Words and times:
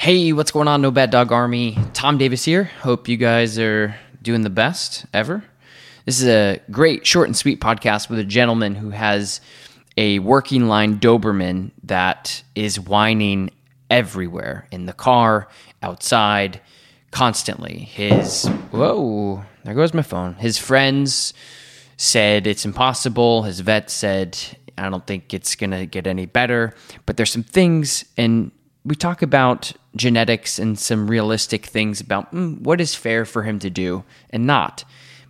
Hey, 0.00 0.32
what's 0.32 0.50
going 0.50 0.66
on, 0.66 0.80
No 0.80 0.90
Bad 0.90 1.10
Dog 1.10 1.30
Army? 1.30 1.76
Tom 1.92 2.16
Davis 2.16 2.42
here. 2.42 2.64
Hope 2.64 3.06
you 3.06 3.18
guys 3.18 3.58
are 3.58 3.94
doing 4.22 4.40
the 4.40 4.48
best 4.48 5.04
ever. 5.12 5.44
This 6.06 6.22
is 6.22 6.26
a 6.26 6.58
great, 6.70 7.06
short 7.06 7.28
and 7.28 7.36
sweet 7.36 7.60
podcast 7.60 8.08
with 8.08 8.18
a 8.18 8.24
gentleman 8.24 8.76
who 8.76 8.88
has 8.88 9.42
a 9.98 10.18
working 10.20 10.68
line 10.68 10.98
Doberman 10.98 11.72
that 11.82 12.42
is 12.54 12.80
whining 12.80 13.50
everywhere 13.90 14.66
in 14.70 14.86
the 14.86 14.94
car, 14.94 15.48
outside, 15.82 16.62
constantly. 17.10 17.80
His, 17.80 18.46
whoa, 18.70 19.44
there 19.64 19.74
goes 19.74 19.92
my 19.92 20.00
phone. 20.00 20.32
His 20.36 20.56
friends 20.56 21.34
said 21.98 22.46
it's 22.46 22.64
impossible. 22.64 23.42
His 23.42 23.60
vet 23.60 23.90
said, 23.90 24.38
I 24.78 24.88
don't 24.88 25.06
think 25.06 25.34
it's 25.34 25.54
going 25.56 25.72
to 25.72 25.84
get 25.84 26.06
any 26.06 26.24
better. 26.24 26.72
But 27.04 27.18
there's 27.18 27.30
some 27.30 27.42
things, 27.42 28.06
and 28.16 28.50
we 28.84 28.94
talk 28.94 29.22
about 29.22 29.72
genetics 29.96 30.58
and 30.58 30.78
some 30.78 31.10
realistic 31.10 31.66
things 31.66 32.00
about 32.00 32.32
mm, 32.32 32.60
what 32.60 32.80
is 32.80 32.94
fair 32.94 33.24
for 33.24 33.42
him 33.42 33.58
to 33.58 33.70
do 33.70 34.04
and 34.30 34.46
not. 34.46 34.84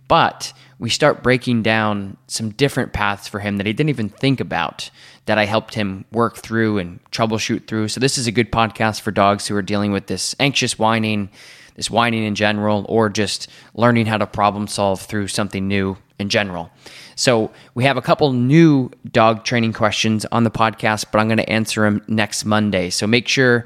But 0.07 0.53
we 0.77 0.89
start 0.89 1.23
breaking 1.23 1.63
down 1.63 2.17
some 2.27 2.49
different 2.49 2.91
paths 2.91 3.27
for 3.27 3.39
him 3.39 3.57
that 3.57 3.65
he 3.65 3.73
didn't 3.73 3.89
even 3.89 4.09
think 4.09 4.39
about 4.39 4.89
that 5.25 5.37
I 5.37 5.45
helped 5.45 5.75
him 5.75 6.05
work 6.11 6.37
through 6.37 6.79
and 6.79 6.99
troubleshoot 7.11 7.67
through. 7.67 7.87
So, 7.87 7.99
this 7.99 8.17
is 8.17 8.27
a 8.27 8.31
good 8.31 8.51
podcast 8.51 9.01
for 9.01 9.11
dogs 9.11 9.47
who 9.47 9.55
are 9.55 9.61
dealing 9.61 9.91
with 9.91 10.07
this 10.07 10.35
anxious 10.39 10.79
whining, 10.79 11.29
this 11.75 11.89
whining 11.89 12.23
in 12.23 12.35
general, 12.35 12.85
or 12.89 13.09
just 13.09 13.47
learning 13.73 14.05
how 14.05 14.17
to 14.17 14.27
problem 14.27 14.67
solve 14.67 15.01
through 15.01 15.27
something 15.27 15.67
new 15.67 15.97
in 16.19 16.29
general. 16.29 16.71
So, 17.15 17.51
we 17.75 17.83
have 17.83 17.97
a 17.97 18.01
couple 18.01 18.31
new 18.33 18.89
dog 19.11 19.43
training 19.43 19.73
questions 19.73 20.25
on 20.31 20.43
the 20.43 20.51
podcast, 20.51 21.05
but 21.11 21.19
I'm 21.19 21.27
going 21.27 21.37
to 21.37 21.49
answer 21.49 21.83
them 21.83 22.01
next 22.07 22.45
Monday. 22.45 22.89
So, 22.89 23.05
make 23.05 23.27
sure 23.27 23.65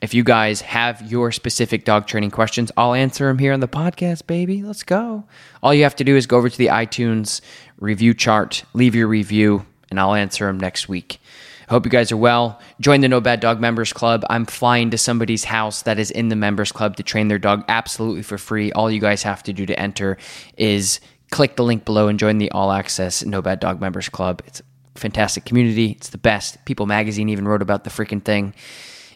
if 0.00 0.12
you 0.12 0.22
guys 0.22 0.60
have 0.60 1.00
your 1.10 1.32
specific 1.32 1.84
dog 1.84 2.06
training 2.06 2.30
questions, 2.30 2.70
I'll 2.76 2.94
answer 2.94 3.26
them 3.26 3.38
here 3.38 3.52
on 3.52 3.60
the 3.60 3.68
podcast, 3.68 4.26
baby. 4.26 4.62
Let's 4.62 4.82
go. 4.82 5.24
All 5.62 5.72
you 5.72 5.82
have 5.84 5.96
to 5.96 6.04
do 6.04 6.14
is 6.14 6.26
go 6.26 6.36
over 6.36 6.50
to 6.50 6.58
the 6.58 6.66
iTunes 6.66 7.40
review 7.78 8.12
chart, 8.12 8.64
leave 8.74 8.94
your 8.94 9.08
review, 9.08 9.64
and 9.90 9.98
I'll 9.98 10.14
answer 10.14 10.46
them 10.46 10.58
next 10.58 10.88
week. 10.88 11.20
I 11.68 11.72
hope 11.72 11.84
you 11.84 11.90
guys 11.90 12.12
are 12.12 12.16
well. 12.16 12.60
Join 12.80 13.00
the 13.00 13.08
No 13.08 13.20
Bad 13.20 13.40
Dog 13.40 13.60
Members 13.60 13.92
Club. 13.92 14.24
I'm 14.28 14.44
flying 14.44 14.90
to 14.90 14.98
somebody's 14.98 15.44
house 15.44 15.82
that 15.82 15.98
is 15.98 16.10
in 16.10 16.28
the 16.28 16.36
Members 16.36 16.72
Club 16.72 16.96
to 16.96 17.02
train 17.02 17.28
their 17.28 17.38
dog 17.38 17.64
absolutely 17.68 18.22
for 18.22 18.36
free. 18.36 18.70
All 18.72 18.90
you 18.90 19.00
guys 19.00 19.22
have 19.22 19.42
to 19.44 19.52
do 19.52 19.64
to 19.66 19.78
enter 19.78 20.18
is 20.56 21.00
click 21.30 21.56
the 21.56 21.64
link 21.64 21.84
below 21.84 22.08
and 22.08 22.18
join 22.18 22.38
the 22.38 22.50
All 22.50 22.70
Access 22.70 23.24
No 23.24 23.40
Bad 23.40 23.60
Dog 23.60 23.80
Members 23.80 24.08
Club. 24.08 24.42
It's 24.46 24.60
a 24.60 24.64
fantastic 24.98 25.44
community. 25.44 25.92
It's 25.92 26.10
the 26.10 26.18
best. 26.18 26.62
People 26.64 26.86
Magazine 26.86 27.28
even 27.28 27.48
wrote 27.48 27.62
about 27.62 27.84
the 27.84 27.90
freaking 27.90 28.22
thing. 28.22 28.54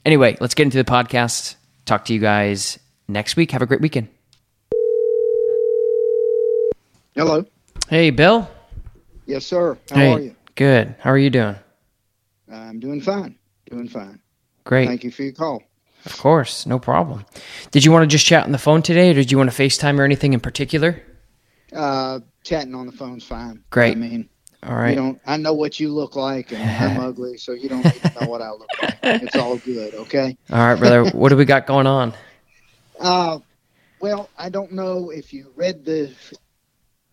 Anyway, 0.04 0.36
let's 0.40 0.54
get 0.54 0.64
into 0.64 0.78
the 0.78 0.90
podcast. 0.90 1.56
Talk 1.84 2.06
to 2.06 2.14
you 2.14 2.20
guys 2.20 2.78
next 3.08 3.36
week. 3.36 3.50
Have 3.50 3.62
a 3.62 3.66
great 3.66 3.80
weekend. 3.80 4.08
Hello. 7.14 7.44
Hey, 7.88 8.10
Bill. 8.10 8.48
Yes, 9.26 9.44
sir. 9.44 9.76
How 9.90 9.96
hey, 9.96 10.12
are 10.12 10.20
you? 10.20 10.36
Good. 10.54 10.94
How 11.00 11.10
are 11.10 11.18
you 11.18 11.30
doing? 11.30 11.56
I'm 12.50 12.80
doing 12.80 13.00
fine. 13.00 13.38
Doing 13.70 13.88
fine. 13.88 14.20
Great. 14.64 14.86
Thank 14.88 15.04
you 15.04 15.10
for 15.10 15.22
your 15.22 15.32
call. 15.32 15.62
Of 16.04 16.16
course, 16.18 16.64
no 16.66 16.78
problem. 16.78 17.24
Did 17.70 17.84
you 17.84 17.92
want 17.92 18.04
to 18.04 18.06
just 18.06 18.24
chat 18.24 18.44
on 18.44 18.52
the 18.52 18.58
phone 18.58 18.82
today, 18.82 19.10
or 19.10 19.14
did 19.14 19.32
you 19.32 19.38
want 19.38 19.50
to 19.50 19.62
FaceTime 19.62 19.98
or 19.98 20.04
anything 20.04 20.32
in 20.32 20.40
particular? 20.40 21.02
Uh, 21.72 22.20
chatting 22.44 22.74
on 22.74 22.86
the 22.86 22.92
phone's 22.92 23.24
fine. 23.24 23.62
Great. 23.70 23.92
I 23.92 23.94
mean, 23.96 24.28
All 24.62 24.76
right. 24.76 24.90
you 24.90 24.96
don't. 24.96 25.20
I 25.26 25.36
know 25.36 25.52
what 25.52 25.80
you 25.80 25.92
look 25.92 26.16
like, 26.16 26.52
and 26.52 26.62
I'm 26.62 27.00
ugly, 27.04 27.36
so 27.36 27.52
you 27.52 27.68
don't 27.68 27.84
need 27.84 27.94
to 27.94 28.20
know 28.20 28.28
what 28.28 28.40
I 28.40 28.50
look 28.50 28.68
like. 28.80 28.98
It's 29.02 29.36
all 29.36 29.58
good, 29.58 29.94
okay? 29.94 30.36
All 30.50 30.58
right, 30.58 30.78
brother. 30.78 31.10
what 31.10 31.30
do 31.30 31.36
we 31.36 31.44
got 31.44 31.66
going 31.66 31.86
on? 31.86 32.14
Uh, 32.98 33.40
well, 34.00 34.30
I 34.38 34.48
don't 34.48 34.72
know 34.72 35.10
if 35.10 35.32
you 35.32 35.52
read 35.56 35.84
the 35.84 36.12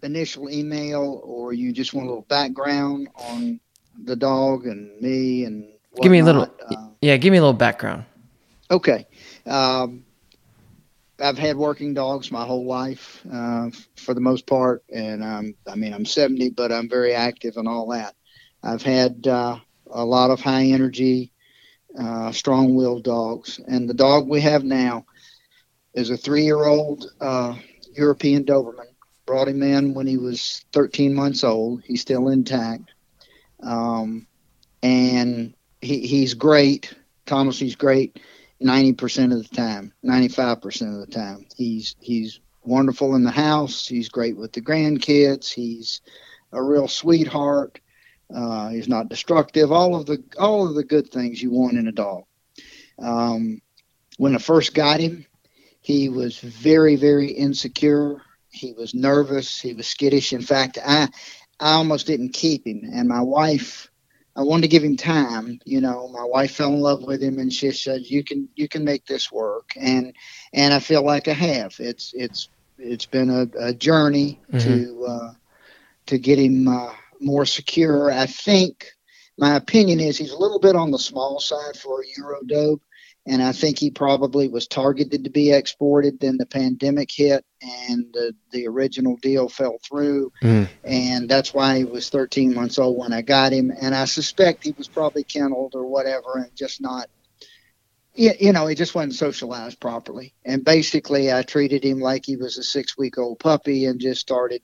initial 0.04 0.50
email 0.50 1.22
or 1.24 1.54
you 1.54 1.74
just 1.74 1.94
want 1.94 2.06
a 2.06 2.10
little 2.10 2.26
background 2.26 3.08
on 3.16 3.60
the 4.04 4.16
dog 4.16 4.66
and 4.66 5.00
me 5.02 5.46
and 5.46 5.64
whatnot. 5.92 6.04
Give 6.04 6.12
me 6.12 6.20
a 6.20 6.24
little. 6.26 6.44
Uh, 6.44 6.88
Yeah, 7.02 7.18
give 7.18 7.32
me 7.32 7.38
a 7.38 7.42
little 7.42 7.54
background. 7.54 8.06
Okay. 8.72 9.06
Um, 9.46 10.06
I've 11.20 11.38
had 11.38 11.56
working 11.56 11.94
dogs 11.94 12.32
my 12.32 12.46
whole 12.46 12.66
life, 12.66 13.22
uh, 13.32 13.70
for 13.96 14.14
the 14.14 14.20
most 14.22 14.46
part, 14.48 14.84
and 14.94 15.24
um, 15.24 15.56
I 15.68 15.76
mean 15.76 15.94
I'm 15.94 16.06
70, 16.06 16.50
but 16.50 16.72
I'm 16.72 16.90
very 16.90 17.14
active 17.14 17.58
and 17.58 17.68
all 17.68 17.88
that. 17.90 18.16
I've 18.64 18.82
had 18.82 19.26
uh, 19.28 19.58
a 19.92 20.04
lot 20.04 20.32
of 20.32 20.42
high 20.42 20.66
energy, 20.66 21.32
uh, 21.98 22.32
strong-willed 22.32 23.04
dogs, 23.04 23.60
and 23.68 23.88
the 23.88 23.94
dog 23.94 24.28
we 24.28 24.42
have 24.42 24.64
now 24.66 25.06
is 25.94 26.10
a 26.10 26.18
three-year-old 26.18 27.06
uh, 27.22 27.56
European 27.96 28.44
Doberman. 28.44 28.88
Brought 29.26 29.48
him 29.48 29.64
in 29.64 29.94
when 29.94 30.06
he 30.06 30.18
was 30.18 30.66
13 30.74 31.14
months 31.14 31.44
old. 31.44 31.82
He's 31.84 32.02
still 32.02 32.28
intact, 32.28 32.92
um, 33.66 34.28
and 34.84 35.54
he, 35.82 36.06
he's 36.08 36.34
great. 36.34 36.94
Thomas, 37.26 37.60
he's 37.60 37.76
great 37.76 38.20
ninety 38.60 38.94
percent 38.94 39.34
of 39.34 39.48
the 39.48 39.56
time, 39.56 39.94
ninety 40.04 40.28
five 40.28 40.62
percent 40.62 40.94
of 40.94 41.00
the 41.00 41.12
time. 41.12 41.46
He's 41.56 41.96
he's 42.00 42.40
wonderful 42.64 43.16
in 43.16 43.24
the 43.24 43.32
house. 43.32 43.88
He's 43.88 44.10
great 44.10 44.38
with 44.38 44.54
the 44.54 44.62
grandkids. 44.62 45.52
He's 45.52 46.02
a 46.52 46.62
real 46.62 46.88
sweetheart. 46.88 47.80
Uh, 48.34 48.70
he's 48.70 48.88
not 48.88 49.10
destructive. 49.10 49.72
All 49.72 49.96
of 49.96 50.06
the 50.06 50.24
all 50.40 50.68
of 50.68 50.76
the 50.76 50.84
good 50.84 51.10
things 51.10 51.42
you 51.42 51.52
want 51.52 51.78
in 51.78 51.88
a 51.88 51.92
dog. 51.92 52.24
Um, 53.00 53.62
when 54.18 54.36
I 54.36 54.40
first 54.40 54.74
got 54.74 55.00
him, 55.00 55.26
he 55.82 56.10
was 56.10 56.40
very 56.40 56.96
very 56.96 57.32
insecure. 57.32 58.22
He 58.50 58.72
was 58.74 58.94
nervous. 58.94 59.60
He 59.60 59.74
was 59.74 59.88
skittish. 59.88 60.32
In 60.32 60.42
fact, 60.42 60.78
I 60.84 61.10
I 61.60 61.74
almost 61.74 62.08
didn't 62.08 62.34
keep 62.34 62.68
him, 62.68 62.82
and 62.92 63.08
my 63.08 63.22
wife 63.22 63.90
I 64.36 64.42
wanted 64.44 64.64
to 64.64 64.68
give 64.68 64.84
him 64.84 64.98
time. 64.98 65.60
You 65.66 65.80
know, 65.80 66.10
my 66.10 66.24
wife 66.24 66.52
fell 66.56 66.74
in 66.74 66.82
love 66.82 67.04
with 67.04 67.24
him, 67.24 67.40
and 67.40 67.52
she 67.52 67.72
said, 67.72 68.02
"You 68.06 68.24
can, 68.24 68.50
you 68.56 68.68
can 68.68 68.84
make 68.84 69.06
this 69.06 69.32
work." 69.32 69.70
And 69.78 70.14
and 70.54 70.74
I 70.74 70.80
feel 70.80 71.04
like 71.04 71.28
I 71.28 71.34
have. 71.34 71.76
It's 71.80 72.14
it's 72.14 72.50
it's 72.78 73.06
been 73.06 73.30
a, 73.30 73.48
a 73.60 73.74
journey 73.74 74.42
to 74.60 75.06
uh, 75.08 75.34
to 76.08 76.18
get 76.18 76.40
him 76.40 76.68
uh, 76.68 76.94
more 77.22 77.46
secure. 77.46 78.12
I 78.12 78.26
think 78.26 78.86
my 79.38 79.56
opinion 79.56 80.02
is 80.02 80.18
he's 80.18 80.32
a 80.32 80.38
little 80.38 80.60
bit 80.60 80.76
on 80.76 80.92
the 80.92 81.00
small 81.00 81.40
side 81.40 81.78
for 81.78 82.02
a 82.02 82.22
Eurodobe, 82.22 82.82
and 83.28 83.42
I 83.42 83.52
think 83.54 83.80
he 83.80 83.90
probably 83.90 84.48
was 84.48 84.68
targeted 84.68 85.24
to 85.24 85.30
be 85.32 85.52
exported. 85.52 86.20
Then 86.20 86.38
the 86.38 86.46
pandemic 86.46 87.10
hit, 87.12 87.44
and 87.62 88.06
the 88.14 88.34
the 88.52 88.68
original 88.68 89.18
deal 89.22 89.50
fell 89.50 89.78
through 89.88 90.32
Mm. 90.44 90.68
and 90.84 91.30
that's 91.30 91.54
why 91.54 91.78
he 91.78 91.84
was 91.86 92.10
13 92.10 92.54
months 92.54 92.78
old 92.80 92.98
when 92.98 93.14
I 93.14 93.22
got 93.22 93.52
him. 93.54 93.72
And 93.82 93.96
I 93.96 94.06
suspect 94.06 94.64
he 94.64 94.74
was 94.78 94.88
probably 94.88 95.24
kenneled 95.24 95.74
or 95.76 95.86
whatever, 95.88 96.38
and 96.38 96.56
just 96.56 96.82
not, 96.82 97.08
you, 98.14 98.54
know, 98.54 98.68
he 98.68 98.76
just 98.76 98.96
wasn't 98.96 99.16
socialized 99.16 99.80
properly. 99.80 100.34
And 100.46 100.64
basically, 100.64 101.32
I 101.34 101.42
treated 101.44 101.84
him 101.84 102.00
like 102.00 102.26
he 102.26 102.38
was 102.38 102.58
a 102.58 102.64
six 102.64 102.98
week 102.98 103.18
old 103.18 103.40
puppy 103.40 103.86
and 103.86 104.00
just 104.00 104.22
started 104.22 104.62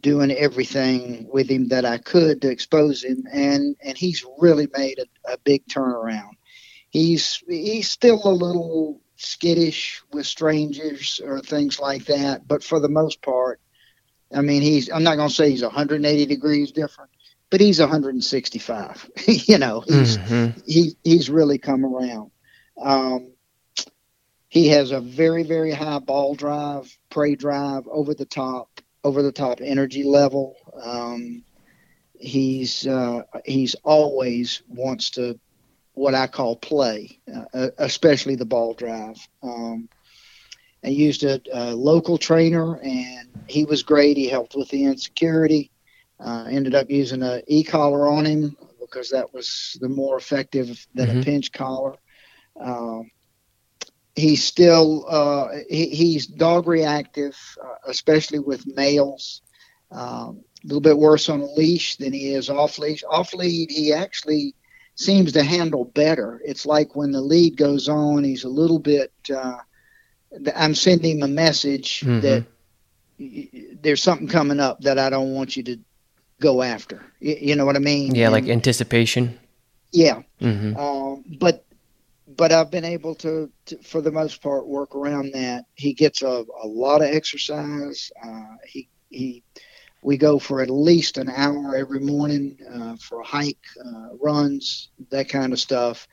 doing 0.00 0.30
everything 0.32 1.28
with 1.32 1.48
him 1.48 1.68
that 1.68 1.84
I 1.84 1.98
could 1.98 2.42
to 2.42 2.50
expose 2.50 3.04
him. 3.04 3.24
And 3.32 3.76
and 3.84 3.96
he's 3.98 4.24
really 4.38 4.68
made 4.76 4.98
a, 4.98 5.32
a 5.32 5.38
big 5.38 5.66
turnaround. 5.66 6.32
He's 6.94 7.44
he's 7.48 7.90
still 7.90 8.22
a 8.24 8.30
little 8.32 9.02
skittish 9.16 10.02
with 10.12 10.26
strangers 10.26 11.20
or 11.24 11.40
things 11.40 11.80
like 11.80 12.06
that, 12.06 12.48
but 12.48 12.64
for 12.64 12.80
the 12.80 12.90
most 12.90 13.22
part 13.22 13.60
I 14.34 14.42
mean, 14.42 14.62
he's, 14.62 14.90
I'm 14.90 15.04
not 15.04 15.16
going 15.16 15.28
to 15.28 15.34
say 15.34 15.50
he's 15.50 15.62
180 15.62 16.26
degrees 16.26 16.72
different, 16.72 17.10
but 17.50 17.60
he's 17.60 17.80
165. 17.80 19.10
you 19.28 19.58
know, 19.58 19.82
he's, 19.86 20.18
Mhm. 20.18 20.62
he, 20.66 20.96
he's 21.04 21.30
really 21.30 21.58
come 21.58 21.84
around. 21.84 22.32
Um, 22.82 23.34
he 24.48 24.68
has 24.68 24.92
a 24.92 25.00
very, 25.00 25.44
very 25.44 25.72
high 25.72 25.98
ball 26.00 26.34
drive, 26.34 26.96
prey 27.10 27.36
drive, 27.36 27.86
over 27.90 28.14
the 28.14 28.26
top, 28.26 28.80
over 29.04 29.22
the 29.22 29.32
top 29.32 29.60
energy 29.62 30.04
level. 30.04 30.56
Um, 30.82 31.44
he's, 32.18 32.86
uh, 32.86 33.22
he's 33.44 33.74
always 33.84 34.62
wants 34.68 35.10
to 35.12 35.38
what 35.94 36.14
I 36.14 36.26
call 36.26 36.56
play, 36.56 37.18
uh, 37.54 37.68
especially 37.78 38.34
the 38.34 38.44
ball 38.44 38.74
drive. 38.74 39.16
Um, 39.42 39.88
I 40.84 40.88
used 40.88 41.24
a, 41.24 41.40
a, 41.52 41.74
local 41.74 42.18
trainer, 42.18 42.76
and 42.76 43.28
he 43.48 43.64
was 43.64 43.82
great. 43.82 44.16
He 44.16 44.28
helped 44.28 44.54
with 44.54 44.68
the 44.68 44.84
insecurity. 44.84 45.70
Uh, 46.20 46.46
ended 46.50 46.74
up 46.74 46.90
using 46.90 47.22
a 47.22 47.42
e-collar 47.46 48.06
on 48.06 48.24
him 48.24 48.56
because 48.80 49.10
that 49.10 49.32
was 49.32 49.76
the 49.80 49.88
more 49.88 50.16
effective 50.16 50.86
than 50.94 51.08
mm-hmm. 51.08 51.20
a 51.20 51.24
pinch 51.24 51.52
collar. 51.52 51.96
Um, 52.60 53.10
he's 54.14 54.44
still 54.44 55.06
uh, 55.08 55.48
he, 55.68 55.86
he's 55.88 56.26
dog 56.26 56.68
reactive, 56.68 57.36
uh, 57.62 57.76
especially 57.86 58.38
with 58.38 58.66
males. 58.66 59.42
Um, 59.90 60.44
a 60.62 60.66
little 60.66 60.80
bit 60.80 60.96
worse 60.96 61.28
on 61.28 61.40
a 61.40 61.46
leash 61.46 61.96
than 61.96 62.12
he 62.12 62.32
is 62.32 62.48
off 62.48 62.78
leash. 62.78 63.04
Off 63.08 63.34
lead, 63.34 63.70
he 63.70 63.92
actually 63.92 64.54
seems 64.94 65.32
to 65.32 65.42
handle 65.42 65.84
better. 65.84 66.40
It's 66.44 66.66
like 66.66 66.94
when 66.94 67.12
the 67.12 67.20
lead 67.20 67.56
goes 67.56 67.88
on, 67.88 68.24
he's 68.24 68.44
a 68.44 68.48
little 68.48 68.78
bit. 68.78 69.12
Uh, 69.34 69.58
I'm 70.54 70.74
sending 70.74 71.18
him 71.18 71.22
a 71.22 71.28
message 71.28 72.00
mm-hmm. 72.00 72.20
that 72.20 72.44
there's 73.82 74.02
something 74.02 74.28
coming 74.28 74.60
up 74.60 74.80
that 74.82 74.98
I 74.98 75.10
don't 75.10 75.32
want 75.32 75.56
you 75.56 75.62
to 75.64 75.78
go 76.40 76.62
after. 76.62 77.04
You, 77.20 77.56
know 77.56 77.64
what 77.64 77.76
I 77.76 77.80
mean? 77.80 78.14
Yeah, 78.14 78.26
and, 78.26 78.32
like 78.32 78.48
anticipation. 78.48 79.38
Yeah, 79.92 80.22
mm-hmm. 80.40 80.76
uh, 80.76 81.22
but 81.38 81.64
but 82.36 82.52
I've 82.52 82.70
been 82.70 82.84
able 82.84 83.14
to, 83.16 83.50
to, 83.66 83.78
for 83.78 84.00
the 84.00 84.10
most 84.10 84.42
part, 84.42 84.66
work 84.66 84.96
around 84.96 85.32
that. 85.34 85.66
He 85.74 85.94
gets 85.94 86.22
a, 86.22 86.44
a 86.62 86.66
lot 86.66 87.00
of 87.00 87.08
exercise. 87.08 88.10
Uh, 88.24 88.56
he 88.66 88.88
he 89.10 89.42
we 90.04 90.18
go 90.18 90.38
for 90.38 90.60
at 90.60 90.68
least 90.68 91.16
an 91.16 91.30
hour 91.30 91.74
every 91.74 91.98
morning 91.98 92.58
uh, 92.70 92.94
for 92.96 93.20
a 93.20 93.24
hike, 93.24 93.64
uh, 93.82 94.10
runs, 94.20 94.90
that 95.10 95.30
kind 95.30 95.52
of 95.52 95.58
stuff. 95.58 96.06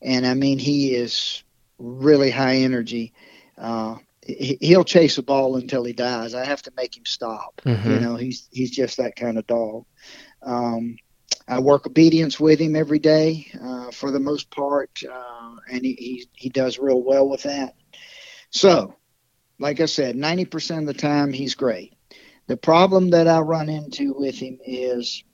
And 0.00 0.26
I 0.26 0.32
mean, 0.32 0.58
he 0.58 0.94
is 0.94 1.44
really 1.78 2.30
high 2.30 2.56
energy. 2.56 3.12
Uh, 3.58 3.96
he, 4.26 4.74
will 4.74 4.84
chase 4.84 5.18
a 5.18 5.22
ball 5.22 5.56
until 5.56 5.84
he 5.84 5.92
dies. 5.92 6.34
I 6.34 6.46
have 6.46 6.62
to 6.62 6.72
make 6.74 6.96
him 6.96 7.04
stop. 7.04 7.60
Mm-hmm. 7.66 7.90
You 7.90 8.00
know, 8.00 8.16
he's 8.16 8.48
he's 8.50 8.70
just 8.70 8.96
that 8.96 9.14
kind 9.14 9.36
of 9.36 9.46
dog. 9.46 9.84
Um, 10.42 10.96
I 11.46 11.58
work 11.58 11.86
obedience 11.86 12.40
with 12.40 12.58
him 12.58 12.74
every 12.74 12.98
day 12.98 13.46
uh, 13.62 13.90
for 13.90 14.10
the 14.10 14.20
most 14.20 14.50
part, 14.50 15.02
uh, 15.04 15.56
and 15.70 15.84
he, 15.84 15.92
he 15.92 16.28
he 16.32 16.48
does 16.48 16.78
real 16.78 17.02
well 17.02 17.28
with 17.28 17.42
that. 17.42 17.74
So, 18.48 18.96
like 19.58 19.80
I 19.80 19.86
said, 19.86 20.16
ninety 20.16 20.46
percent 20.46 20.88
of 20.88 20.94
the 20.94 21.00
time 21.00 21.34
he's 21.34 21.54
great. 21.54 21.93
The 22.46 22.56
problem 22.56 23.10
that 23.10 23.26
I 23.28 23.40
run 23.40 23.68
into 23.68 24.12
with 24.12 24.36
him 24.36 24.58
is 24.64 25.24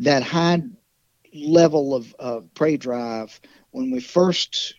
that 0.00 0.22
high 0.22 0.62
level 1.34 1.94
of, 1.94 2.14
of 2.18 2.52
prey 2.54 2.76
drive 2.76 3.40
when 3.70 3.90
we 3.90 4.00
first 4.00 4.74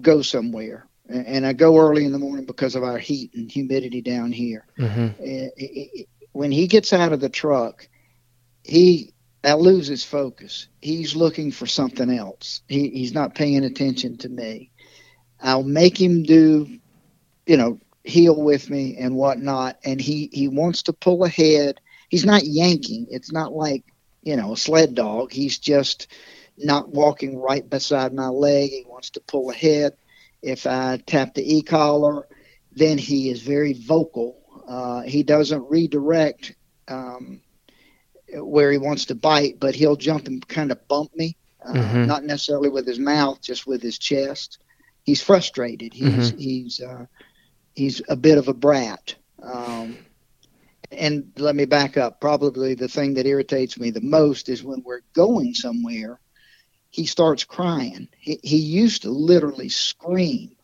go 0.00 0.22
somewhere. 0.22 0.86
And 1.08 1.46
I 1.46 1.52
go 1.52 1.78
early 1.78 2.04
in 2.04 2.12
the 2.12 2.18
morning 2.18 2.46
because 2.46 2.74
of 2.74 2.84
our 2.84 2.98
heat 2.98 3.32
and 3.34 3.50
humidity 3.50 4.00
down 4.00 4.32
here. 4.32 4.66
Mm-hmm. 4.78 5.08
Eh, 5.20 5.48
eh, 5.58 5.66
eh, 5.98 6.02
when 6.32 6.50
he 6.50 6.66
gets 6.66 6.92
out 6.92 7.12
of 7.12 7.20
the 7.20 7.28
truck, 7.28 7.88
he 8.62 9.12
I 9.44 9.54
lose 9.54 9.88
his 9.88 10.04
focus. 10.04 10.68
He's 10.80 11.16
looking 11.16 11.50
for 11.50 11.66
something 11.66 12.10
else. 12.10 12.62
He, 12.68 12.90
he's 12.90 13.12
not 13.12 13.34
paying 13.34 13.64
attention 13.64 14.18
to 14.18 14.28
me. 14.28 14.70
I'll 15.40 15.64
make 15.64 16.00
him 16.00 16.22
do, 16.22 16.78
you 17.46 17.56
know, 17.56 17.80
heel 18.04 18.40
with 18.40 18.68
me 18.68 18.96
and 18.98 19.14
whatnot. 19.14 19.78
And 19.84 20.00
he, 20.00 20.28
he 20.32 20.48
wants 20.48 20.84
to 20.84 20.92
pull 20.92 21.24
ahead. 21.24 21.80
He's 22.08 22.24
not 22.24 22.44
yanking. 22.44 23.06
It's 23.10 23.32
not 23.32 23.52
like, 23.52 23.84
you 24.22 24.36
know, 24.36 24.52
a 24.52 24.56
sled 24.56 24.94
dog. 24.94 25.32
He's 25.32 25.58
just 25.58 26.08
not 26.58 26.88
walking 26.88 27.38
right 27.38 27.68
beside 27.68 28.12
my 28.12 28.28
leg. 28.28 28.70
He 28.70 28.84
wants 28.86 29.10
to 29.10 29.20
pull 29.20 29.50
ahead. 29.50 29.94
If 30.42 30.66
I 30.66 30.98
tap 31.06 31.34
the 31.34 31.56
e 31.56 31.62
collar, 31.62 32.26
then 32.72 32.98
he 32.98 33.30
is 33.30 33.42
very 33.42 33.72
vocal. 33.72 34.38
Uh, 34.66 35.02
he 35.02 35.22
doesn't 35.22 35.70
redirect 35.70 36.54
um, 36.88 37.40
where 38.34 38.70
he 38.72 38.78
wants 38.78 39.06
to 39.06 39.14
bite, 39.14 39.60
but 39.60 39.74
he'll 39.74 39.96
jump 39.96 40.26
and 40.26 40.46
kind 40.46 40.72
of 40.72 40.86
bump 40.88 41.14
me, 41.16 41.36
uh, 41.64 41.72
mm-hmm. 41.72 42.06
not 42.06 42.24
necessarily 42.24 42.68
with 42.68 42.86
his 42.86 42.98
mouth, 42.98 43.40
just 43.40 43.66
with 43.66 43.82
his 43.82 43.98
chest. 43.98 44.58
He's 45.04 45.22
frustrated. 45.22 45.92
He's 45.92 46.32
mm-hmm. 46.32 46.38
he's 46.38 46.80
uh, 46.80 47.06
he's 47.74 48.02
a 48.08 48.16
bit 48.16 48.38
of 48.38 48.48
a 48.48 48.54
brat. 48.54 49.14
Um, 49.42 49.98
and 50.90 51.32
let 51.36 51.56
me 51.56 51.64
back 51.64 51.96
up. 51.96 52.20
Probably 52.20 52.74
the 52.74 52.88
thing 52.88 53.14
that 53.14 53.26
irritates 53.26 53.78
me 53.78 53.90
the 53.90 54.00
most 54.00 54.48
is 54.48 54.62
when 54.62 54.82
we're 54.84 55.00
going 55.14 55.54
somewhere, 55.54 56.20
he 56.90 57.06
starts 57.06 57.44
crying. 57.44 58.08
He, 58.18 58.38
he 58.42 58.58
used 58.58 59.02
to 59.02 59.10
literally 59.10 59.70
scream. 59.70 60.56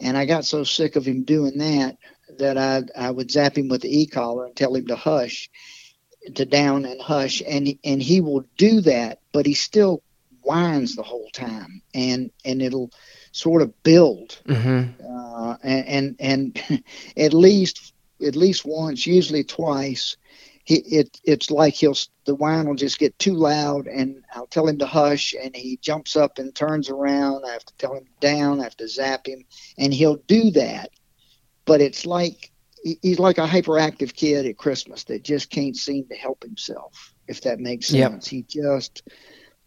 And 0.00 0.16
I 0.16 0.24
got 0.24 0.44
so 0.44 0.64
sick 0.64 0.96
of 0.96 1.06
him 1.06 1.24
doing 1.24 1.58
that 1.58 1.98
that 2.38 2.56
I, 2.56 2.82
I 2.98 3.10
would 3.10 3.30
zap 3.30 3.56
him 3.56 3.68
with 3.68 3.82
the 3.82 4.00
e 4.00 4.06
collar 4.06 4.46
and 4.46 4.56
tell 4.56 4.74
him 4.74 4.86
to 4.86 4.96
hush, 4.96 5.50
to 6.34 6.44
down 6.46 6.86
and 6.86 7.00
hush. 7.00 7.42
And, 7.46 7.78
and 7.84 8.02
he 8.02 8.20
will 8.20 8.44
do 8.56 8.80
that, 8.80 9.20
but 9.32 9.46
he 9.46 9.54
still 9.54 10.02
whines 10.40 10.96
the 10.96 11.02
whole 11.02 11.28
time. 11.32 11.82
And, 11.92 12.30
and 12.44 12.62
it'll, 12.62 12.90
sort 13.34 13.62
of 13.62 13.82
build, 13.82 14.38
mm-hmm. 14.46 14.92
uh, 15.04 15.56
and, 15.64 16.16
and, 16.20 16.60
and 16.60 16.84
at 17.16 17.34
least 17.34 17.92
at 18.24 18.36
least 18.36 18.64
once, 18.64 19.08
usually 19.08 19.42
twice, 19.42 20.16
he, 20.62 20.76
it 20.76 21.20
it's 21.24 21.50
like 21.50 21.74
he'll 21.74 21.96
the 22.26 22.36
whine 22.36 22.66
will 22.66 22.76
just 22.76 22.98
get 22.98 23.18
too 23.18 23.34
loud, 23.34 23.88
and 23.88 24.24
I'll 24.32 24.46
tell 24.46 24.68
him 24.68 24.78
to 24.78 24.86
hush, 24.86 25.34
and 25.34 25.54
he 25.54 25.78
jumps 25.82 26.14
up 26.14 26.38
and 26.38 26.54
turns 26.54 26.88
around. 26.88 27.44
I 27.44 27.50
have 27.50 27.64
to 27.64 27.76
tell 27.76 27.94
him 27.94 28.06
down. 28.20 28.60
I 28.60 28.64
have 28.64 28.76
to 28.76 28.88
zap 28.88 29.26
him, 29.26 29.44
and 29.76 29.92
he'll 29.92 30.22
do 30.28 30.52
that. 30.52 30.90
But 31.64 31.80
it's 31.80 32.06
like 32.06 32.52
he's 33.02 33.18
like 33.18 33.38
a 33.38 33.48
hyperactive 33.48 34.14
kid 34.14 34.46
at 34.46 34.58
Christmas 34.58 35.04
that 35.04 35.24
just 35.24 35.50
can't 35.50 35.76
seem 35.76 36.06
to 36.06 36.14
help 36.14 36.44
himself. 36.44 37.12
If 37.26 37.40
that 37.42 37.58
makes 37.58 37.88
sense, 37.88 38.32
yep. 38.32 38.46
he 38.48 38.60
just 38.60 39.02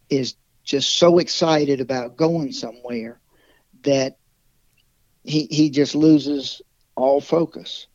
is 0.08 0.36
just 0.64 0.94
so 0.94 1.18
excited 1.18 1.82
about 1.82 2.16
going 2.16 2.52
somewhere 2.52 3.20
that 3.82 4.18
he 5.24 5.46
he 5.50 5.70
just 5.70 5.94
loses 5.94 6.62
all 6.96 7.20
focus. 7.20 7.86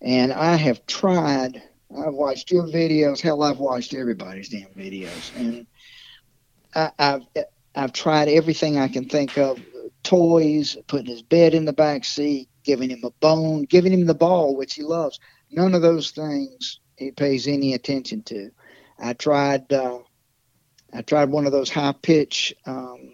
And 0.00 0.32
I 0.32 0.56
have 0.56 0.86
tried. 0.86 1.62
I've 1.96 2.14
watched 2.14 2.50
your 2.50 2.64
videos. 2.64 3.20
Hell, 3.20 3.42
I've 3.42 3.58
watched 3.58 3.94
everybody's 3.94 4.48
damn 4.48 4.68
videos, 4.70 5.36
and 5.36 5.66
I, 6.74 6.90
I've 6.98 7.22
I've 7.74 7.92
tried 7.92 8.28
everything 8.28 8.78
I 8.78 8.88
can 8.88 9.08
think 9.08 9.36
of: 9.36 9.60
toys, 10.02 10.76
putting 10.86 11.06
his 11.06 11.22
bed 11.22 11.54
in 11.54 11.64
the 11.64 11.72
back 11.72 12.04
seat, 12.04 12.48
giving 12.64 12.90
him 12.90 13.02
a 13.04 13.10
bone, 13.10 13.64
giving 13.64 13.92
him 13.92 14.06
the 14.06 14.14
ball, 14.14 14.56
which 14.56 14.74
he 14.74 14.82
loves. 14.82 15.18
None 15.50 15.74
of 15.74 15.82
those 15.82 16.12
things 16.12 16.80
he 16.96 17.10
pays 17.10 17.46
any 17.48 17.74
attention 17.74 18.22
to. 18.24 18.50
I 18.98 19.12
tried. 19.14 19.72
Uh, 19.72 19.98
I 20.92 21.02
tried 21.02 21.30
one 21.30 21.46
of 21.46 21.52
those 21.52 21.70
high 21.70 21.94
pitch 22.02 22.54
um, 22.66 23.12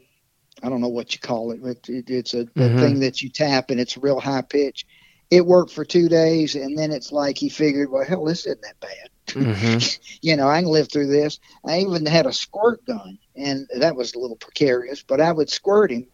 I 0.62 0.68
don't 0.68 0.80
know 0.80 0.88
what 0.88 1.12
you 1.14 1.20
call 1.20 1.52
it, 1.52 1.62
but 1.62 1.88
it, 1.88 2.08
it's 2.08 2.34
a, 2.34 2.44
mm-hmm. 2.44 2.78
thing 2.78 3.00
that 3.00 3.22
you 3.22 3.28
tap 3.28 3.70
and 3.70 3.78
it's 3.78 3.98
real 3.98 4.20
high 4.20 4.42
pitch. 4.42 4.86
It 5.30 5.44
worked 5.44 5.72
for 5.72 5.84
two 5.84 6.08
days, 6.08 6.54
and 6.54 6.78
then 6.78 6.92
it's 6.92 7.10
like 7.10 7.36
he 7.36 7.48
figured, 7.48 7.90
well, 7.90 8.04
hell, 8.04 8.24
this 8.24 8.46
isn't 8.46 8.62
that 8.62 8.80
bad. 8.80 9.10
Mm-hmm. 9.26 10.00
you 10.22 10.36
know, 10.36 10.48
I 10.48 10.60
can 10.60 10.70
live 10.70 10.90
through 10.90 11.08
this. 11.08 11.40
I 11.64 11.80
even 11.80 12.06
had 12.06 12.26
a 12.26 12.32
squirt 12.32 12.84
gun, 12.86 13.18
and 13.34 13.68
that 13.78 13.96
was 13.96 14.14
a 14.14 14.18
little 14.18 14.36
precarious, 14.36 15.02
but 15.02 15.20
I 15.20 15.32
would 15.32 15.50
squirt 15.50 15.90
him 15.90 16.06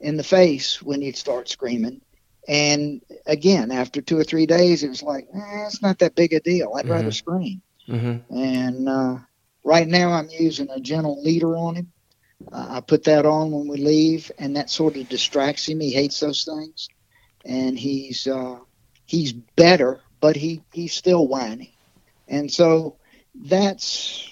in 0.00 0.16
the 0.16 0.24
face 0.24 0.82
when 0.82 1.00
he'd 1.00 1.16
start 1.16 1.48
screaming. 1.48 2.00
And 2.48 3.02
again, 3.26 3.70
after 3.70 4.00
two 4.00 4.18
or 4.18 4.24
three 4.24 4.46
days, 4.46 4.82
it 4.82 4.88
was 4.88 5.02
like, 5.02 5.28
eh, 5.32 5.66
it's 5.66 5.80
not 5.80 6.00
that 6.00 6.16
big 6.16 6.32
a 6.32 6.40
deal. 6.40 6.72
I'd 6.74 6.84
mm-hmm. 6.84 6.92
rather 6.92 7.12
scream. 7.12 7.62
Mm-hmm. 7.88 8.36
And 8.36 8.88
uh, 8.88 9.18
right 9.62 9.86
now, 9.86 10.12
I'm 10.12 10.28
using 10.28 10.68
a 10.70 10.80
gentle 10.80 11.22
leader 11.22 11.56
on 11.56 11.76
him 11.76 11.92
uh, 12.52 12.66
I 12.70 12.80
put 12.80 13.04
that 13.04 13.26
on 13.26 13.50
when 13.50 13.68
we 13.68 13.76
leave, 13.78 14.30
and 14.38 14.56
that 14.56 14.70
sort 14.70 14.96
of 14.96 15.08
distracts 15.08 15.68
him. 15.68 15.80
He 15.80 15.92
hates 15.92 16.20
those 16.20 16.44
things, 16.44 16.88
and 17.44 17.78
he's 17.78 18.26
uh, 18.26 18.58
he's 19.06 19.32
better, 19.32 20.00
but 20.20 20.36
he 20.36 20.62
he's 20.72 20.94
still 20.94 21.26
whiny, 21.28 21.76
and 22.28 22.50
so 22.50 22.96
that's 23.34 24.28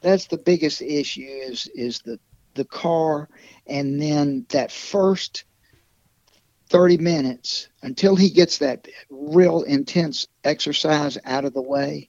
that's 0.00 0.26
the 0.26 0.38
biggest 0.38 0.82
issue 0.82 1.26
is 1.26 1.66
is 1.74 2.00
the 2.00 2.18
the 2.54 2.64
car, 2.64 3.28
and 3.66 4.00
then 4.00 4.46
that 4.50 4.72
first 4.72 5.44
30 6.68 6.98
minutes 6.98 7.68
until 7.82 8.16
he 8.16 8.30
gets 8.30 8.58
that 8.58 8.88
real 9.10 9.62
intense 9.62 10.26
exercise 10.42 11.16
out 11.24 11.44
of 11.44 11.54
the 11.54 11.62
way, 11.62 12.08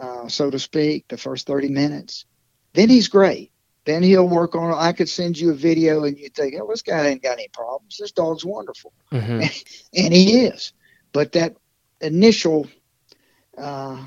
uh, 0.00 0.28
so 0.28 0.50
to 0.50 0.58
speak, 0.58 1.06
the 1.08 1.18
first 1.18 1.46
30 1.46 1.68
minutes, 1.68 2.24
then 2.72 2.88
he's 2.88 3.08
great. 3.08 3.50
Then 3.84 4.02
he'll 4.02 4.28
work 4.28 4.54
on 4.54 4.70
it. 4.70 4.76
I 4.76 4.92
could 4.92 5.08
send 5.08 5.38
you 5.38 5.50
a 5.50 5.54
video 5.54 6.04
and 6.04 6.18
you 6.18 6.30
think, 6.30 6.54
oh, 6.60 6.66
this 6.68 6.82
guy 6.82 7.08
ain't 7.08 7.22
got 7.22 7.34
any 7.34 7.48
problems. 7.48 7.98
This 7.98 8.12
dog's 8.12 8.44
wonderful. 8.44 8.92
Mm-hmm. 9.12 9.40
and 9.94 10.14
he 10.14 10.46
is. 10.46 10.72
But 11.12 11.32
that 11.32 11.56
initial, 12.00 12.66
uh, 13.58 14.02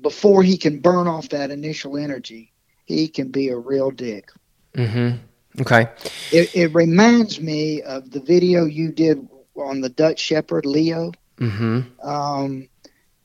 before 0.00 0.42
he 0.42 0.56
can 0.56 0.78
burn 0.78 1.08
off 1.08 1.30
that 1.30 1.50
initial 1.50 1.96
energy, 1.96 2.52
he 2.84 3.08
can 3.08 3.30
be 3.30 3.48
a 3.48 3.56
real 3.56 3.90
dick. 3.90 4.30
Mm-hmm. 4.74 5.16
Okay. 5.60 5.88
It, 6.32 6.54
it 6.54 6.74
reminds 6.74 7.40
me 7.40 7.82
of 7.82 8.10
the 8.10 8.20
video 8.20 8.64
you 8.64 8.92
did 8.92 9.26
on 9.56 9.80
the 9.80 9.88
Dutch 9.88 10.20
Shepherd 10.20 10.66
Leo. 10.66 11.12
Mm-hmm. 11.38 12.08
Um, 12.08 12.68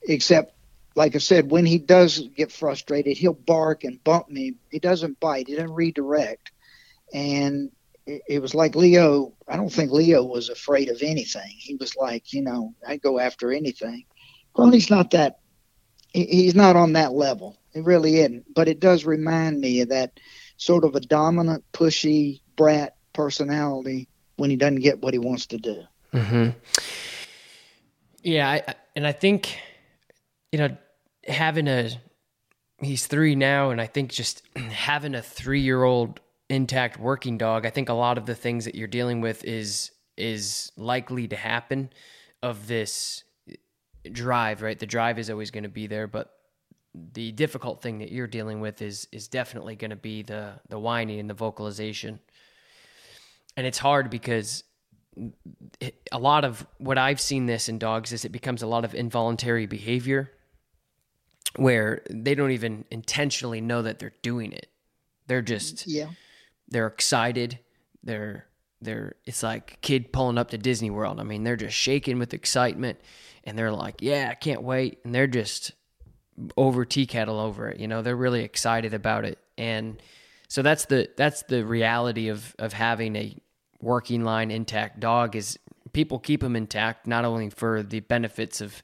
except, 0.02 0.56
like 0.96 1.16
I 1.16 1.20
said, 1.20 1.52
when 1.52 1.66
he 1.66 1.78
does 1.78 2.20
get 2.36 2.52
frustrated, 2.52 3.18
he'll 3.18 3.34
bark 3.34 3.84
and 3.84 4.04
bump 4.04 4.30
me. 4.30 4.56
He 4.70 4.80
doesn't 4.80 5.20
bite. 5.20 5.48
He 5.48 5.56
doesn't 5.56 5.72
redirect. 5.74 6.52
And 7.14 7.72
it, 8.06 8.22
it 8.28 8.42
was 8.42 8.54
like 8.56 8.76
Leo. 8.76 9.34
I 9.48 9.56
don't 9.56 9.72
think 9.72 9.92
Leo 9.92 10.24
was 10.24 10.50
afraid 10.50 10.90
of 10.90 11.02
anything. 11.02 11.50
He 11.58 11.76
was 11.76 11.96
like, 11.96 12.34
you 12.34 12.42
know, 12.42 12.74
I 12.88 12.98
go 12.98 13.20
after 13.20 13.52
anything. 13.52 14.06
He's 14.72 14.90
not 14.90 15.12
that. 15.12 15.40
he- 16.14 16.26
He's 16.26 16.56
not 16.56 16.76
on 16.76 16.94
that 16.94 17.14
level. 17.14 17.58
He 17.74 17.80
really 17.80 18.18
isn't. 18.20 18.54
But 18.54 18.68
it 18.68 18.80
does 18.82 19.06
remind 19.06 19.62
me 19.62 19.80
of 19.82 19.90
that 19.90 20.20
sort 20.58 20.84
of 20.84 20.96
a 20.96 21.00
dominant, 21.00 21.64
pushy 21.74 22.42
brat 22.58 22.96
personality 23.14 24.10
when 24.36 24.50
he 24.50 24.56
doesn't 24.58 24.82
get 24.82 25.02
what 25.02 25.14
he 25.14 25.20
wants 25.20 25.46
to 25.48 25.58
do. 25.58 25.84
Mm-hmm. 26.14 26.50
Yeah, 28.24 28.50
I- 28.50 28.76
and 28.96 29.08
I 29.08 29.14
think 29.14 29.58
you 30.52 30.60
know 30.60 30.78
having 31.28 31.68
a 31.68 31.92
he's 32.82 33.08
three 33.08 33.36
now, 33.36 33.70
and 33.70 33.80
I 33.80 33.88
think 33.88 34.12
just 34.12 34.44
having 34.56 35.16
a 35.16 35.22
three 35.22 35.62
year 35.62 35.84
old 35.84 36.20
intact 36.50 37.00
working 37.00 37.38
dog, 37.38 37.66
I 37.66 37.70
think 37.70 37.90
a 37.90 37.94
lot 37.94 38.18
of 38.18 38.26
the 38.26 38.36
things 38.36 38.66
that 38.66 38.76
you're 38.76 38.88
dealing 38.88 39.22
with 39.22 39.44
is 39.46 39.92
is 40.18 40.72
likely 40.76 41.28
to 41.30 41.36
happen 41.36 41.90
of 42.44 42.68
this 42.68 43.24
drive, 44.12 44.62
right? 44.62 44.78
The 44.78 44.86
drive 44.86 45.20
is 45.20 45.30
always 45.30 45.52
going 45.52 45.64
to 45.64 45.70
be 45.70 45.88
there, 45.88 46.08
but 46.08 46.34
the 47.14 47.32
difficult 47.32 47.82
thing 47.82 48.00
that 48.00 48.12
you're 48.12 48.28
dealing 48.28 48.60
with 48.60 48.82
is 48.82 49.08
is 49.12 49.28
definitely 49.28 49.76
going 49.76 49.92
to 49.92 49.96
be 49.96 50.24
the 50.24 50.60
the 50.70 50.80
whining 50.80 51.20
and 51.20 51.30
the 51.30 51.34
vocalization. 51.34 52.20
And 53.58 53.68
it's 53.68 53.78
hard 53.78 54.10
because 54.10 54.64
a 56.12 56.20
lot 56.20 56.46
of 56.46 56.66
what 56.78 56.98
I've 56.98 57.20
seen 57.20 57.46
this 57.46 57.68
in 57.68 57.80
dogs 57.80 58.14
is 58.14 58.24
it 58.24 58.32
becomes 58.32 58.62
a 58.62 58.68
lot 58.68 58.86
of 58.86 58.96
involuntary 58.96 59.66
behavior 59.66 60.32
where 61.56 62.02
they 62.10 62.36
don't 62.36 62.52
even 62.52 62.86
intentionally 62.92 63.62
know 63.62 63.82
that 63.82 64.00
they're 64.00 64.14
doing 64.22 64.52
it. 64.54 64.68
They're 65.28 65.42
just 65.42 65.88
Yeah. 65.88 66.10
they're 66.68 66.88
excited. 66.88 67.60
They're 68.04 68.46
they're 68.82 69.16
it's 69.26 69.44
like 69.44 69.80
kid 69.82 70.12
pulling 70.12 70.38
up 70.38 70.50
to 70.52 70.58
Disney 70.58 70.90
World. 70.90 71.20
I 71.20 71.24
mean, 71.24 71.44
they're 71.44 71.56
just 71.56 71.76
shaking 71.76 72.18
with 72.20 72.34
excitement 72.34 73.00
and 73.44 73.58
they're 73.58 73.72
like, 73.72 74.02
"Yeah, 74.02 74.30
I 74.32 74.36
can't 74.36 74.64
wait." 74.64 75.00
And 75.04 75.14
they're 75.14 75.28
just 75.28 75.74
over 76.58 76.86
tea 76.86 77.06
kettle 77.06 77.40
over 77.40 77.70
it. 77.70 77.80
You 77.80 77.88
know, 77.88 78.02
they're 78.02 78.16
really 78.16 78.44
excited 78.44 78.94
about 78.94 79.26
it. 79.26 79.38
And 79.58 80.02
so 80.48 80.62
that's 80.64 80.86
the 80.86 81.10
that's 81.16 81.44
the 81.44 81.64
reality 81.66 82.30
of 82.30 82.56
of 82.58 82.74
having 82.74 83.16
a 83.16 83.36
working 83.82 84.24
line 84.24 84.50
intact 84.52 85.00
dog 85.00 85.36
is 85.36 85.60
people 85.94 86.18
keep 86.20 86.42
them 86.42 86.56
intact 86.56 87.06
not 87.06 87.26
only 87.26 87.50
for 87.50 87.84
the 87.84 88.00
benefits 88.00 88.62
of 88.62 88.82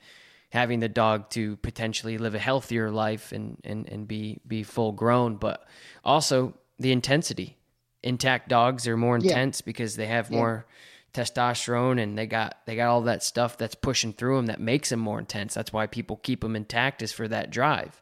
having 0.49 0.79
the 0.79 0.89
dog 0.89 1.29
to 1.31 1.57
potentially 1.57 2.17
live 2.17 2.33
a 2.35 2.39
healthier 2.39 2.89
life 2.91 3.31
and 3.31 3.57
and, 3.63 3.87
and 3.89 4.07
be 4.07 4.39
be 4.47 4.63
full 4.63 4.91
grown 4.91 5.35
but 5.35 5.65
also 6.03 6.53
the 6.79 6.91
intensity. 6.91 7.57
Intact 8.03 8.47
dogs 8.47 8.87
are 8.87 8.95
more 8.97 9.17
Yeah. 9.17 9.31
intense 9.31 9.61
because 9.61 9.95
they 9.95 10.05
have 10.07 10.29
more 10.31 10.65
testosterone 11.13 12.01
and 12.01 12.17
they 12.17 12.27
got 12.27 12.59
they 12.65 12.75
got 12.75 12.89
all 12.89 13.01
that 13.01 13.23
stuff 13.23 13.57
that's 13.57 13.75
pushing 13.75 14.13
through 14.13 14.37
them 14.37 14.45
that 14.47 14.59
makes 14.59 14.89
them 14.89 14.99
more 14.99 15.19
intense. 15.19 15.53
That's 15.53 15.73
why 15.73 15.87
people 15.87 16.17
keep 16.17 16.41
them 16.41 16.55
intact 16.55 17.01
is 17.01 17.11
for 17.11 17.27
that 17.27 17.49
drive. 17.49 18.01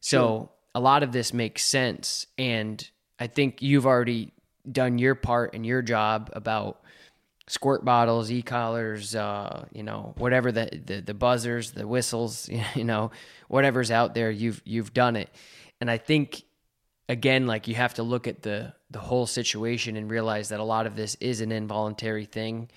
So 0.00 0.50
a 0.74 0.80
lot 0.80 1.02
of 1.02 1.12
this 1.12 1.32
makes 1.34 1.62
sense 1.62 2.26
and 2.38 2.90
i 3.20 3.26
think 3.26 3.60
you've 3.60 3.84
already 3.86 4.32
done 4.70 4.96
your 4.98 5.14
part 5.14 5.54
and 5.54 5.66
your 5.66 5.82
job 5.82 6.30
about 6.32 6.80
squirt 7.46 7.84
bottles, 7.84 8.30
e-collars, 8.30 9.14
uh, 9.14 9.66
you 9.72 9.82
know, 9.82 10.14
whatever 10.16 10.52
the, 10.52 10.68
the 10.84 11.00
the 11.00 11.14
buzzers, 11.14 11.72
the 11.72 11.86
whistles, 11.86 12.48
you 12.74 12.84
know, 12.84 13.10
whatever's 13.48 13.90
out 13.90 14.14
there, 14.14 14.30
you've 14.30 14.62
you've 14.64 14.94
done 14.94 15.16
it. 15.16 15.28
And 15.80 15.90
I 15.90 15.98
think 15.98 16.44
again, 17.08 17.46
like 17.46 17.68
you 17.68 17.74
have 17.74 17.94
to 17.94 18.02
look 18.02 18.26
at 18.26 18.42
the 18.42 18.74
the 18.90 19.00
whole 19.00 19.26
situation 19.26 19.96
and 19.96 20.10
realize 20.10 20.50
that 20.50 20.60
a 20.60 20.64
lot 20.64 20.86
of 20.86 20.96
this 20.96 21.16
is 21.16 21.40
an 21.40 21.52
involuntary 21.52 22.24
thing. 22.24 22.68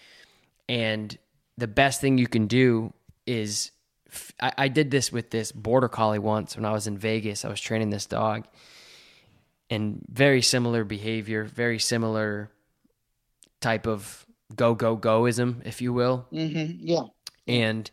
And 0.68 1.16
the 1.58 1.68
best 1.68 2.02
thing 2.02 2.18
you 2.18 2.28
can 2.28 2.48
do 2.48 2.94
is 3.26 3.72
f- 4.10 4.34
I, 4.40 4.52
I 4.58 4.68
did 4.68 4.92
this 4.92 5.12
with 5.12 5.30
this 5.30 5.52
border 5.52 5.90
collie 5.90 6.20
once 6.20 6.56
when 6.56 6.66
I 6.66 6.72
was 6.72 6.88
in 6.88 6.98
Vegas. 6.98 7.46
I 7.46 7.50
was 7.50 7.62
training 7.62 7.90
this 7.90 8.06
dog 8.06 8.48
and 9.70 10.02
very 10.10 10.42
similar 10.42 10.84
behavior, 10.84 11.44
very 11.44 11.80
similar 11.80 12.52
type 13.62 13.88
of 13.88 14.25
go 14.56 14.76
go 14.76 14.98
goism, 14.98 15.66
if 15.66 15.82
you 15.82 15.94
will. 15.94 16.28
Mm-hmm. 16.32 16.78
Yeah. 16.80 17.04
And 17.48 17.90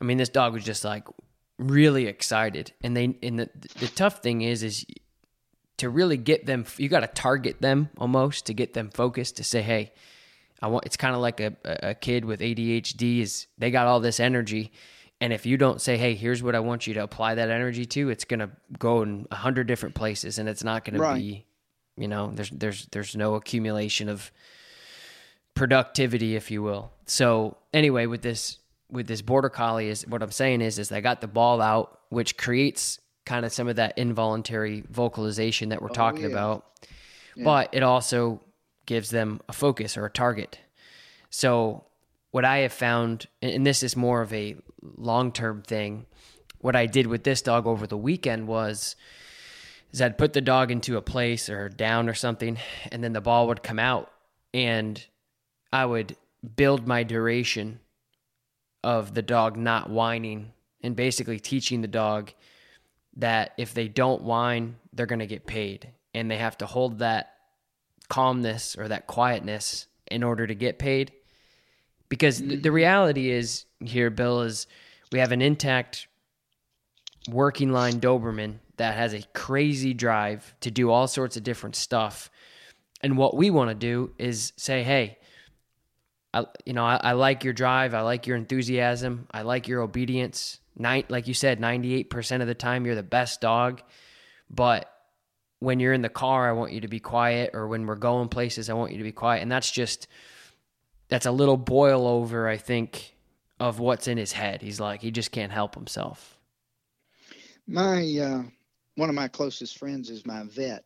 I 0.00 0.04
mean, 0.04 0.18
this 0.18 0.28
dog 0.28 0.52
was 0.52 0.64
just 0.64 0.84
like 0.84 1.04
really 1.58 2.06
excited. 2.06 2.72
And 2.82 2.96
they 2.96 3.16
and 3.22 3.38
the 3.38 3.50
the 3.78 3.88
tough 3.88 4.22
thing 4.22 4.42
is 4.42 4.62
is 4.62 4.86
to 5.78 5.88
really 5.90 6.16
get 6.16 6.46
them. 6.46 6.64
You 6.78 6.88
got 6.88 7.00
to 7.00 7.06
target 7.08 7.60
them 7.60 7.90
almost 7.98 8.46
to 8.46 8.54
get 8.54 8.74
them 8.74 8.90
focused. 8.90 9.36
To 9.38 9.44
say, 9.44 9.62
hey, 9.62 9.92
I 10.62 10.68
want. 10.68 10.86
It's 10.86 10.96
kind 10.96 11.14
of 11.14 11.20
like 11.20 11.40
a 11.40 11.56
a 11.64 11.94
kid 11.94 12.24
with 12.24 12.40
ADHD. 12.40 13.20
Is 13.20 13.46
they 13.58 13.70
got 13.70 13.86
all 13.86 14.00
this 14.00 14.20
energy. 14.20 14.72
And 15.18 15.32
if 15.32 15.46
you 15.46 15.56
don't 15.56 15.80
say, 15.80 15.96
"Hey, 15.96 16.14
here's 16.14 16.42
what 16.42 16.54
I 16.54 16.60
want 16.60 16.86
you 16.86 16.92
to 16.94 17.02
apply 17.02 17.36
that 17.36 17.48
energy 17.50 17.86
to," 17.86 18.10
it's 18.10 18.24
gonna 18.26 18.50
go 18.78 19.00
in 19.00 19.26
a 19.30 19.36
hundred 19.36 19.66
different 19.66 19.94
places, 19.94 20.38
and 20.38 20.46
it's 20.46 20.62
not 20.62 20.84
gonna 20.84 20.98
Right. 20.98 21.14
be, 21.18 21.46
you 21.96 22.06
know, 22.06 22.30
there's 22.34 22.50
there's 22.50 22.86
there's 22.92 23.16
no 23.16 23.34
accumulation 23.34 24.10
of 24.10 24.30
productivity, 25.56 26.36
if 26.36 26.52
you 26.52 26.62
will. 26.62 26.92
So 27.06 27.56
anyway, 27.74 28.06
with 28.06 28.22
this 28.22 28.58
with 28.88 29.08
this 29.08 29.22
border 29.22 29.48
collie, 29.48 29.88
is 29.88 30.06
what 30.06 30.22
I'm 30.22 30.30
saying 30.30 30.60
is 30.60 30.78
is 30.78 30.88
they 30.88 31.00
got 31.00 31.20
the 31.20 31.26
ball 31.26 31.60
out, 31.60 31.98
which 32.10 32.36
creates 32.36 33.00
kind 33.24 33.44
of 33.44 33.52
some 33.52 33.66
of 33.66 33.74
that 33.76 33.98
involuntary 33.98 34.84
vocalization 34.88 35.70
that 35.70 35.82
we're 35.82 35.90
oh, 35.90 35.94
talking 35.94 36.22
yeah. 36.22 36.28
about, 36.28 36.66
but 37.36 37.70
it 37.72 37.82
also 37.82 38.40
gives 38.84 39.10
them 39.10 39.40
a 39.48 39.52
focus 39.52 39.96
or 39.96 40.06
a 40.06 40.10
target. 40.10 40.60
So 41.30 41.84
what 42.30 42.44
I 42.44 42.58
have 42.58 42.72
found, 42.72 43.26
and 43.42 43.50
and 43.50 43.66
this 43.66 43.82
is 43.82 43.96
more 43.96 44.22
of 44.22 44.32
a 44.32 44.56
long 44.96 45.32
term 45.32 45.62
thing, 45.62 46.06
what 46.58 46.76
I 46.76 46.86
did 46.86 47.08
with 47.08 47.24
this 47.24 47.42
dog 47.42 47.66
over 47.66 47.86
the 47.86 47.96
weekend 47.96 48.46
was 48.46 48.94
is 49.90 50.02
I'd 50.02 50.18
put 50.18 50.34
the 50.34 50.40
dog 50.40 50.70
into 50.70 50.96
a 50.96 51.02
place 51.02 51.48
or 51.48 51.68
down 51.68 52.08
or 52.08 52.14
something, 52.14 52.58
and 52.92 53.02
then 53.02 53.14
the 53.14 53.20
ball 53.20 53.48
would 53.48 53.62
come 53.62 53.78
out, 53.78 54.12
and 54.52 55.04
I 55.76 55.84
would 55.84 56.16
build 56.56 56.86
my 56.86 57.02
duration 57.02 57.80
of 58.82 59.12
the 59.12 59.20
dog 59.20 59.58
not 59.58 59.90
whining 59.90 60.52
and 60.82 60.96
basically 60.96 61.38
teaching 61.38 61.82
the 61.82 61.86
dog 61.86 62.32
that 63.18 63.52
if 63.58 63.74
they 63.74 63.86
don't 63.86 64.22
whine, 64.22 64.76
they're 64.94 65.04
going 65.04 65.18
to 65.18 65.26
get 65.26 65.44
paid. 65.44 65.90
And 66.14 66.30
they 66.30 66.38
have 66.38 66.56
to 66.58 66.66
hold 66.66 67.00
that 67.00 67.34
calmness 68.08 68.74
or 68.78 68.88
that 68.88 69.06
quietness 69.06 69.86
in 70.10 70.22
order 70.22 70.46
to 70.46 70.54
get 70.54 70.78
paid. 70.78 71.12
Because 72.08 72.40
th- 72.40 72.62
the 72.62 72.72
reality 72.72 73.30
is 73.30 73.66
here, 73.80 74.08
Bill, 74.08 74.40
is 74.40 74.66
we 75.12 75.18
have 75.18 75.32
an 75.32 75.42
intact 75.42 76.08
working 77.28 77.70
line 77.70 78.00
Doberman 78.00 78.60
that 78.78 78.94
has 78.94 79.12
a 79.12 79.26
crazy 79.34 79.92
drive 79.92 80.54
to 80.60 80.70
do 80.70 80.90
all 80.90 81.06
sorts 81.06 81.36
of 81.36 81.44
different 81.44 81.76
stuff. 81.76 82.30
And 83.02 83.18
what 83.18 83.36
we 83.36 83.50
want 83.50 83.68
to 83.68 83.74
do 83.74 84.12
is 84.16 84.54
say, 84.56 84.82
hey, 84.82 85.18
You 86.64 86.72
know, 86.72 86.84
I, 86.84 87.00
I 87.02 87.12
like 87.12 87.44
your 87.44 87.52
drive. 87.52 87.94
I 87.94 88.02
like 88.02 88.26
your 88.26 88.36
enthusiasm. 88.36 89.26
I 89.30 89.42
like 89.42 89.68
your 89.68 89.82
obedience. 89.82 90.60
Night, 90.78 91.10
like 91.10 91.26
you 91.26 91.34
said, 91.34 91.60
98% 91.60 92.40
of 92.42 92.46
the 92.46 92.54
time 92.54 92.84
you're 92.84 92.94
the 92.94 93.02
best 93.02 93.40
dog. 93.40 93.82
But 94.50 94.90
when 95.58 95.80
you're 95.80 95.92
in 95.92 96.02
the 96.02 96.08
car, 96.08 96.48
I 96.48 96.52
want 96.52 96.72
you 96.72 96.82
to 96.82 96.88
be 96.88 97.00
quiet. 97.00 97.50
Or 97.54 97.66
when 97.68 97.86
we're 97.86 97.96
going 97.96 98.28
places, 98.28 98.68
I 98.68 98.74
want 98.74 98.92
you 98.92 98.98
to 98.98 99.04
be 99.04 99.12
quiet. 99.12 99.42
And 99.42 99.50
that's 99.50 99.70
just, 99.70 100.06
that's 101.08 101.26
a 101.26 101.30
little 101.30 101.56
boil 101.56 102.06
over, 102.06 102.48
I 102.48 102.56
think, 102.56 103.14
of 103.58 103.78
what's 103.78 104.08
in 104.08 104.18
his 104.18 104.32
head. 104.32 104.62
He's 104.62 104.80
like, 104.80 105.00
he 105.00 105.10
just 105.10 105.32
can't 105.32 105.52
help 105.52 105.74
himself. 105.74 106.36
My 107.66 108.02
uh, 108.20 108.42
one 108.96 109.08
of 109.08 109.14
my 109.14 109.28
closest 109.28 109.78
friends 109.78 110.10
is 110.10 110.26
my 110.26 110.44
vet, 110.44 110.84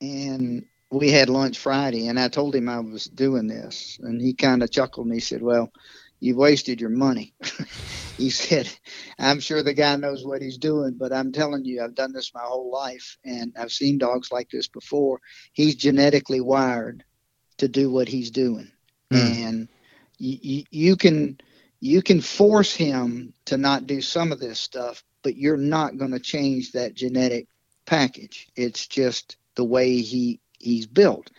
and 0.00 0.64
we 0.90 1.10
had 1.10 1.28
lunch 1.28 1.58
Friday, 1.58 2.06
and 2.08 2.18
I 2.18 2.28
told 2.28 2.54
him 2.54 2.68
I 2.68 2.80
was 2.80 3.04
doing 3.04 3.46
this, 3.46 3.98
and 4.02 4.20
he 4.20 4.34
kind 4.34 4.62
of 4.62 4.70
chuckled 4.70 5.06
and 5.06 5.14
he 5.14 5.20
said, 5.20 5.42
"Well, 5.42 5.72
you've 6.20 6.36
wasted 6.36 6.80
your 6.80 6.90
money." 6.90 7.34
he 8.16 8.30
said, 8.30 8.70
"I'm 9.18 9.40
sure 9.40 9.62
the 9.62 9.74
guy 9.74 9.96
knows 9.96 10.24
what 10.24 10.42
he's 10.42 10.58
doing, 10.58 10.94
but 10.94 11.12
I'm 11.12 11.32
telling 11.32 11.64
you, 11.64 11.82
I've 11.82 11.94
done 11.94 12.12
this 12.12 12.32
my 12.34 12.42
whole 12.42 12.70
life, 12.70 13.18
and 13.24 13.52
I've 13.58 13.72
seen 13.72 13.98
dogs 13.98 14.30
like 14.30 14.50
this 14.50 14.68
before. 14.68 15.20
He's 15.52 15.74
genetically 15.74 16.40
wired 16.40 17.04
to 17.58 17.68
do 17.68 17.90
what 17.90 18.08
he's 18.08 18.30
doing, 18.30 18.70
hmm. 19.10 19.16
and 19.16 19.68
you, 20.18 20.38
you, 20.40 20.64
you 20.70 20.96
can." 20.96 21.38
You 21.78 22.00
can 22.00 22.22
force 22.22 22.74
him 22.74 23.34
to 23.44 23.58
not 23.58 23.86
do 23.86 24.00
some 24.00 24.32
of 24.32 24.40
this 24.40 24.58
stuff, 24.58 25.04
but 25.22 25.36
you're 25.36 25.58
not 25.58 25.98
going 25.98 26.12
to 26.12 26.18
change 26.18 26.72
that 26.72 26.94
genetic 26.94 27.48
package. 27.84 28.48
It's 28.56 28.86
just 28.86 29.36
the 29.56 29.64
way 29.64 29.98
he 29.98 30.40
he's 30.58 30.86
built. 30.86 31.30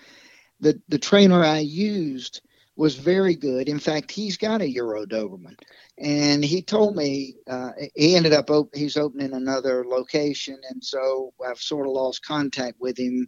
The 0.59 0.81
the 0.87 0.99
trainer 0.99 1.43
I 1.43 1.59
used 1.59 2.41
was 2.77 2.95
very 2.95 3.35
good. 3.35 3.67
In 3.67 3.79
fact, 3.79 4.11
he's 4.11 4.37
got 4.37 4.61
a 4.61 4.69
Euro 4.69 5.05
Doberman, 5.05 5.57
and 5.97 6.45
he 6.45 6.61
told 6.61 6.95
me 6.95 7.35
uh, 7.49 7.71
he 7.95 8.15
ended 8.15 8.33
up 8.33 8.49
op- 8.49 8.75
he's 8.75 8.97
opening 8.97 9.33
another 9.33 9.83
location, 9.85 10.57
and 10.69 10.83
so 10.83 11.33
I've 11.45 11.59
sort 11.59 11.87
of 11.87 11.93
lost 11.93 12.25
contact 12.25 12.77
with 12.79 12.97
him. 12.97 13.27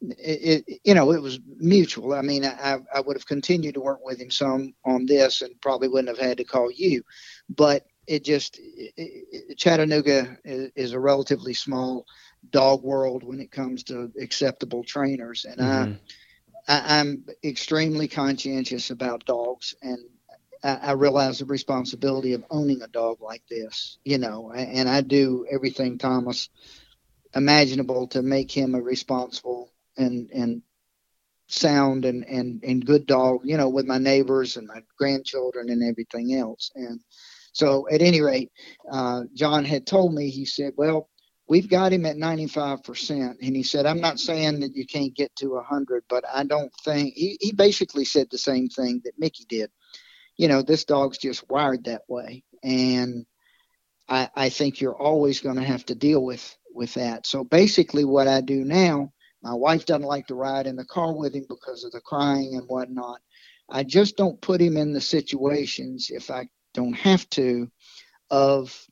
It, 0.00 0.64
it, 0.66 0.80
you 0.84 0.94
know, 0.94 1.12
it 1.12 1.22
was 1.22 1.40
mutual. 1.56 2.14
I 2.14 2.22
mean, 2.22 2.44
I, 2.44 2.78
I 2.94 3.00
would 3.00 3.16
have 3.16 3.26
continued 3.26 3.74
to 3.74 3.80
work 3.80 4.00
with 4.04 4.20
him 4.20 4.30
some 4.30 4.74
on 4.84 5.06
this, 5.06 5.42
and 5.42 5.60
probably 5.60 5.88
wouldn't 5.88 6.16
have 6.16 6.26
had 6.26 6.38
to 6.38 6.44
call 6.44 6.70
you, 6.70 7.02
but 7.48 7.84
it 8.06 8.24
just 8.24 8.60
it, 8.60 9.58
Chattanooga 9.58 10.36
is, 10.44 10.70
is, 10.76 10.92
a 10.92 11.00
relatively 11.00 11.54
small 11.54 12.04
dog 12.50 12.82
world 12.82 13.22
when 13.22 13.40
it 13.40 13.50
comes 13.50 13.84
to 13.84 14.10
acceptable 14.20 14.84
trainers, 14.84 15.44
and 15.44 15.58
mm-hmm. 15.58 15.92
I 15.92 15.98
I, 16.66 17.00
am 17.00 17.24
extremely 17.42 18.08
conscientious 18.08 18.90
about 18.90 19.26
dogs, 19.26 19.74
and 19.82 19.98
I, 20.62 20.76
I, 20.76 20.92
realize 20.92 21.38
the 21.38 21.44
responsibility 21.44 22.32
of 22.32 22.44
owning 22.50 22.82
a 22.82 22.88
dog 22.88 23.20
like 23.20 23.42
this. 23.48 23.98
You 24.04 24.18
know, 24.18 24.52
and 24.52 24.88
I 24.88 25.02
do 25.02 25.46
everything 25.50 25.98
Thomas 25.98 26.48
imaginable 27.34 28.08
to 28.08 28.22
make 28.22 28.50
him 28.50 28.74
a 28.74 28.80
responsible 28.80 29.72
and 29.96 30.30
and 30.30 30.62
sound 31.48 32.04
and 32.06 32.24
and 32.24 32.62
and 32.64 32.86
good 32.86 33.06
dog. 33.06 33.40
You 33.44 33.56
know, 33.56 33.68
with 33.68 33.86
my 33.86 33.98
neighbors 33.98 34.56
and 34.56 34.66
my 34.66 34.82
grandchildren 34.98 35.68
and 35.68 35.82
everything 35.82 36.34
else. 36.34 36.70
And 36.74 37.00
so, 37.52 37.86
at 37.90 38.02
any 38.02 38.20
rate, 38.20 38.50
uh, 38.90 39.22
John 39.34 39.64
had 39.64 39.86
told 39.86 40.14
me. 40.14 40.30
He 40.30 40.44
said, 40.44 40.72
"Well." 40.76 41.08
We've 41.46 41.68
got 41.68 41.92
him 41.92 42.06
at 42.06 42.16
95%. 42.16 43.36
And 43.42 43.56
he 43.56 43.62
said, 43.62 43.86
I'm 43.86 44.00
not 44.00 44.18
saying 44.18 44.60
that 44.60 44.74
you 44.74 44.86
can't 44.86 45.14
get 45.14 45.34
to 45.36 45.54
100, 45.54 46.04
but 46.08 46.24
I 46.32 46.44
don't 46.44 46.72
think, 46.84 47.14
he, 47.14 47.36
he 47.40 47.52
basically 47.52 48.04
said 48.04 48.28
the 48.30 48.38
same 48.38 48.68
thing 48.68 49.02
that 49.04 49.18
Mickey 49.18 49.44
did. 49.48 49.70
You 50.36 50.48
know, 50.48 50.62
this 50.62 50.84
dog's 50.84 51.18
just 51.18 51.48
wired 51.48 51.84
that 51.84 52.02
way. 52.08 52.44
And 52.62 53.26
I, 54.08 54.28
I 54.34 54.48
think 54.48 54.80
you're 54.80 54.96
always 54.96 55.40
going 55.40 55.56
to 55.56 55.62
have 55.62 55.84
to 55.86 55.94
deal 55.94 56.24
with, 56.24 56.56
with 56.74 56.94
that. 56.94 57.26
So 57.26 57.44
basically, 57.44 58.04
what 58.04 58.26
I 58.26 58.40
do 58.40 58.64
now, 58.64 59.12
my 59.42 59.54
wife 59.54 59.84
doesn't 59.84 60.02
like 60.02 60.26
to 60.28 60.34
ride 60.34 60.66
in 60.66 60.76
the 60.76 60.86
car 60.86 61.14
with 61.14 61.34
him 61.34 61.44
because 61.48 61.84
of 61.84 61.92
the 61.92 62.00
crying 62.00 62.54
and 62.54 62.66
whatnot. 62.66 63.20
I 63.70 63.82
just 63.84 64.16
don't 64.16 64.40
put 64.40 64.60
him 64.60 64.76
in 64.76 64.92
the 64.92 65.00
situations 65.00 66.08
if 66.10 66.30
I 66.30 66.48
don't 66.72 66.94
have 66.94 67.28
to 67.30 67.70
of 68.30 68.86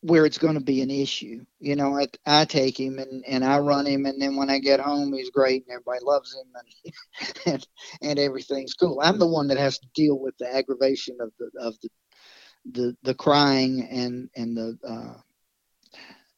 where 0.00 0.26
it's 0.26 0.38
going 0.38 0.54
to 0.54 0.60
be 0.60 0.82
an 0.82 0.90
issue. 0.90 1.44
You 1.60 1.76
know, 1.76 1.98
I, 1.98 2.08
I 2.26 2.44
take 2.44 2.78
him 2.78 2.98
and, 2.98 3.24
and 3.26 3.44
I 3.44 3.58
run 3.58 3.86
him, 3.86 4.06
and 4.06 4.20
then 4.20 4.36
when 4.36 4.50
I 4.50 4.58
get 4.58 4.80
home, 4.80 5.12
he's 5.12 5.30
great 5.30 5.64
and 5.66 5.72
everybody 5.72 6.04
loves 6.04 6.34
him 6.34 6.46
and, 6.54 7.32
and 7.46 7.66
and 8.02 8.18
everything's 8.18 8.74
cool. 8.74 9.00
I'm 9.02 9.18
the 9.18 9.26
one 9.26 9.48
that 9.48 9.58
has 9.58 9.78
to 9.78 9.86
deal 9.94 10.18
with 10.18 10.36
the 10.38 10.54
aggravation 10.54 11.18
of 11.20 11.32
the 11.38 11.50
of 11.60 11.74
the 11.80 11.88
the, 12.72 12.96
the 13.02 13.14
crying 13.14 13.88
and 13.90 14.30
and 14.36 14.56
the 14.56 14.78
uh, 14.86 15.14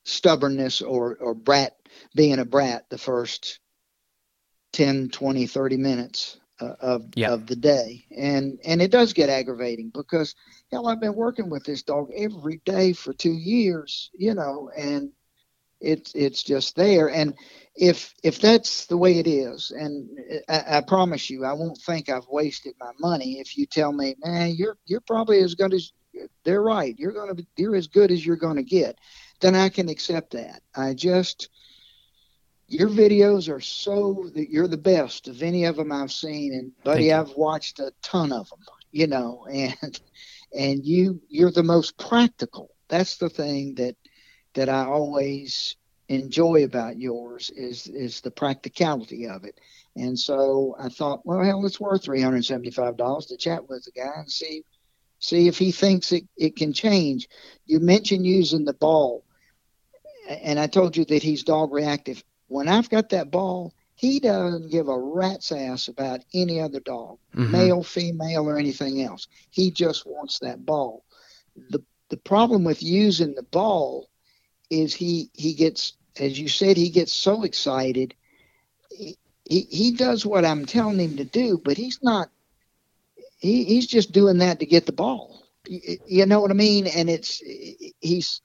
stubbornness 0.04 0.82
or 0.82 1.16
or 1.16 1.34
brat 1.34 1.76
being 2.14 2.38
a 2.38 2.44
brat 2.44 2.86
the 2.90 2.98
first 2.98 3.60
10 4.72 5.10
20 5.10 5.46
30 5.46 5.76
minutes 5.76 6.40
uh, 6.60 6.74
of 6.80 7.04
yep. 7.16 7.30
of 7.30 7.46
the 7.46 7.56
day, 7.56 8.04
and 8.16 8.58
and 8.64 8.80
it 8.80 8.90
does 8.90 9.12
get 9.12 9.28
aggravating 9.28 9.90
because 9.92 10.34
hell, 10.70 10.88
I've 10.88 11.00
been 11.00 11.14
working 11.14 11.50
with 11.50 11.64
this 11.64 11.82
dog 11.82 12.10
every 12.14 12.60
day 12.64 12.92
for 12.92 13.12
two 13.12 13.32
years, 13.32 14.10
you 14.14 14.34
know, 14.34 14.70
and 14.76 15.10
it's 15.80 16.14
it's 16.14 16.42
just 16.42 16.76
there. 16.76 17.10
And 17.10 17.34
if 17.74 18.14
if 18.22 18.40
that's 18.40 18.86
the 18.86 18.96
way 18.96 19.18
it 19.18 19.26
is, 19.26 19.70
and 19.70 20.08
I, 20.48 20.78
I 20.78 20.80
promise 20.80 21.28
you, 21.30 21.44
I 21.44 21.52
won't 21.52 21.78
think 21.78 22.08
I've 22.08 22.26
wasted 22.28 22.74
my 22.80 22.92
money 23.00 23.40
if 23.40 23.56
you 23.56 23.66
tell 23.66 23.92
me, 23.92 24.16
man, 24.24 24.54
you're 24.56 24.76
you're 24.86 25.00
probably 25.00 25.40
as 25.40 25.54
good 25.54 25.74
as 25.74 25.92
they're 26.44 26.62
right. 26.62 26.94
You're 26.98 27.12
gonna 27.12 27.34
be, 27.34 27.46
you're 27.56 27.76
as 27.76 27.88
good 27.88 28.10
as 28.10 28.24
you're 28.24 28.36
gonna 28.36 28.62
get. 28.62 28.98
Then 29.40 29.54
I 29.54 29.68
can 29.68 29.88
accept 29.88 30.32
that. 30.32 30.62
I 30.74 30.94
just 30.94 31.48
your 32.74 32.90
videos 32.90 33.48
are 33.48 33.60
so 33.60 34.28
that 34.34 34.50
you're 34.50 34.68
the 34.68 34.76
best 34.76 35.28
of 35.28 35.42
any 35.42 35.64
of 35.64 35.76
them 35.76 35.92
I've 35.92 36.12
seen, 36.12 36.52
and 36.52 36.72
buddy, 36.84 37.12
I've 37.12 37.34
watched 37.36 37.78
a 37.78 37.92
ton 38.02 38.32
of 38.32 38.50
them. 38.50 38.58
You 38.92 39.08
know, 39.08 39.46
and 39.52 40.00
and 40.56 40.84
you 40.84 41.20
you're 41.28 41.50
the 41.50 41.62
most 41.62 41.98
practical. 41.98 42.70
That's 42.88 43.16
the 43.16 43.28
thing 43.28 43.74
that 43.76 43.96
that 44.54 44.68
I 44.68 44.84
always 44.84 45.76
enjoy 46.08 46.64
about 46.64 46.98
yours 46.98 47.50
is 47.50 47.86
is 47.88 48.20
the 48.20 48.30
practicality 48.30 49.26
of 49.26 49.44
it. 49.44 49.58
And 49.96 50.18
so 50.18 50.76
I 50.78 50.88
thought, 50.88 51.24
well, 51.24 51.42
hell, 51.42 51.64
it's 51.66 51.80
worth 51.80 52.04
three 52.04 52.20
hundred 52.20 52.44
seventy-five 52.44 52.96
dollars 52.96 53.26
to 53.26 53.36
chat 53.36 53.68
with 53.68 53.84
the 53.84 53.92
guy 53.92 54.12
and 54.16 54.30
see 54.30 54.64
see 55.18 55.48
if 55.48 55.58
he 55.58 55.72
thinks 55.72 56.12
it, 56.12 56.24
it 56.36 56.54
can 56.54 56.72
change. 56.72 57.28
You 57.66 57.80
mentioned 57.80 58.26
using 58.26 58.64
the 58.64 58.74
ball, 58.74 59.24
and 60.28 60.60
I 60.60 60.66
told 60.66 60.96
you 60.96 61.04
that 61.06 61.22
he's 61.22 61.42
dog 61.42 61.72
reactive 61.72 62.22
when 62.54 62.68
I've 62.68 62.88
got 62.88 63.08
that 63.08 63.32
ball, 63.32 63.74
he 63.96 64.20
doesn't 64.20 64.70
give 64.70 64.86
a 64.86 64.96
rat's 64.96 65.50
ass 65.50 65.88
about 65.88 66.20
any 66.32 66.60
other 66.60 66.78
dog, 66.78 67.18
mm-hmm. 67.34 67.50
male, 67.50 67.82
female, 67.82 68.48
or 68.48 68.56
anything 68.56 69.02
else. 69.02 69.26
He 69.50 69.72
just 69.72 70.06
wants 70.06 70.38
that 70.38 70.64
ball. 70.64 71.04
The 71.70 71.82
the 72.10 72.16
problem 72.16 72.62
with 72.62 72.80
using 72.80 73.34
the 73.34 73.42
ball 73.42 74.08
is 74.70 74.94
he 74.94 75.30
he 75.32 75.54
gets, 75.54 75.94
as 76.20 76.38
you 76.38 76.46
said, 76.46 76.76
he 76.76 76.90
gets 76.90 77.12
so 77.12 77.42
excited. 77.42 78.14
He, 78.88 79.18
he, 79.50 79.62
he 79.62 79.90
does 79.90 80.24
what 80.24 80.44
I'm 80.44 80.64
telling 80.64 81.00
him 81.00 81.16
to 81.16 81.24
do, 81.24 81.60
but 81.64 81.76
he's 81.76 81.98
not. 82.04 82.28
He, 83.38 83.64
he's 83.64 83.88
just 83.88 84.12
doing 84.12 84.38
that 84.38 84.60
to 84.60 84.66
get 84.66 84.86
the 84.86 84.92
ball. 84.92 85.42
You, 85.66 85.98
you 86.06 86.26
know 86.26 86.40
what 86.40 86.52
I 86.52 86.54
mean? 86.54 86.86
And 86.86 87.10
it's 87.10 87.42
he's 88.00 88.42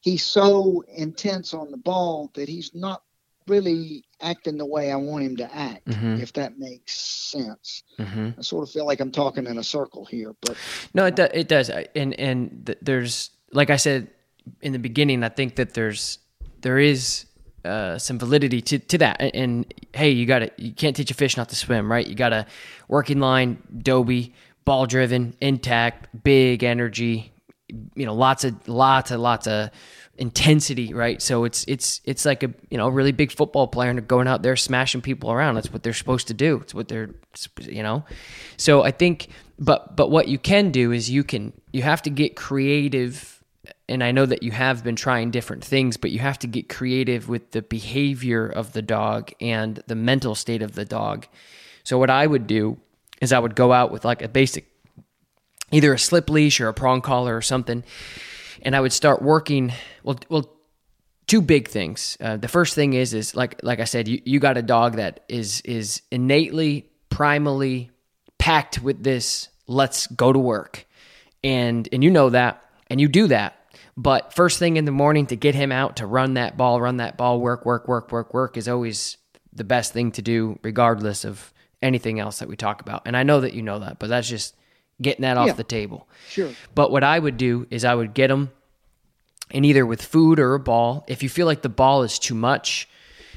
he's 0.00 0.24
so 0.24 0.84
intense 0.86 1.54
on 1.54 1.72
the 1.72 1.76
ball 1.76 2.30
that 2.34 2.48
he's 2.48 2.72
not 2.72 3.02
really 3.48 4.04
acting 4.20 4.58
the 4.58 4.66
way 4.66 4.90
I 4.92 4.96
want 4.96 5.24
him 5.24 5.36
to 5.36 5.54
act, 5.54 5.86
mm-hmm. 5.86 6.20
if 6.20 6.32
that 6.34 6.58
makes 6.58 6.92
sense. 6.92 7.82
Mm-hmm. 7.98 8.30
I 8.38 8.42
sort 8.42 8.66
of 8.66 8.72
feel 8.72 8.86
like 8.86 9.00
I'm 9.00 9.12
talking 9.12 9.46
in 9.46 9.58
a 9.58 9.64
circle 9.64 10.04
here, 10.04 10.34
but 10.40 10.56
no, 10.94 11.06
it 11.06 11.16
do, 11.16 11.28
it 11.32 11.48
does. 11.48 11.70
And 11.70 12.18
and 12.18 12.66
th- 12.66 12.78
there's 12.82 13.30
like 13.52 13.70
I 13.70 13.76
said 13.76 14.10
in 14.60 14.72
the 14.72 14.78
beginning, 14.78 15.22
I 15.24 15.28
think 15.28 15.56
that 15.56 15.74
there's 15.74 16.18
there 16.60 16.78
is 16.78 17.26
uh, 17.64 17.98
some 17.98 18.18
validity 18.18 18.60
to, 18.62 18.78
to 18.78 18.98
that. 18.98 19.20
And, 19.20 19.34
and 19.34 19.74
hey, 19.94 20.10
you 20.10 20.26
got 20.26 20.40
to 20.40 20.50
you 20.56 20.72
can't 20.72 20.96
teach 20.96 21.10
a 21.10 21.14
fish 21.14 21.36
not 21.36 21.48
to 21.50 21.56
swim, 21.56 21.90
right? 21.90 22.06
You 22.06 22.14
got 22.14 22.32
a 22.32 22.46
working 22.88 23.20
line, 23.20 23.62
Dobie, 23.82 24.34
ball 24.64 24.86
driven, 24.86 25.34
intact, 25.40 26.08
big 26.22 26.64
energy, 26.64 27.32
you 27.94 28.06
know, 28.06 28.14
lots 28.14 28.44
of 28.44 28.68
lots 28.68 29.10
of 29.10 29.20
lots 29.20 29.46
of 29.46 29.70
intensity, 30.16 30.92
right? 30.92 31.22
So 31.22 31.44
it's 31.44 31.64
it's 31.68 32.00
it's 32.04 32.24
like 32.24 32.42
a 32.42 32.52
you 32.70 32.76
know 32.76 32.88
a 32.88 32.90
really 32.90 33.12
big 33.12 33.32
football 33.32 33.66
player 33.66 33.90
and 33.90 34.06
going 34.06 34.28
out 34.28 34.42
there 34.42 34.56
smashing 34.56 35.00
people 35.00 35.30
around. 35.30 35.54
That's 35.54 35.72
what 35.72 35.82
they're 35.82 35.92
supposed 35.92 36.28
to 36.28 36.34
do. 36.34 36.56
It's 36.56 36.74
what 36.74 36.88
they're 36.88 37.10
you 37.62 37.82
know. 37.82 38.04
So 38.56 38.82
I 38.82 38.90
think, 38.90 39.28
but 39.58 39.96
but 39.96 40.10
what 40.10 40.28
you 40.28 40.38
can 40.38 40.70
do 40.70 40.92
is 40.92 41.08
you 41.08 41.24
can 41.24 41.52
you 41.72 41.82
have 41.82 42.02
to 42.02 42.10
get 42.10 42.36
creative. 42.36 43.34
And 43.90 44.04
I 44.04 44.12
know 44.12 44.26
that 44.26 44.42
you 44.42 44.50
have 44.50 44.84
been 44.84 44.96
trying 44.96 45.30
different 45.30 45.64
things, 45.64 45.96
but 45.96 46.10
you 46.10 46.18
have 46.18 46.38
to 46.40 46.46
get 46.46 46.68
creative 46.68 47.28
with 47.28 47.52
the 47.52 47.62
behavior 47.62 48.46
of 48.46 48.72
the 48.72 48.82
dog 48.82 49.32
and 49.40 49.82
the 49.86 49.94
mental 49.94 50.34
state 50.34 50.62
of 50.62 50.74
the 50.74 50.84
dog. 50.84 51.26
So 51.84 51.98
what 51.98 52.10
I 52.10 52.26
would 52.26 52.46
do 52.46 52.78
is 53.20 53.32
I 53.32 53.38
would 53.38 53.54
go 53.54 53.72
out 53.72 53.90
with 53.90 54.04
like 54.04 54.22
a 54.22 54.28
basic, 54.28 54.66
either 55.72 55.92
a 55.92 55.98
slip 55.98 56.30
leash 56.30 56.60
or 56.60 56.68
a 56.68 56.74
prong 56.74 57.00
collar 57.00 57.36
or 57.36 57.42
something, 57.42 57.84
and 58.62 58.74
I 58.74 58.80
would 58.80 58.92
start 58.92 59.22
working. 59.22 59.72
Well, 60.02 60.18
well, 60.28 60.50
two 61.26 61.40
big 61.40 61.68
things. 61.68 62.16
Uh, 62.20 62.36
the 62.36 62.48
first 62.48 62.74
thing 62.74 62.94
is 62.94 63.14
is 63.14 63.34
like 63.34 63.60
like 63.62 63.80
I 63.80 63.84
said, 63.84 64.08
you 64.08 64.20
you 64.24 64.40
got 64.40 64.56
a 64.56 64.62
dog 64.62 64.96
that 64.96 65.24
is 65.28 65.60
is 65.62 66.02
innately, 66.10 66.90
primally 67.10 67.90
packed 68.38 68.82
with 68.82 69.02
this. 69.02 69.48
Let's 69.66 70.06
go 70.08 70.32
to 70.32 70.38
work, 70.38 70.86
and 71.44 71.88
and 71.92 72.02
you 72.02 72.10
know 72.10 72.30
that, 72.30 72.64
and 72.88 73.00
you 73.00 73.08
do 73.08 73.28
that. 73.28 73.54
But 73.96 74.32
first 74.32 74.60
thing 74.60 74.76
in 74.76 74.84
the 74.84 74.92
morning 74.92 75.26
to 75.26 75.36
get 75.36 75.56
him 75.56 75.72
out 75.72 75.96
to 75.96 76.06
run 76.06 76.34
that 76.34 76.56
ball, 76.56 76.80
run 76.80 76.98
that 76.98 77.16
ball, 77.16 77.40
work, 77.40 77.66
work, 77.66 77.88
work, 77.88 78.12
work, 78.12 78.32
work 78.32 78.56
is 78.56 78.68
always 78.68 79.16
the 79.52 79.64
best 79.64 79.92
thing 79.92 80.12
to 80.12 80.22
do, 80.22 80.56
regardless 80.62 81.24
of 81.24 81.52
anything 81.82 82.20
else 82.20 82.38
that 82.38 82.48
we 82.48 82.56
talk 82.56 82.80
about. 82.80 83.02
And 83.06 83.16
I 83.16 83.24
know 83.24 83.40
that 83.40 83.54
you 83.54 83.62
know 83.62 83.80
that, 83.80 83.98
but 83.98 84.08
that's 84.08 84.28
just 84.28 84.54
getting 85.00 85.22
that 85.22 85.36
off 85.36 85.48
yeah, 85.48 85.52
the 85.52 85.64
table. 85.64 86.08
Sure. 86.28 86.50
But 86.74 86.90
what 86.90 87.04
I 87.04 87.18
would 87.18 87.36
do 87.36 87.66
is 87.70 87.84
I 87.84 87.94
would 87.94 88.14
get 88.14 88.28
them 88.28 88.50
and 89.50 89.64
either 89.64 89.86
with 89.86 90.02
food 90.02 90.38
or 90.38 90.54
a 90.54 90.60
ball. 90.60 91.04
If 91.08 91.22
you 91.22 91.28
feel 91.28 91.46
like 91.46 91.62
the 91.62 91.68
ball 91.68 92.02
is 92.02 92.18
too 92.18 92.34
much, 92.34 92.88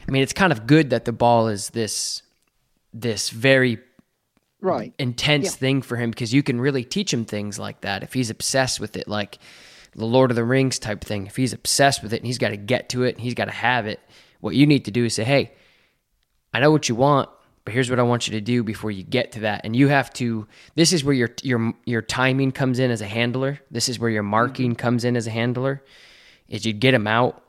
I 0.07 0.11
mean, 0.11 0.23
it's 0.23 0.33
kind 0.33 0.51
of 0.51 0.67
good 0.67 0.89
that 0.89 1.05
the 1.05 1.11
ball 1.11 1.47
is 1.47 1.69
this 1.69 2.23
this 2.93 3.29
very 3.29 3.79
right 4.59 4.93
intense 4.99 5.45
yeah. 5.45 5.51
thing 5.51 5.81
for 5.81 5.95
him 5.95 6.09
because 6.09 6.33
you 6.33 6.43
can 6.43 6.59
really 6.59 6.83
teach 6.83 7.13
him 7.13 7.23
things 7.23 7.57
like 7.57 7.81
that 7.81 8.03
if 8.03 8.13
he's 8.13 8.29
obsessed 8.29 8.79
with 8.79 8.97
it, 8.97 9.07
like 9.07 9.39
the 9.95 10.05
Lord 10.05 10.31
of 10.31 10.35
the 10.35 10.43
Rings 10.43 10.79
type 10.79 11.03
thing. 11.03 11.27
If 11.27 11.35
he's 11.35 11.53
obsessed 11.53 12.03
with 12.03 12.13
it 12.13 12.17
and 12.17 12.25
he's 12.25 12.37
got 12.37 12.49
to 12.49 12.57
get 12.57 12.89
to 12.89 13.03
it 13.03 13.15
and 13.15 13.23
he's 13.23 13.33
got 13.33 13.45
to 13.45 13.51
have 13.51 13.87
it, 13.87 13.99
what 14.39 14.55
you 14.55 14.65
need 14.65 14.85
to 14.85 14.91
do 14.91 15.05
is 15.05 15.15
say, 15.15 15.23
"Hey, 15.23 15.51
I 16.53 16.59
know 16.59 16.71
what 16.71 16.89
you 16.89 16.95
want, 16.95 17.29
but 17.63 17.73
here's 17.73 17.89
what 17.89 17.99
I 17.99 18.03
want 18.03 18.27
you 18.27 18.31
to 18.33 18.41
do 18.41 18.63
before 18.63 18.91
you 18.91 19.03
get 19.03 19.33
to 19.33 19.41
that. 19.41 19.61
And 19.63 19.75
you 19.75 19.87
have 19.87 20.11
to 20.13 20.47
this 20.75 20.93
is 20.93 21.03
where 21.03 21.13
your 21.13 21.29
your 21.43 21.73
your 21.85 22.01
timing 22.01 22.51
comes 22.51 22.79
in 22.79 22.91
as 22.91 23.01
a 23.01 23.07
handler. 23.07 23.59
This 23.69 23.89
is 23.89 23.99
where 23.99 24.09
your 24.09 24.23
mm-hmm. 24.23 24.31
marking 24.31 24.75
comes 24.75 25.05
in 25.05 25.15
as 25.15 25.27
a 25.27 25.31
handler. 25.31 25.83
Is 26.49 26.65
you 26.65 26.73
get 26.73 26.93
him 26.93 27.07
out 27.07 27.43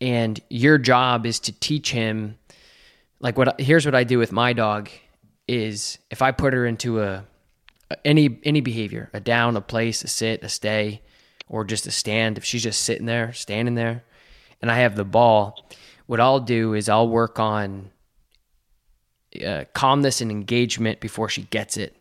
and 0.00 0.40
your 0.48 0.78
job 0.78 1.26
is 1.26 1.40
to 1.40 1.52
teach 1.52 1.90
him 1.90 2.38
like 3.20 3.36
what 3.36 3.60
here's 3.60 3.84
what 3.84 3.94
I 3.94 4.04
do 4.04 4.18
with 4.18 4.32
my 4.32 4.52
dog 4.52 4.88
is 5.46 5.98
if 6.10 6.22
I 6.22 6.30
put 6.30 6.52
her 6.52 6.66
into 6.66 7.02
a 7.02 7.24
any 8.04 8.38
any 8.44 8.60
behavior, 8.60 9.10
a 9.12 9.20
down, 9.20 9.56
a 9.56 9.60
place, 9.60 10.02
a 10.04 10.08
sit, 10.08 10.42
a 10.42 10.48
stay, 10.48 11.02
or 11.48 11.64
just 11.64 11.86
a 11.86 11.90
stand, 11.90 12.38
if 12.38 12.44
she's 12.44 12.62
just 12.62 12.82
sitting 12.82 13.06
there, 13.06 13.32
standing 13.32 13.74
there, 13.74 14.04
and 14.60 14.70
I 14.70 14.78
have 14.78 14.94
the 14.96 15.04
ball, 15.04 15.66
what 16.06 16.20
I'll 16.20 16.40
do 16.40 16.74
is 16.74 16.88
I'll 16.88 17.08
work 17.08 17.38
on 17.38 17.90
uh, 19.44 19.64
calmness 19.72 20.20
and 20.20 20.30
engagement 20.30 21.00
before 21.00 21.28
she 21.28 21.42
gets 21.42 21.76
it. 21.76 21.96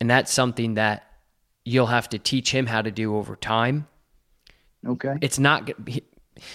And 0.00 0.10
that's 0.10 0.32
something 0.32 0.74
that 0.74 1.06
you'll 1.64 1.86
have 1.86 2.08
to 2.10 2.18
teach 2.18 2.52
him 2.52 2.66
how 2.66 2.82
to 2.82 2.90
do 2.90 3.16
over 3.16 3.36
time. 3.36 3.86
Okay. 4.86 5.14
It's 5.20 5.38
not 5.38 5.70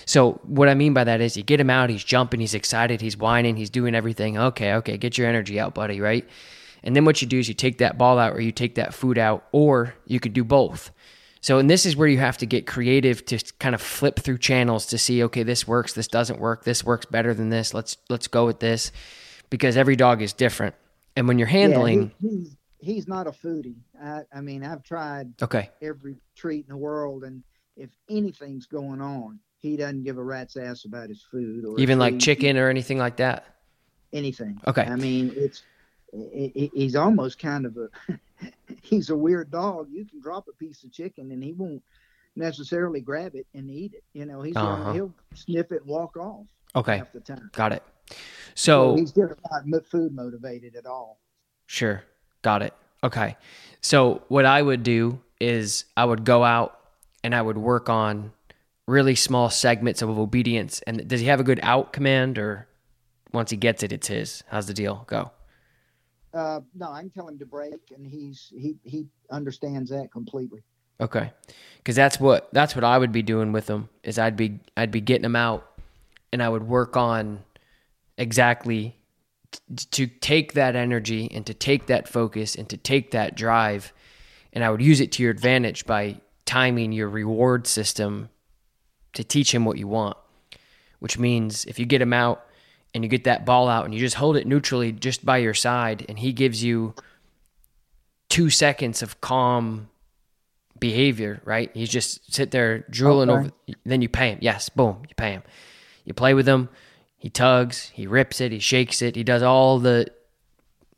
so 0.06 0.34
what 0.44 0.70
I 0.70 0.74
mean 0.74 0.94
by 0.94 1.04
that 1.04 1.22
is 1.22 1.38
you 1.38 1.44
get 1.44 1.60
him 1.60 1.70
out, 1.70 1.90
he's 1.90 2.04
jumping, 2.04 2.40
he's 2.40 2.54
excited, 2.54 3.00
he's 3.00 3.18
whining, 3.18 3.56
he's 3.56 3.70
doing 3.70 3.96
everything. 3.96 4.38
Okay, 4.38 4.74
okay, 4.76 4.98
get 4.98 5.18
your 5.18 5.28
energy 5.28 5.60
out, 5.60 5.74
buddy, 5.74 6.02
right? 6.02 6.28
And 6.84 6.96
then 6.96 7.06
what 7.06 7.22
you 7.22 7.28
do 7.28 7.40
is 7.40 7.48
you 7.48 7.54
take 7.54 7.80
that 7.80 7.98
ball 7.98 8.20
out 8.20 8.34
or 8.34 8.42
you 8.42 8.52
take 8.52 8.76
that 8.76 8.94
food 8.94 9.18
out, 9.18 9.46
or 9.52 9.96
you 10.06 10.20
could 10.20 10.34
do 10.34 10.44
both. 10.44 10.92
So, 11.42 11.60
and 11.60 11.70
this 11.70 11.86
is 11.86 11.96
where 11.96 12.08
you 12.08 12.18
have 12.18 12.38
to 12.40 12.46
get 12.46 12.68
creative 12.68 13.24
to 13.26 13.40
kind 13.60 13.76
of 13.76 13.82
flip 13.82 14.20
through 14.20 14.40
channels 14.40 14.86
to 14.88 14.98
see, 14.98 15.24
okay, 15.24 15.44
this 15.44 15.68
works, 15.68 15.94
this 15.94 16.08
doesn't 16.08 16.40
work, 16.40 16.64
this 16.64 16.84
works 16.84 17.06
better 17.06 17.34
than 17.34 17.50
this. 17.50 17.74
Let's 17.74 17.98
let's 18.10 18.28
go 18.28 18.46
with 18.46 18.60
this 18.60 18.92
because 19.50 19.78
every 19.78 19.96
dog 19.96 20.22
is 20.22 20.34
different. 20.34 20.76
And 21.16 21.28
when 21.28 21.40
you're 21.40 21.48
handling, 21.48 22.14
yeah, 22.20 22.30
he, 22.30 22.38
he's 22.38 22.58
he's 22.80 23.08
not 23.08 23.28
a 23.28 23.32
foodie. 23.32 23.78
I, 24.02 24.22
I 24.34 24.42
mean, 24.42 24.64
I've 24.64 24.84
tried 24.84 25.34
okay 25.42 25.72
every 25.82 26.18
treat 26.36 26.66
in 26.66 26.70
the 26.70 26.78
world, 26.78 27.24
and 27.24 27.44
if 27.76 27.90
anything's 28.10 28.66
going 28.66 29.02
on, 29.02 29.40
he 29.60 29.78
doesn't 29.78 30.04
give 30.04 30.18
a 30.18 30.24
rat's 30.24 30.58
ass 30.58 30.86
about 30.86 31.10
his 31.10 31.24
food 31.24 31.66
or 31.66 31.80
even 31.80 32.00
like 32.00 32.20
chicken 32.20 32.58
or 32.58 32.70
anything 32.70 32.98
like 32.98 33.18
that. 33.18 33.46
Anything. 34.14 34.60
Okay. 34.68 34.84
I 34.84 34.96
mean, 34.96 35.34
it's 35.36 35.64
it, 36.14 36.72
he's 36.74 36.96
almost 36.96 37.40
kind 37.40 37.66
of 37.66 37.78
a 37.78 37.90
he's 38.82 39.10
a 39.10 39.16
weird 39.16 39.52
dog. 39.52 39.88
You 39.92 40.06
can 40.06 40.22
drop 40.22 40.48
a 40.48 40.54
piece 40.54 40.84
of 40.84 40.92
chicken 40.92 41.32
and 41.32 41.44
he 41.44 41.54
won't 41.54 41.84
necessarily 42.36 43.02
grab 43.02 43.36
it 43.36 43.48
and 43.54 43.70
eat 43.70 43.94
it. 43.94 44.04
You 44.14 44.26
know, 44.26 44.42
he's 44.42 44.56
uh-huh. 44.56 44.94
he'll 44.94 45.14
sniff 45.34 45.72
it 45.72 45.82
and 45.82 45.90
walk 45.90 46.16
off. 46.18 46.46
Okay. 46.76 46.98
Half 46.98 47.14
the 47.14 47.20
time. 47.20 47.50
Got 47.54 47.74
it. 47.74 47.84
So, 48.56 48.96
he's 48.96 49.12
just 49.12 49.36
not 49.52 49.86
food 49.86 50.14
motivated 50.14 50.76
at 50.76 50.86
all. 50.86 51.20
Sure. 51.68 52.04
Got 52.42 52.64
it. 52.64 52.74
Okay. 53.04 53.38
So 53.82 54.24
what 54.28 54.46
I 54.46 54.62
would 54.62 54.84
do 54.84 55.22
is 55.40 55.86
I 55.96 56.06
would 56.06 56.26
go 56.26 56.44
out 56.44 56.80
and 57.24 57.36
I 57.36 57.42
would 57.42 57.58
work 57.58 57.90
on 57.90 58.32
really 58.88 59.16
small 59.16 59.50
segments 59.50 60.02
of 60.02 60.10
obedience. 60.18 60.82
And 60.88 61.08
does 61.08 61.22
he 61.22 61.28
have 61.28 61.40
a 61.40 61.44
good 61.44 61.60
out 61.62 61.94
command 61.94 62.38
or 62.40 62.68
once 63.34 63.52
he 63.52 63.58
gets 63.58 63.84
it, 63.84 63.92
it's 63.92 64.08
his? 64.08 64.44
How's 64.48 64.68
the 64.68 64.74
deal 64.74 65.04
go? 65.08 65.32
Uh, 66.34 66.62
no, 66.76 66.92
I 66.92 67.02
can 67.02 67.10
tell 67.10 67.28
him 67.28 67.40
to 67.40 67.46
break, 67.46 67.92
and 67.96 68.06
he's 68.06 68.52
he 68.56 68.76
he 68.84 69.08
understands 69.32 69.90
that 69.90 70.12
completely. 70.12 70.62
Okay, 71.00 71.32
because 71.78 71.96
that's 71.96 72.20
what 72.20 72.50
that's 72.54 72.76
what 72.76 72.84
I 72.84 72.98
would 72.98 73.12
be 73.12 73.22
doing 73.22 73.52
with 73.52 73.68
him. 73.68 73.90
Is 74.04 74.20
I'd 74.20 74.36
be 74.36 74.60
I'd 74.76 74.92
be 74.92 75.02
getting 75.02 75.26
him 75.26 75.36
out, 75.36 75.66
and 76.32 76.44
I 76.44 76.50
would 76.50 76.68
work 76.68 76.98
on 76.98 77.44
exactly 78.18 78.98
to 79.92 80.08
take 80.08 80.54
that 80.54 80.76
energy 80.76 81.30
and 81.34 81.46
to 81.46 81.54
take 81.54 81.88
that 81.88 82.08
focus 82.08 82.56
and 82.56 82.68
to 82.70 82.78
take 82.78 83.12
that 83.12 83.36
drive, 83.36 83.94
and 84.54 84.64
I 84.64 84.70
would 84.70 84.82
use 84.82 85.00
it 85.00 85.12
to 85.14 85.24
your 85.24 85.32
advantage 85.32 85.86
by 85.86 86.18
timing 86.46 86.92
your 86.92 87.10
reward 87.10 87.68
system 87.68 88.30
to 89.14 89.24
teach 89.24 89.54
him 89.54 89.66
what 89.66 89.78
you 89.78 89.88
want. 89.88 90.18
Which 91.00 91.20
means 91.20 91.66
if 91.66 91.78
you 91.78 91.86
get 91.86 92.02
him 92.02 92.14
out 92.14 92.44
and 92.94 93.04
you 93.04 93.10
get 93.10 93.26
that 93.26 93.46
ball 93.46 93.70
out 93.70 93.86
and 93.86 93.94
you 93.94 94.00
just 94.00 94.16
hold 94.16 94.36
it 94.36 94.48
neutrally 94.48 94.92
just 94.92 95.24
by 95.24 95.38
your 95.38 95.54
side 95.54 96.06
and 96.10 96.18
he 96.18 96.34
gives 96.34 96.64
you 96.64 96.96
two 98.30 98.50
seconds 98.50 99.04
of 99.04 99.22
calm 99.22 99.90
behavior, 100.80 101.42
right? 101.46 101.76
You 101.76 101.86
just 101.86 102.34
sit 102.34 102.52
there 102.52 102.80
drooling 102.90 103.30
okay. 103.30 103.40
over 103.40 103.52
then 103.86 104.02
you 104.02 104.10
pay 104.10 104.32
him. 104.32 104.40
Yes, 104.42 104.70
boom, 104.70 105.04
you 105.08 105.16
pay 105.16 105.32
him. 105.32 105.44
You 106.06 106.14
play 106.14 106.34
with 106.34 106.48
him, 106.48 106.70
he 107.18 107.30
tugs, 107.30 107.92
he 107.94 108.08
rips 108.08 108.40
it, 108.40 108.52
he 108.52 108.60
shakes 108.60 109.02
it, 109.02 109.16
he 109.16 109.24
does 109.24 109.44
all 109.44 109.80
the 109.80 110.08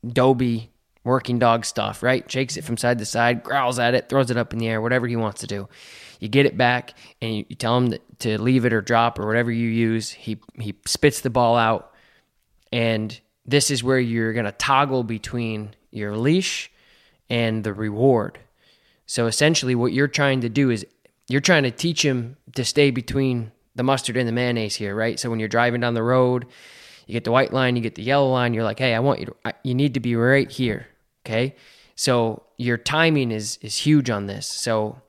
Dobie 0.07 0.69
working 1.03 1.39
dog 1.39 1.65
stuff, 1.65 2.03
right? 2.03 2.29
Shakes 2.29 2.57
it 2.57 2.63
from 2.63 2.77
side 2.77 2.99
to 2.99 3.05
side, 3.05 3.43
growls 3.43 3.79
at 3.79 3.93
it, 3.93 4.09
throws 4.09 4.29
it 4.29 4.37
up 4.37 4.53
in 4.53 4.59
the 4.59 4.67
air, 4.67 4.81
whatever 4.81 5.07
he 5.07 5.15
wants 5.15 5.41
to 5.41 5.47
do. 5.47 5.67
You 6.19 6.27
get 6.27 6.45
it 6.45 6.57
back 6.57 6.93
and 7.21 7.37
you, 7.37 7.45
you 7.49 7.55
tell 7.55 7.77
him 7.77 7.87
that, 7.87 8.19
to 8.19 8.41
leave 8.41 8.65
it 8.65 8.73
or 8.73 8.81
drop 8.81 9.17
or 9.17 9.25
whatever 9.25 9.51
you 9.51 9.69
use. 9.69 10.11
He 10.11 10.39
he 10.59 10.75
spits 10.85 11.21
the 11.21 11.29
ball 11.29 11.55
out, 11.55 11.93
and 12.71 13.17
this 13.45 13.71
is 13.71 13.83
where 13.83 13.99
you're 13.99 14.33
going 14.33 14.45
to 14.45 14.51
toggle 14.51 15.03
between 15.03 15.73
your 15.91 16.17
leash 16.17 16.69
and 17.29 17.63
the 17.63 17.73
reward. 17.73 18.39
So 19.05 19.27
essentially, 19.27 19.75
what 19.75 19.93
you're 19.93 20.07
trying 20.07 20.41
to 20.41 20.49
do 20.49 20.69
is 20.69 20.85
you're 21.27 21.41
trying 21.41 21.63
to 21.63 21.71
teach 21.71 22.03
him 22.03 22.35
to 22.55 22.65
stay 22.65 22.91
between 22.91 23.51
the 23.79 23.83
mustard 23.83 24.17
and 24.17 24.27
the 24.27 24.33
mayonnaise 24.33 24.75
here, 24.75 24.93
right? 24.93 25.17
So 25.17 25.29
when 25.29 25.39
you're 25.39 25.47
driving 25.47 25.79
down 25.79 25.93
the 25.93 26.03
road, 26.03 26.45
you 27.07 27.13
get 27.13 27.23
the 27.23 27.31
white 27.31 27.53
line, 27.53 27.77
you 27.77 27.81
get 27.81 27.95
the 27.95 28.03
yellow 28.03 28.29
line. 28.29 28.53
You're 28.53 28.65
like, 28.65 28.77
hey, 28.77 28.93
I 28.93 28.99
want 28.99 29.21
you 29.21 29.27
to, 29.27 29.55
you 29.63 29.73
need 29.73 29.93
to 29.93 30.01
be 30.01 30.17
right 30.17 30.51
here, 30.51 30.87
okay? 31.25 31.55
So 31.95 32.43
your 32.57 32.77
timing 32.77 33.31
is 33.31 33.57
is 33.61 33.77
huge 33.77 34.09
on 34.09 34.27
this. 34.27 34.45
So 34.45 35.01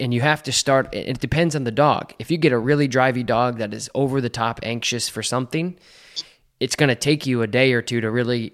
and 0.00 0.14
you 0.14 0.22
have 0.22 0.42
to 0.44 0.52
start 0.52 0.88
it 0.92 1.20
depends 1.20 1.54
on 1.54 1.64
the 1.64 1.70
dog 1.70 2.12
if 2.18 2.30
you 2.30 2.38
get 2.38 2.52
a 2.52 2.58
really 2.58 2.88
drivey 2.88 3.24
dog 3.24 3.58
that 3.58 3.72
is 3.74 3.90
over 3.94 4.20
the 4.20 4.28
top 4.28 4.58
anxious 4.62 5.08
for 5.08 5.22
something 5.22 5.78
it's 6.58 6.74
going 6.74 6.88
to 6.88 6.94
take 6.94 7.26
you 7.26 7.42
a 7.42 7.46
day 7.46 7.72
or 7.72 7.82
two 7.82 8.00
to 8.00 8.10
really 8.10 8.52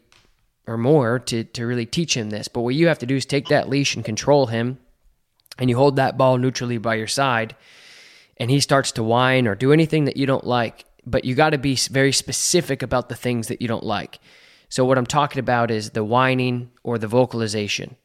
or 0.66 0.77
more 0.77 1.18
to 1.18 1.44
to 1.44 1.64
really 1.64 1.87
teach 1.87 2.16
him 2.16 2.29
this 2.31 2.48
but 2.48 2.61
what 2.61 2.75
you 2.75 2.87
have 2.88 2.98
to 2.98 3.07
do 3.07 3.16
is 3.16 3.25
take 3.25 3.48
that 3.48 3.68
leash 3.68 3.94
and 3.94 4.05
control 4.05 4.46
him 4.46 4.79
and 5.59 5.70
you 5.70 5.77
hold 5.77 5.96
that 5.96 6.18
ball 6.18 6.37
neutrally 6.37 6.79
by 6.79 6.94
your 6.94 7.07
side 7.07 7.55
and 8.42 8.50
he 8.50 8.61
starts 8.61 8.90
to 8.92 9.02
whine 9.02 9.46
or 9.46 9.55
do 9.55 9.72
anything 9.72 10.05
that 10.05 10.16
you 10.16 10.26
don't 10.26 10.46
like 10.46 10.85
but 11.07 11.24
you 11.24 11.35
got 11.35 11.50
to 11.50 11.59
be 11.59 11.74
very 11.90 12.12
specific 12.12 12.83
about 12.83 13.09
the 13.09 13.14
things 13.14 13.48
that 13.48 13.62
you 13.62 13.68
don't 13.68 13.85
like 13.85 14.18
so 14.68 14.85
what 14.85 14.98
i'm 14.98 15.07
talking 15.07 15.38
about 15.38 15.70
is 15.70 15.90
the 15.90 16.05
whining 16.05 16.70
or 16.83 16.98
the 16.98 17.07
vocalization 17.07 17.96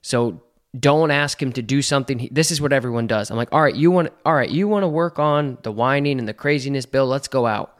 so 0.00 0.42
don't 0.78 1.10
ask 1.10 1.40
him 1.42 1.52
to 1.52 1.62
do 1.62 1.82
something. 1.82 2.28
This 2.32 2.50
is 2.50 2.60
what 2.60 2.72
everyone 2.72 3.06
does. 3.06 3.30
I'm 3.30 3.36
like, 3.36 3.52
all 3.52 3.62
right, 3.62 3.74
you 3.74 3.90
want, 3.90 4.12
all 4.24 4.34
right, 4.34 4.48
you 4.48 4.66
want 4.66 4.84
to 4.84 4.88
work 4.88 5.18
on 5.18 5.58
the 5.62 5.72
whining 5.72 6.18
and 6.18 6.26
the 6.26 6.34
craziness, 6.34 6.86
Bill. 6.86 7.06
Let's 7.06 7.28
go 7.28 7.46
out. 7.46 7.78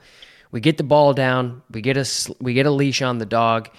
We 0.50 0.60
get 0.60 0.76
the 0.76 0.84
ball 0.84 1.14
down. 1.14 1.62
We 1.70 1.80
get 1.80 1.96
a 1.96 2.06
we 2.38 2.52
get 2.52 2.66
a 2.66 2.70
leash 2.70 3.00
on 3.00 3.16
the 3.16 3.24
dog, 3.24 3.70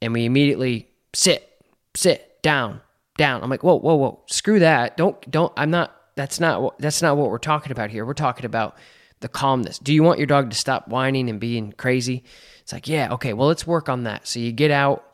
and 0.00 0.14
we 0.14 0.24
immediately 0.24 0.88
sit, 1.12 1.46
sit 1.94 2.42
down, 2.42 2.80
down. 3.18 3.42
I'm 3.42 3.50
like, 3.50 3.62
whoa, 3.62 3.78
whoa, 3.78 3.96
whoa, 3.96 4.22
screw 4.26 4.60
that. 4.60 4.96
Don't, 4.96 5.30
don't. 5.30 5.52
I'm 5.58 5.70
not. 5.70 5.94
That's 6.16 6.38
not. 6.38 6.78
That's 6.78 7.02
not 7.02 7.16
what 7.16 7.30
we're 7.30 7.38
talking 7.38 7.72
about 7.72 7.90
here. 7.90 8.04
We're 8.04 8.14
talking 8.14 8.46
about 8.46 8.76
the 9.20 9.28
calmness. 9.28 9.78
Do 9.78 9.92
you 9.92 10.02
want 10.02 10.18
your 10.18 10.26
dog 10.26 10.50
to 10.50 10.56
stop 10.56 10.88
whining 10.88 11.28
and 11.28 11.40
being 11.40 11.72
crazy? 11.72 12.24
It's 12.60 12.72
like, 12.72 12.88
yeah, 12.88 13.12
okay. 13.14 13.32
Well, 13.32 13.48
let's 13.48 13.66
work 13.66 13.88
on 13.88 14.04
that. 14.04 14.26
So 14.26 14.38
you 14.38 14.52
get 14.52 14.70
out 14.70 15.04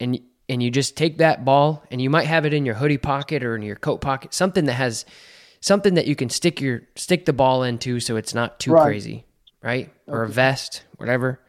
and 0.00 0.20
and 0.48 0.62
you 0.62 0.70
just 0.70 0.96
take 0.96 1.18
that 1.18 1.44
ball 1.44 1.84
and 1.90 2.00
you 2.00 2.08
might 2.08 2.26
have 2.26 2.46
it 2.46 2.54
in 2.54 2.64
your 2.64 2.74
hoodie 2.74 2.98
pocket 2.98 3.44
or 3.44 3.54
in 3.54 3.62
your 3.62 3.76
coat 3.76 4.00
pocket, 4.00 4.32
something 4.32 4.64
that 4.64 4.74
has 4.74 5.04
something 5.60 5.94
that 5.94 6.06
you 6.06 6.16
can 6.16 6.30
stick 6.30 6.60
your 6.60 6.82
stick 6.96 7.26
the 7.26 7.32
ball 7.32 7.62
into 7.62 8.00
so 8.00 8.16
it's 8.16 8.34
not 8.34 8.58
too 8.58 8.72
right. 8.72 8.84
crazy, 8.84 9.24
right? 9.62 9.86
Okay. 9.86 10.16
Or 10.16 10.22
a 10.22 10.28
vest, 10.28 10.84
whatever. 10.96 11.40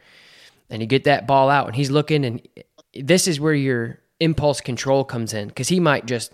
And 0.70 0.82
you 0.82 0.88
get 0.88 1.06
that 1.06 1.28
ball 1.28 1.50
out 1.50 1.68
and 1.68 1.76
he's 1.76 1.90
looking 1.90 2.26
and 2.26 2.48
this 2.94 3.28
is 3.28 3.40
where 3.40 3.54
your 3.54 4.00
impulse 4.20 4.62
control 4.62 5.04
comes 5.04 5.34
in 5.34 5.50
cuz 5.52 5.70
he 5.70 5.80
might 5.80 6.06
just 6.06 6.34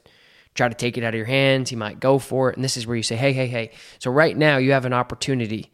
try 0.55 0.67
to 0.67 0.75
take 0.75 0.97
it 0.97 1.03
out 1.03 1.13
of 1.13 1.17
your 1.17 1.25
hands, 1.25 1.69
he 1.69 1.75
might 1.75 1.99
go 1.99 2.17
for 2.17 2.49
it 2.49 2.55
and 2.55 2.63
this 2.63 2.77
is 2.77 2.87
where 2.87 2.97
you 2.97 3.03
say, 3.03 3.15
"Hey, 3.15 3.33
hey, 3.33 3.47
hey." 3.47 3.71
So 3.99 4.09
right 4.09 4.35
now 4.35 4.57
you 4.57 4.71
have 4.71 4.85
an 4.85 4.93
opportunity 4.93 5.71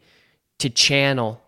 to 0.58 0.68
channel 0.68 1.40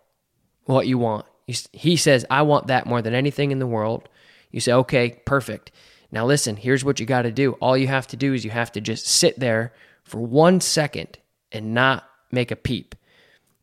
what 0.64 0.86
you 0.86 0.96
want. 0.96 1.26
He 1.46 1.96
says, 1.96 2.24
"I 2.30 2.42
want 2.42 2.68
that 2.68 2.86
more 2.86 3.02
than 3.02 3.14
anything 3.14 3.50
in 3.50 3.58
the 3.58 3.66
world." 3.66 4.08
You 4.54 4.60
say, 4.60 4.72
okay, 4.72 5.20
perfect. 5.24 5.72
Now 6.12 6.26
listen, 6.26 6.54
here's 6.54 6.84
what 6.84 7.00
you 7.00 7.06
got 7.06 7.22
to 7.22 7.32
do. 7.32 7.54
All 7.54 7.76
you 7.76 7.88
have 7.88 8.06
to 8.06 8.16
do 8.16 8.32
is 8.34 8.44
you 8.44 8.52
have 8.52 8.70
to 8.72 8.80
just 8.80 9.04
sit 9.04 9.40
there 9.40 9.72
for 10.04 10.20
one 10.20 10.60
second 10.60 11.18
and 11.50 11.74
not 11.74 12.04
make 12.30 12.52
a 12.52 12.56
peep. 12.56 12.94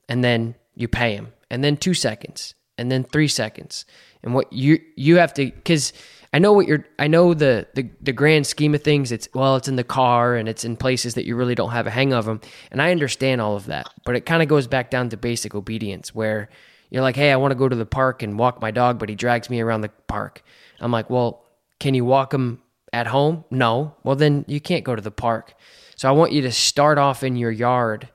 And 0.10 0.21
then 0.21 0.55
you 0.75 0.89
pay 0.89 1.15
him. 1.15 1.31
And 1.49 1.63
then 1.63 1.77
two 1.77 1.93
seconds. 1.93 2.55
And 2.77 2.91
then 2.91 3.05
three 3.05 3.29
seconds. 3.29 3.86
And 4.21 4.34
what 4.34 4.51
you 4.51 4.81
you 4.97 5.15
have 5.15 5.34
to 5.36 5.45
because 5.45 5.93
I 6.34 6.39
know 6.39 6.54
what 6.54 6.67
you're 6.67 6.86
I 6.98 7.08
know 7.08 7.34
the, 7.34 7.67
the 7.76 7.89
the 8.02 8.13
grand 8.13 8.48
scheme 8.48 8.74
of 8.76 8.84
things 8.84 9.12
it's 9.12 9.28
well 9.34 9.56
it's 9.58 9.67
in 9.67 9.76
the 9.76 9.84
car 9.84 10.36
and 10.36 10.48
it's 10.48 10.63
in 10.63 10.78
places 10.78 11.15
that 11.15 11.26
you 11.26 11.36
really 11.36 11.56
don't 11.56 11.72
have 11.72 11.88
a 11.88 11.91
hang 11.91 12.13
of 12.13 12.26
them 12.26 12.39
and 12.72 12.82
I 12.82 12.91
understand 12.91 13.41
all 13.41 13.56
of 13.56 13.65
that 13.65 13.88
but 14.06 14.15
it 14.15 14.26
kind 14.26 14.41
of 14.41 14.48
goes 14.48 14.67
back 14.67 14.89
down 14.89 15.10
to 15.10 15.17
basic 15.17 15.54
obedience 15.56 16.15
where 16.15 16.48
You're 16.89 17.04
like, 17.04 17.15
hey, 17.15 17.32
I 17.32 17.38
want 17.38 17.52
to 17.52 17.56
go 17.56 17.70
to 17.70 17.76
the 17.76 17.86
park 17.86 18.22
and 18.22 18.38
walk 18.38 18.62
my 18.62 18.72
dog, 18.72 19.00
but 19.00 19.08
he 19.10 19.15
drags 19.15 19.50
me 19.50 19.62
around 19.62 19.82
the 19.82 19.91
park. 20.08 20.41
I'm 20.82 20.91
like, 20.91 21.10
well, 21.10 21.46
can 21.80 21.94
you 21.96 22.04
walk 22.04 22.34
him 22.34 22.60
at 22.91 23.08
home? 23.08 23.46
No. 23.50 23.96
Well, 24.04 24.17
then 24.17 24.44
you 24.48 24.60
can't 24.60 24.84
go 24.84 24.94
to 24.96 25.02
the 25.02 25.10
park. 25.12 25.54
So 25.96 26.10
I 26.10 26.12
want 26.12 26.34
you 26.34 26.41
to 26.41 26.52
start 26.52 26.98
off 26.98 27.24
in 27.24 27.38
your 27.38 27.52
yard 27.52 28.10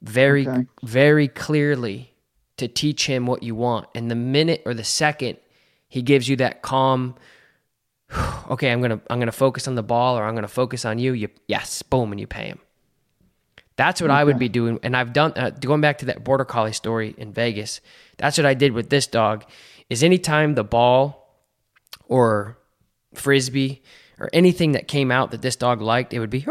very, 0.00 0.48
Okay. 0.48 0.66
very 0.82 1.28
clearly 1.28 2.14
to 2.56 2.68
teach 2.68 3.06
him 3.06 3.26
what 3.26 3.42
you 3.42 3.54
want. 3.54 3.86
And 3.94 4.10
the 4.10 4.14
minute 4.14 4.62
or 4.64 4.72
the 4.72 4.84
second 4.84 5.36
he 5.90 6.00
gives 6.00 6.28
you 6.28 6.36
that 6.36 6.62
calm, 6.62 7.16
okay, 8.48 8.72
I'm 8.72 8.80
gonna 8.80 9.00
I'm 9.10 9.18
gonna 9.18 9.32
focus 9.32 9.68
on 9.68 9.74
the 9.74 9.82
ball 9.82 10.18
or 10.18 10.24
I'm 10.24 10.34
gonna 10.34 10.48
focus 10.48 10.86
on 10.86 10.98
you. 10.98 11.12
You 11.12 11.28
yes, 11.46 11.82
boom, 11.82 12.12
and 12.12 12.20
you 12.20 12.26
pay 12.26 12.46
him. 12.46 12.60
That's 13.76 14.00
what 14.00 14.10
I 14.10 14.24
would 14.24 14.38
be 14.38 14.48
doing, 14.48 14.78
and 14.82 14.96
I've 14.96 15.12
done. 15.12 15.32
Uh, 15.36 15.50
going 15.50 15.80
back 15.80 15.98
to 15.98 16.06
that 16.06 16.24
border 16.24 16.44
collie 16.44 16.72
story 16.72 17.14
in 17.18 17.32
Vegas, 17.32 17.80
that's 18.16 18.38
what 18.38 18.46
I 18.46 18.54
did 18.54 18.72
with 18.72 18.88
this 18.88 19.06
dog. 19.06 19.44
Is 19.90 20.02
anytime 20.02 20.54
the 20.54 20.64
ball 20.64 21.42
or 22.06 22.56
frisbee 23.14 23.82
or 24.18 24.30
anything 24.32 24.72
that 24.72 24.86
came 24.86 25.10
out 25.10 25.32
that 25.32 25.42
this 25.42 25.56
dog 25.56 25.80
liked, 25.80 26.14
it 26.14 26.20
would 26.20 26.30
be 26.30 26.46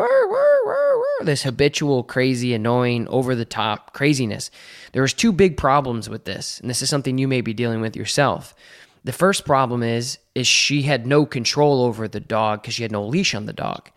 this 1.21 1.43
habitual, 1.43 2.03
crazy, 2.03 2.53
annoying, 2.53 3.07
over 3.07 3.35
the 3.35 3.45
top 3.45 3.93
craziness. 3.93 4.49
There 4.91 5.01
was 5.01 5.13
two 5.13 5.31
big 5.31 5.57
problems 5.57 6.09
with 6.09 6.25
this, 6.25 6.59
and 6.59 6.69
this 6.69 6.81
is 6.81 6.89
something 6.89 7.17
you 7.17 7.27
may 7.27 7.41
be 7.41 7.53
dealing 7.53 7.81
with 7.81 7.95
yourself. 7.95 8.55
The 9.03 9.13
first 9.13 9.45
problem 9.45 9.83
is 9.83 10.19
is 10.35 10.47
she 10.47 10.83
had 10.83 11.07
no 11.07 11.25
control 11.25 11.83
over 11.83 12.07
the 12.07 12.19
dog 12.19 12.61
because 12.61 12.73
she 12.73 12.83
had 12.83 12.91
no 12.91 13.05
leash 13.05 13.33
on 13.33 13.45
the 13.45 13.53
dog. 13.53 13.89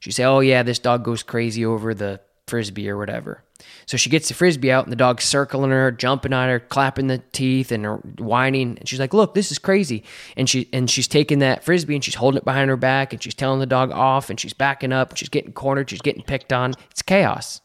She 0.00 0.10
say, 0.10 0.24
"Oh 0.24 0.40
yeah, 0.40 0.62
this 0.62 0.78
dog 0.78 1.04
goes 1.04 1.22
crazy 1.22 1.64
over 1.64 1.94
the 1.94 2.20
frisbee 2.46 2.88
or 2.88 2.96
whatever." 2.96 3.42
So 3.86 3.96
she 3.96 4.10
gets 4.10 4.28
the 4.28 4.34
frisbee 4.34 4.70
out, 4.70 4.84
and 4.84 4.92
the 4.92 4.96
dog's 4.96 5.24
circling 5.24 5.70
her, 5.70 5.90
jumping 5.90 6.32
on 6.32 6.48
her, 6.48 6.60
clapping 6.60 7.06
the 7.06 7.22
teeth, 7.32 7.72
and 7.72 8.18
whining. 8.18 8.76
And 8.78 8.88
she's 8.88 9.00
like, 9.00 9.14
"Look, 9.14 9.34
this 9.34 9.50
is 9.50 9.58
crazy." 9.58 10.04
And 10.36 10.48
she 10.48 10.68
and 10.72 10.90
she's 10.90 11.08
taking 11.08 11.40
that 11.40 11.64
frisbee 11.64 11.94
and 11.94 12.04
she's 12.04 12.14
holding 12.14 12.38
it 12.38 12.44
behind 12.44 12.70
her 12.70 12.76
back, 12.76 13.12
and 13.12 13.22
she's 13.22 13.34
telling 13.34 13.60
the 13.60 13.66
dog 13.66 13.90
off, 13.92 14.30
and 14.30 14.38
she's 14.38 14.52
backing 14.52 14.92
up, 14.92 15.10
and 15.10 15.18
she's 15.18 15.28
getting 15.28 15.52
cornered, 15.52 15.90
she's 15.90 16.02
getting 16.02 16.22
picked 16.22 16.52
on. 16.52 16.74
It's 16.90 17.02
chaos. 17.02 17.60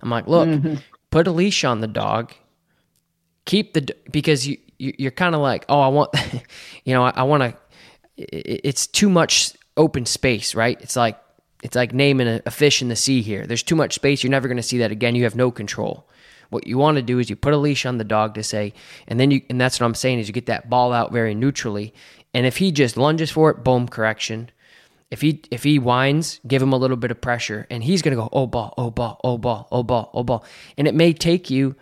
I'm 0.00 0.10
like, 0.10 0.26
"Look, 0.26 0.48
mm-hmm. 0.48 0.74
put 1.10 1.26
a 1.26 1.32
leash 1.32 1.64
on 1.64 1.80
the 1.80 1.88
dog, 1.88 2.32
keep 3.44 3.74
the 3.74 3.94
because 4.10 4.46
you 4.46 4.58
you're 4.80 5.10
kind 5.10 5.34
of 5.34 5.40
like 5.40 5.64
oh 5.68 5.80
i 5.80 5.88
want 5.88 6.10
you 6.84 6.94
know 6.94 7.04
i, 7.04 7.12
I 7.14 7.22
want 7.24 7.42
to 7.42 7.54
it's 8.16 8.86
too 8.86 9.08
much 9.08 9.52
open 9.76 10.06
space 10.06 10.54
right? 10.54 10.80
It's 10.80 10.96
like 10.96 11.18
it's 11.62 11.76
like 11.76 11.92
naming 11.92 12.28
a, 12.28 12.42
a 12.46 12.50
fish 12.50 12.80
in 12.80 12.88
the 12.88 12.96
sea 12.96 13.20
here. 13.22 13.46
There's 13.46 13.62
too 13.62 13.76
much 13.76 13.94
space 13.94 14.22
you're 14.22 14.30
never 14.30 14.48
going 14.48 14.56
to 14.56 14.62
see 14.62 14.78
that 14.78 14.90
again. 14.90 15.14
You 15.14 15.24
have 15.24 15.36
no 15.36 15.50
control. 15.50 16.08
What 16.48 16.66
you 16.66 16.78
want 16.78 16.96
to 16.96 17.02
do 17.02 17.18
is 17.18 17.30
you 17.30 17.36
put 17.36 17.52
a 17.52 17.56
leash 17.56 17.86
on 17.86 17.98
the 17.98 18.04
dog 18.04 18.34
to 18.34 18.42
say 18.42 18.72
and 19.06 19.20
then 19.20 19.30
you 19.30 19.42
and 19.48 19.60
that's 19.60 19.78
what 19.78 19.86
i'm 19.86 19.94
saying 19.94 20.18
is 20.18 20.28
you 20.28 20.34
get 20.34 20.46
that 20.46 20.68
ball 20.68 20.92
out 20.92 21.12
very 21.12 21.34
neutrally. 21.34 21.94
And 22.32 22.46
if 22.46 22.58
he 22.58 22.70
just 22.70 22.96
lunges 22.96 23.30
for 23.30 23.50
it 23.50 23.64
boom 23.64 23.88
correction. 23.88 24.50
If 25.10 25.22
he 25.22 25.42
if 25.50 25.64
he 25.64 25.80
whines, 25.80 26.38
give 26.46 26.62
him 26.62 26.72
a 26.72 26.76
little 26.76 26.96
bit 26.96 27.10
of 27.10 27.20
pressure, 27.20 27.66
and 27.68 27.82
he's 27.82 28.00
gonna 28.00 28.14
go 28.14 28.28
oh 28.30 28.46
ball, 28.46 28.74
oh 28.78 28.92
ball, 28.92 29.20
oh 29.24 29.38
ball, 29.38 29.66
oh 29.72 29.82
ball, 29.82 30.08
oh 30.14 30.22
ball, 30.22 30.44
and 30.78 30.86
it 30.86 30.94
may 30.94 31.12
take 31.12 31.50
you 31.50 31.74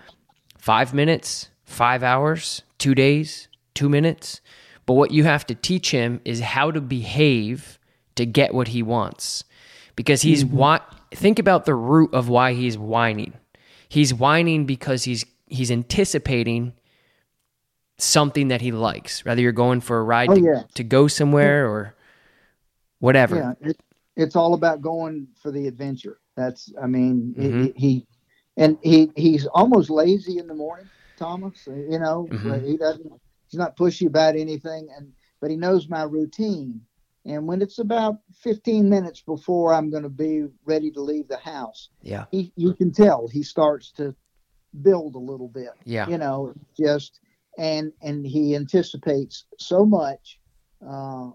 five 0.57 0.95
minutes, 0.95 1.51
five 1.69 2.03
hours, 2.03 2.63
two 2.79 2.95
days, 2.95 3.49
two 3.75 3.89
minutes, 3.89 4.41
but 4.87 4.95
what 4.95 5.11
you 5.11 5.25
have 5.25 5.47
to 5.47 5.55
teach 5.55 5.91
him 5.91 6.21
is 6.25 6.41
how 6.41 6.71
to 6.71 6.81
behave 6.81 7.79
to 8.17 8.25
get 8.27 8.55
what 8.55 8.69
he 8.69 8.83
wants, 8.83 9.45
because 9.95 10.23
he's 10.23 10.45
wa- 10.45 10.81
Think 11.11 11.39
about 11.39 11.65
the 11.65 11.75
root 11.75 12.13
of 12.13 12.29
why 12.29 12.53
he's 12.53 12.77
whining. 12.77 13.33
He's 13.89 14.13
whining 14.13 14.67
because 14.67 15.05
he's 15.05 15.25
he's 15.47 15.71
anticipating 15.71 16.75
something 17.99 18.49
that 18.49 18.61
he 18.61 18.73
likes. 18.73 19.25
Whether 19.25 19.41
you're 19.41 19.53
going 19.53 19.81
for 19.81 19.99
a 19.99 20.03
ride 20.03 20.29
Oh, 20.31 20.35
to, 20.35 20.41
yeah. 20.41 20.63
to 20.75 20.85
go 20.85 21.09
somewhere 21.09 21.67
or 21.67 21.95
whatever. 22.99 23.37
Yeah, 23.37 23.71
it, 23.71 23.81
it's 24.17 24.37
all 24.37 24.53
about 24.53 24.83
going 24.83 25.29
for 25.41 25.51
the 25.51 25.67
adventure. 25.67 26.19
That's, 26.37 26.71
I 26.83 26.87
mean, 26.87 27.35
he- 27.39 27.49
Mhm. 27.49 27.77
he, 27.77 28.07
and 28.59 28.77
he 28.83 29.11
he's 29.17 29.47
almost 29.47 29.89
lazy 29.89 30.37
in 30.39 30.47
the 30.47 30.55
morning, 30.55 30.89
Thomas. 31.19 31.67
You 31.67 31.99
know, 31.99 32.27
Mhm. 32.31 32.65
he 32.65 32.77
doesn't, 32.77 33.13
he's 33.49 33.59
not 33.59 33.77
pushy 33.77 34.07
about 34.07 34.37
anything, 34.37 34.89
and 34.97 35.13
but 35.41 35.51
he 35.51 35.57
knows 35.57 35.89
my 35.89 36.03
routine. 36.03 36.81
And 37.25 37.47
when 37.47 37.61
it's 37.61 37.79
about 37.79 38.21
15 38.33 38.89
minutes 38.89 39.21
before 39.21 39.75
I'm 39.75 39.91
going 39.91 40.03
to 40.05 40.09
be 40.09 40.47
ready 40.65 40.91
to 40.93 41.01
leave 41.01 41.29
the 41.29 41.37
house, 41.37 41.91
Yeah. 42.03 42.25
he 42.31 42.53
you 42.57 42.73
can 42.75 42.91
tell 42.93 43.29
he 43.29 43.43
starts 43.43 43.91
to 43.93 44.15
build 44.83 45.15
a 45.15 45.19
little 45.19 45.49
bit. 45.49 45.71
Yeah. 45.85 46.09
you 46.09 46.19
know 46.19 46.55
just 46.79 47.21
and 47.59 47.93
and 48.03 48.25
he 48.27 48.55
anticipates 48.55 49.45
so 49.59 49.85
much 49.85 50.39
uh 50.87 51.31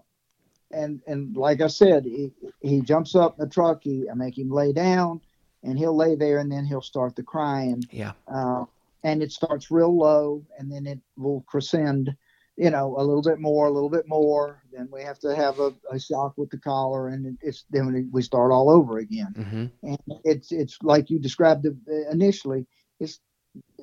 and 0.70 1.02
and 1.06 1.36
like 1.36 1.60
i 1.60 1.66
said 1.66 2.04
he, 2.06 2.32
he 2.62 2.80
jumps 2.80 3.14
up 3.14 3.36
in 3.38 3.44
the 3.44 3.50
truck 3.50 3.82
he 3.82 4.08
i 4.08 4.14
make 4.14 4.38
him 4.38 4.50
lay 4.50 4.72
down 4.72 5.20
and 5.64 5.78
he'll 5.78 5.96
lay 5.96 6.14
there 6.14 6.38
and 6.38 6.50
then 6.50 6.64
he'll 6.64 6.80
start 6.80 7.14
the 7.16 7.22
crying 7.22 7.84
Yeah. 7.90 8.12
uh 8.28 8.64
and 9.04 9.22
it 9.22 9.30
starts 9.30 9.70
real 9.70 9.96
low 9.96 10.44
and 10.58 10.72
then 10.72 10.86
it 10.86 10.98
will 11.16 11.44
crescend 11.52 12.08
you 12.56 12.70
know 12.70 12.96
a 12.98 13.02
little 13.02 13.22
bit 13.22 13.38
more 13.38 13.66
a 13.66 13.70
little 13.70 13.90
bit 13.90 14.08
more. 14.08 14.62
Then 14.72 14.88
we 14.92 15.02
have 15.02 15.18
to 15.20 15.34
have 15.34 15.60
a, 15.60 15.72
a 15.90 15.98
shock 15.98 16.34
with 16.36 16.50
the 16.50 16.58
collar 16.58 17.08
and 17.08 17.38
it's 17.42 17.64
then 17.70 18.10
we 18.12 18.22
start 18.22 18.50
all 18.50 18.70
over 18.70 18.98
again. 18.98 19.34
Hmm 19.36 19.66
and 19.84 19.98
it's 20.24 20.52
it's 20.52 20.78
like 20.82 21.10
you 21.10 21.18
described 21.18 21.66
uh, 21.66 22.10
initially 22.10 22.66
it's 23.00 23.20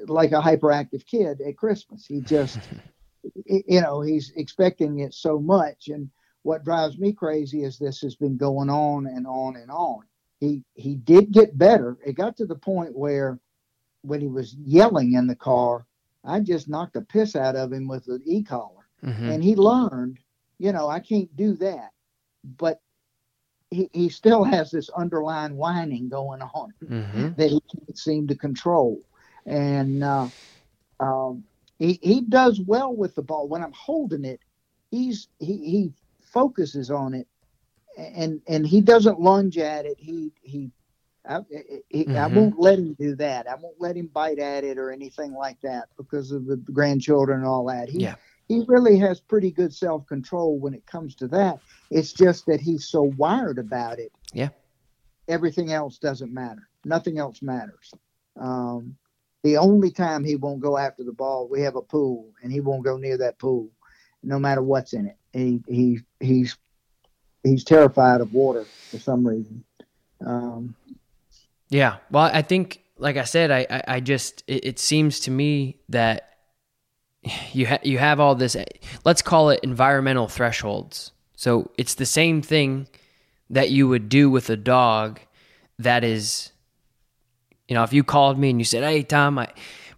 like 0.07 0.31
a 0.31 0.41
hyperactive 0.41 1.05
kid 1.05 1.39
at 1.41 1.57
christmas. 1.57 2.05
He 2.05 2.21
just 2.21 2.59
you 3.45 3.81
know 3.81 4.01
he's 4.01 4.31
expecting 4.35 4.99
it 4.99 5.13
so 5.13 5.39
much. 5.39 5.89
And 5.89 6.09
what 6.43 6.63
drives 6.63 6.97
me 6.97 7.13
crazy 7.13 7.63
is 7.63 7.77
this 7.77 8.01
has 8.01 8.15
been 8.15 8.37
going 8.37 8.69
on 8.69 9.05
and 9.05 9.27
on 9.27 9.55
and 9.55 9.69
on. 9.69 10.03
He 10.39 10.63
he 10.73 10.95
did 10.95 11.31
get 11.31 11.57
better. 11.57 11.97
It 12.05 12.13
got 12.13 12.37
to 12.37 12.45
the 12.45 12.55
point 12.55 12.97
where 12.97 13.39
when 14.03 14.21
he 14.21 14.27
was 14.27 14.55
yelling 14.55 15.13
in 15.13 15.27
the 15.27 15.35
car 15.35 15.85
i 16.25 16.39
just 16.39 16.69
knocked 16.69 16.93
the 16.93 17.01
piss 17.01 17.35
out 17.35 17.55
of 17.55 17.71
him 17.71 17.87
with 17.87 18.07
an 18.07 18.21
e-collar 18.25 18.87
hmm 19.03 19.29
and 19.29 19.43
he 19.43 19.55
learned, 19.55 20.19
you 20.59 20.71
know, 20.71 20.87
I 20.89 20.99
can't 20.99 21.33
do 21.35 21.53
that. 21.55 21.91
But 22.57 22.79
he, 23.69 23.89
he 23.93 24.09
still 24.09 24.43
has 24.43 24.71
this 24.71 24.89
underlying 24.89 25.57
whining 25.57 26.09
going 26.09 26.41
on 26.41 26.73
hmm 26.87 27.31
that 27.33 27.49
he 27.49 27.61
can't 27.73 27.97
seem 27.97 28.27
to 28.27 28.35
control. 28.35 28.99
And 29.45 30.03
uh, 30.03 30.27
um, 30.99 31.43
he, 31.79 31.99
he 32.01 32.21
does 32.21 32.61
well 32.61 32.95
with 32.95 33.15
the 33.15 33.21
ball. 33.23 33.47
When 33.47 33.63
I'm 33.63 33.73
holding 33.73 34.25
it, 34.25 34.39
he's 34.91 35.27
he, 35.39 35.57
he 35.57 35.93
focuses 36.21 36.91
on 36.91 37.13
it 37.13 37.27
and 37.97 38.41
and 38.47 38.65
he 38.65 38.81
doesn't 38.81 39.19
lunge 39.19 39.57
at 39.57 39.85
it. 39.85 39.97
He 39.99 40.31
he 40.41 40.71
I, 41.27 41.41
he, 41.89 42.07
I 42.15 42.27
Mhm. 42.27 42.33
won't 42.33 42.59
let 42.59 42.79
him 42.79 42.93
do 42.95 43.15
that. 43.17 43.47
I 43.47 43.55
won't 43.55 43.79
let 43.79 43.95
him 43.95 44.07
bite 44.07 44.39
at 44.39 44.63
it 44.63 44.77
or 44.77 44.91
anything 44.91 45.33
like 45.33 45.59
that 45.61 45.89
because 45.97 46.31
of 46.31 46.45
the 46.45 46.57
grandchildren 46.57 47.39
and 47.39 47.47
all 47.47 47.65
that. 47.65 47.89
He, 47.89 47.99
Yeah. 48.01 48.15
he 48.47 48.65
really 48.67 48.97
has 48.97 49.19
pretty 49.19 49.51
good 49.51 49.73
self 49.73 50.05
control 50.07 50.57
when 50.59 50.73
it 50.73 50.85
comes 50.87 51.15
to 51.15 51.27
that. 51.27 51.59
It's 51.91 52.11
just 52.13 52.45
that 52.47 52.59
he's 52.59 52.87
so 52.87 53.03
wired 53.03 53.59
about 53.59 53.99
it. 53.99 54.11
Yeah. 54.33 54.49
Everything 55.27 55.71
else 55.71 55.97
doesn't 55.99 56.33
matter. 56.33 56.67
Nothing 56.85 57.19
else 57.19 57.41
matters. 57.41 57.93
Um, 58.37 58.97
the 59.43 59.57
only 59.57 59.91
time 59.91 60.23
he 60.23 60.35
won't 60.35 60.59
go 60.61 60.77
after 60.77 61.03
the 61.03 61.13
ball, 61.13 61.47
we 61.47 61.61
have 61.61 61.75
a 61.75 61.81
pool, 61.81 62.31
and 62.43 62.51
he 62.51 62.59
won't 62.61 62.83
go 62.83 62.97
near 62.97 63.17
that 63.17 63.39
pool, 63.39 63.69
no 64.23 64.39
matter 64.39 64.61
what's 64.61 64.93
in 64.93 65.05
it. 65.07 65.17
He 65.33 65.61
he 65.67 65.99
he's 66.19 66.57
he's 67.43 67.63
terrified 67.63 68.21
of 68.21 68.33
water 68.33 68.65
for 68.89 68.99
some 68.99 69.25
reason. 69.25 69.63
Um, 70.25 70.75
Yeah. 71.71 71.97
Well, 72.11 72.29
I 72.31 72.43
think, 72.43 72.81
like 72.97 73.17
I 73.17 73.23
said, 73.23 73.49
I, 73.49 73.65
I, 73.69 73.83
I 73.95 73.99
just, 74.01 74.43
it, 74.45 74.65
it 74.65 74.79
seems 74.79 75.21
to 75.21 75.31
me 75.31 75.77
that 75.89 76.27
you 77.53 77.67
ha- 77.67 77.79
you 77.83 77.97
have 77.97 78.19
all 78.19 78.35
this. 78.35 78.55
Let's 79.05 79.21
call 79.21 79.49
it 79.49 79.61
environmental 79.63 80.27
thresholds. 80.27 81.11
So 81.35 81.71
it's 81.77 81.95
the 81.95 82.05
same 82.05 82.41
thing 82.41 82.87
that 83.49 83.69
you 83.69 83.87
would 83.87 84.09
do 84.09 84.29
with 84.29 84.49
a 84.49 84.57
dog 84.57 85.19
that 85.79 86.03
is, 86.03 86.51
you 87.67 87.75
know, 87.75 87.83
if 87.83 87.93
you 87.93 88.03
called 88.03 88.37
me 88.37 88.49
and 88.49 88.59
you 88.59 88.65
said, 88.65 88.83
"Hey, 88.83 89.03
Tom, 89.03 89.35
my 89.35 89.47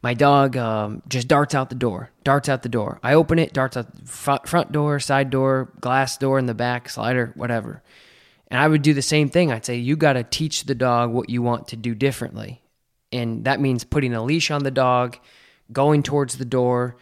my 0.02 0.14
dog 0.14 0.58
um, 0.58 1.02
just 1.08 1.28
darts 1.28 1.56
out 1.56 1.70
the 1.70 1.76
door, 1.76 2.12
darts 2.24 2.50
out 2.50 2.62
the 2.62 2.70
door." 2.70 3.00
I 3.04 3.14
open 3.14 3.40
it, 3.40 3.54
darts 3.54 3.78
out 3.78 3.88
front 4.08 4.72
door, 4.72 5.00
side 5.00 5.30
door, 5.30 5.72
glass 5.82 6.18
door 6.18 6.40
in 6.40 6.46
the 6.46 6.54
back, 6.54 6.90
slider, 6.90 7.32
whatever. 7.36 7.84
And 8.50 8.60
I 8.60 8.68
would 8.68 8.82
do 8.82 8.94
the 8.94 9.02
same 9.02 9.30
thing. 9.30 9.52
I'd 9.52 9.66
say, 9.66 9.78
you 9.78 9.96
got 9.96 10.14
to 10.14 10.24
teach 10.24 10.66
the 10.66 10.76
dog 10.76 11.12
what 11.12 11.30
you 11.30 11.42
want 11.42 11.68
to 11.70 11.76
do 11.76 11.96
differently. 11.96 12.62
And 13.12 13.46
that 13.46 13.60
means 13.60 13.84
putting 13.84 14.14
a 14.14 14.24
leash 14.24 14.52
on 14.52 14.64
the 14.64 14.72
dog, 14.72 15.18
going 15.72 16.04
towards 16.04 16.38
the 16.38 16.46
door, 16.46 16.96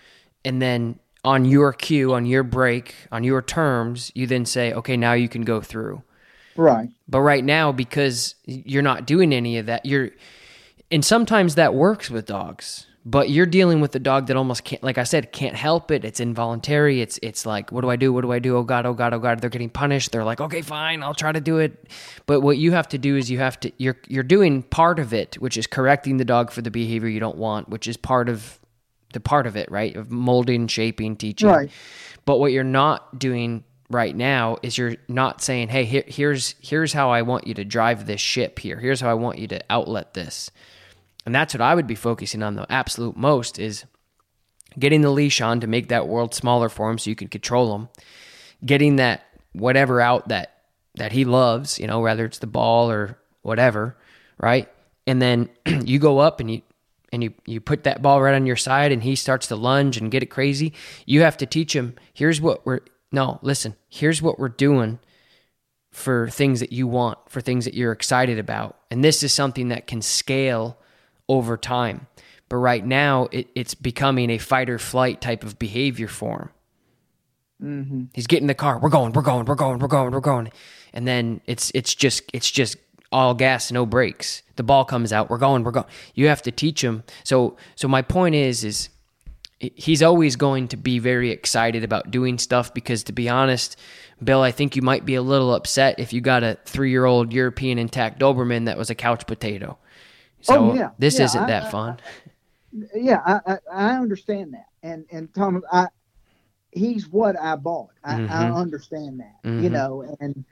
and 0.43 0.61
then 0.61 0.99
on 1.23 1.45
your 1.45 1.73
cue, 1.73 2.13
on 2.13 2.25
your 2.25 2.43
break, 2.43 2.95
on 3.11 3.23
your 3.23 3.41
terms, 3.41 4.11
you 4.15 4.27
then 4.27 4.45
say, 4.45 4.73
okay, 4.73 4.97
now 4.97 5.13
you 5.13 5.29
can 5.29 5.43
go 5.43 5.61
through. 5.61 6.03
right. 6.55 6.89
But 7.07 7.21
right 7.21 7.43
now, 7.43 7.71
because 7.71 8.35
you're 8.45 8.81
not 8.81 9.05
doing 9.05 9.33
any 9.33 9.57
of 9.57 9.67
that, 9.67 9.85
you're, 9.85 10.09
and 10.89 11.05
sometimes 11.05 11.55
that 11.55 11.73
works 11.73 12.09
with 12.09 12.25
dogs 12.25 12.87
but 13.03 13.31
you're 13.31 13.47
dealing 13.47 13.81
with 13.81 13.95
a 13.95 13.99
dog 13.99 14.27
that 14.27 14.37
almost 14.37 14.63
can't 14.63 14.83
like 14.83 14.97
i 14.97 15.03
said 15.03 15.31
can't 15.31 15.55
help 15.55 15.89
it. 15.89 16.05
It's 16.05 16.19
involuntary. 16.19 17.01
It's 17.01 17.19
it's 17.23 17.45
like 17.45 17.71
what 17.71 17.81
do 17.81 17.89
i 17.89 17.95
do? 17.95 18.13
What 18.13 18.21
do 18.21 18.31
i 18.31 18.39
do? 18.39 18.57
Oh 18.57 18.63
god 18.63 18.85
oh 18.85 18.93
god 18.93 19.13
oh 19.13 19.19
god. 19.19 19.39
They're 19.39 19.49
getting 19.49 19.69
punished. 19.69 20.11
They're 20.11 20.23
like 20.23 20.39
okay 20.39 20.61
fine 20.61 21.01
i'll 21.01 21.15
try 21.15 21.31
to 21.31 21.41
do 21.41 21.57
it. 21.57 21.87
But 22.27 22.41
what 22.41 22.57
you 22.57 22.73
have 22.73 22.87
to 22.89 22.97
do 22.97 23.15
is 23.15 23.31
you 23.31 23.39
have 23.39 23.59
to 23.61 23.71
you're 23.77 23.97
you're 24.07 24.23
doing 24.23 24.61
part 24.61 24.99
of 24.99 25.13
it 25.13 25.35
which 25.39 25.57
is 25.57 25.65
correcting 25.65 26.17
the 26.17 26.25
dog 26.25 26.51
for 26.51 26.61
the 26.61 26.71
behavior 26.71 27.09
you 27.09 27.19
don't 27.19 27.37
want 27.37 27.69
which 27.69 27.87
is 27.87 27.97
part 27.97 28.29
of 28.29 28.59
the 29.13 29.19
part 29.19 29.47
of 29.47 29.57
it 29.57 29.71
right? 29.71 29.95
Of 29.95 30.11
molding 30.11 30.67
shaping 30.67 31.15
teaching. 31.15 31.49
Right. 31.49 31.71
but 32.25 32.37
what 32.37 32.51
you're 32.51 32.63
not 32.63 33.17
doing 33.17 33.63
right 33.89 34.15
now 34.15 34.57
is 34.61 34.77
you're 34.77 34.95
not 35.07 35.41
saying 35.41 35.69
hey 35.69 35.85
here, 35.85 36.03
here's 36.07 36.55
here's 36.61 36.93
how 36.93 37.09
i 37.09 37.23
want 37.23 37.45
you 37.47 37.53
to 37.55 37.65
drive 37.65 38.05
this 38.05 38.21
ship 38.21 38.59
here. 38.59 38.77
Here's 38.77 39.01
how 39.01 39.09
i 39.09 39.15
want 39.15 39.39
you 39.39 39.47
to 39.47 39.61
outlet 39.71 40.13
this 40.13 40.51
and 41.25 41.35
that's 41.35 41.53
what 41.53 41.61
I 41.61 41.75
would 41.75 41.87
be 41.87 41.95
focusing 41.95 42.41
on 42.43 42.55
the 42.55 42.71
absolute 42.71 43.15
most 43.15 43.59
is 43.59 43.85
getting 44.77 45.01
the 45.01 45.11
leash 45.11 45.41
on 45.41 45.59
to 45.59 45.67
make 45.67 45.89
that 45.89 46.07
world 46.07 46.33
smaller 46.33 46.69
for 46.69 46.89
him 46.89 46.97
so 46.97 47.09
you 47.09 47.15
can 47.15 47.27
control 47.27 47.75
him. 47.75 47.89
Getting 48.65 48.97
that 48.97 49.23
whatever 49.53 50.01
out 50.01 50.29
that 50.29 50.57
that 50.95 51.11
he 51.11 51.25
loves, 51.25 51.79
you 51.79 51.87
know, 51.87 51.99
whether 51.99 52.25
it's 52.25 52.39
the 52.39 52.47
ball 52.47 52.91
or 52.91 53.17
whatever, 53.41 53.97
right? 54.37 54.69
And 55.07 55.21
then 55.21 55.49
you 55.65 55.99
go 55.99 56.19
up 56.19 56.39
and 56.39 56.51
you 56.51 56.61
and 57.11 57.23
you 57.23 57.33
you 57.45 57.59
put 57.61 57.83
that 57.83 58.01
ball 58.01 58.21
right 58.21 58.35
on 58.35 58.45
your 58.45 58.55
side 58.55 58.91
and 58.91 59.03
he 59.03 59.15
starts 59.15 59.47
to 59.47 59.55
lunge 59.55 59.97
and 59.97 60.11
get 60.11 60.23
it 60.23 60.27
crazy. 60.27 60.73
You 61.05 61.21
have 61.21 61.37
to 61.37 61.45
teach 61.45 61.75
him, 61.75 61.95
here's 62.13 62.41
what 62.41 62.65
we're 62.65 62.81
no, 63.11 63.39
listen, 63.41 63.75
here's 63.89 64.21
what 64.21 64.39
we're 64.39 64.49
doing 64.49 64.99
for 65.91 66.29
things 66.29 66.61
that 66.61 66.71
you 66.71 66.87
want, 66.87 67.17
for 67.29 67.41
things 67.41 67.65
that 67.65 67.73
you're 67.73 67.91
excited 67.91 68.39
about. 68.39 68.77
And 68.89 69.03
this 69.03 69.23
is 69.23 69.33
something 69.33 69.67
that 69.67 69.87
can 69.87 70.01
scale 70.01 70.77
over 71.31 71.55
time. 71.55 72.07
But 72.49 72.57
right 72.57 72.85
now, 72.85 73.29
it, 73.31 73.47
it's 73.55 73.73
becoming 73.73 74.29
a 74.29 74.37
fight 74.37 74.69
or 74.69 74.77
flight 74.77 75.21
type 75.21 75.45
of 75.45 75.57
behavior 75.57 76.09
for 76.09 76.39
him. 76.41 76.49
Mm-hmm. 77.63 78.03
He's 78.13 78.27
getting 78.27 78.47
the 78.47 78.53
car. 78.53 78.77
We're 78.77 78.89
going. 78.89 79.13
We're 79.13 79.21
going. 79.21 79.45
We're 79.45 79.55
going. 79.55 79.79
We're 79.79 79.87
going. 79.87 80.11
We're 80.11 80.19
going. 80.19 80.51
And 80.93 81.07
then 81.07 81.39
it's 81.45 81.71
it's 81.73 81.95
just 81.95 82.23
it's 82.33 82.51
just 82.51 82.75
all 83.09 83.33
gas, 83.33 83.71
no 83.71 83.85
brakes. 83.85 84.43
The 84.57 84.63
ball 84.63 84.83
comes 84.83 85.13
out. 85.13 85.29
We're 85.29 85.37
going. 85.37 85.63
We're 85.63 85.71
going. 85.71 85.85
You 86.13 86.27
have 86.27 86.41
to 86.41 86.51
teach 86.51 86.83
him. 86.83 87.03
So 87.23 87.55
so 87.75 87.87
my 87.87 88.01
point 88.01 88.35
is 88.35 88.65
is 88.65 88.89
he's 89.59 90.03
always 90.03 90.35
going 90.35 90.67
to 90.69 90.77
be 90.77 90.99
very 90.99 91.29
excited 91.29 91.85
about 91.85 92.11
doing 92.11 92.37
stuff 92.37 92.73
because 92.73 93.03
to 93.03 93.13
be 93.13 93.29
honest, 93.29 93.77
Bill, 94.21 94.41
I 94.41 94.51
think 94.51 94.75
you 94.75 94.81
might 94.81 95.05
be 95.05 95.15
a 95.15 95.21
little 95.21 95.53
upset 95.53 95.99
if 95.99 96.11
you 96.11 96.19
got 96.19 96.43
a 96.43 96.57
three 96.65 96.89
year 96.89 97.05
old 97.05 97.31
European 97.31 97.77
intact 97.77 98.19
Doberman 98.19 98.65
that 98.65 98.77
was 98.77 98.89
a 98.89 98.95
couch 98.95 99.25
potato. 99.25 99.77
So 100.41 100.71
Oh, 100.71 100.73
yeah. 100.73 100.91
this 100.97 101.19
Yeah, 101.19 101.25
isn't 101.25 101.43
I- 101.43 101.47
that 101.47 101.63
I- 101.65 101.69
fun. 101.71 101.97
yeah, 102.95 103.21
I, 103.25 103.53
I, 103.53 103.57
I 103.71 103.97
understand 103.97 104.53
that, 104.53 104.67
and 104.83 105.05
and 105.11 105.33
Tom, 105.33 105.63
I 105.71 105.87
he's 106.71 107.09
what 107.09 107.39
I 107.39 107.55
bought. 107.57 107.89
I, 108.03 108.15
I 108.15 108.17
Mhm. 108.17 108.55
understand 108.55 109.19
that, 109.19 109.35
you 109.43 109.69
Mhm. 109.69 109.71
know, 109.71 110.15
and 110.19 110.45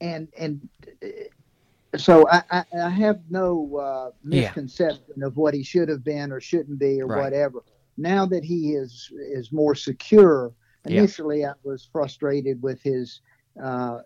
and 0.00 0.28
and 0.38 0.68
uh, 1.02 1.98
so 1.98 2.26
I, 2.28 2.42
I, 2.50 2.64
I 2.84 2.88
have 2.88 3.20
no 3.30 3.76
uh, 3.76 4.10
Yeah. 4.24 4.46
misconception 4.48 5.22
of 5.22 5.36
what 5.36 5.52
he 5.54 5.62
should 5.62 5.88
have 5.90 6.02
been 6.02 6.32
or 6.32 6.40
shouldn't 6.40 6.78
be 6.78 7.02
or 7.02 7.06
Right. 7.06 7.22
whatever. 7.24 7.62
Now 7.98 8.24
that 8.26 8.42
he 8.42 8.72
is 8.74 9.12
is 9.14 9.52
more 9.52 9.74
secure, 9.74 10.52
Yeah. 10.86 10.96
initially 10.98 11.44
I 11.44 11.52
was 11.62 11.84
frustrated 11.92 12.60
with 12.62 12.80
his 12.82 13.20
uh, 13.62 14.00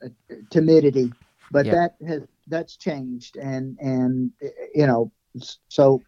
timidity, 0.50 1.12
but 1.52 1.66
Yeah. 1.66 1.72
that 1.72 1.94
has 2.08 2.22
that's 2.48 2.76
changed, 2.76 3.37
and 3.37 3.76
and 3.80 4.30
you 4.74 4.87
know, 4.87 5.11
so 5.68 6.02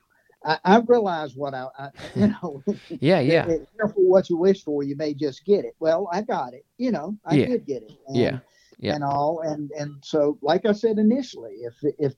I, 0.44 0.59
I 0.64 0.79
realize 0.87 1.35
what 1.37 1.55
I, 1.55 1.66
I 1.79 1.90
you 2.14 2.29
know, 2.42 2.62
Yeah, 3.01 3.20
yeah, 3.20 3.46
it- 3.46 3.51
it- 3.62 3.68
careful 3.77 4.05
what 4.09 4.29
you 4.31 4.37
wish 4.37 4.62
for, 4.64 4.83
you 4.83 4.96
may 4.96 5.14
just 5.14 5.44
get 5.44 5.64
it. 5.64 5.74
Well, 5.81 6.09
I 6.12 6.22
got 6.22 6.55
it, 6.55 6.64
you 6.79 6.90
know, 6.92 7.16
I 7.24 7.37
Yeah. 7.37 7.46
did 7.46 7.66
get 7.66 7.83
it, 7.83 7.92
and, 8.07 8.16
Yeah. 8.16 8.38
Yeah. 8.79 8.94
and 8.94 9.05
all, 9.05 9.40
and 9.40 9.70
and 9.72 9.94
so, 10.03 10.38
like 10.42 10.64
I 10.66 10.72
said 10.72 10.98
initially, 10.98 11.55
if 11.62 11.74
if 11.98 12.14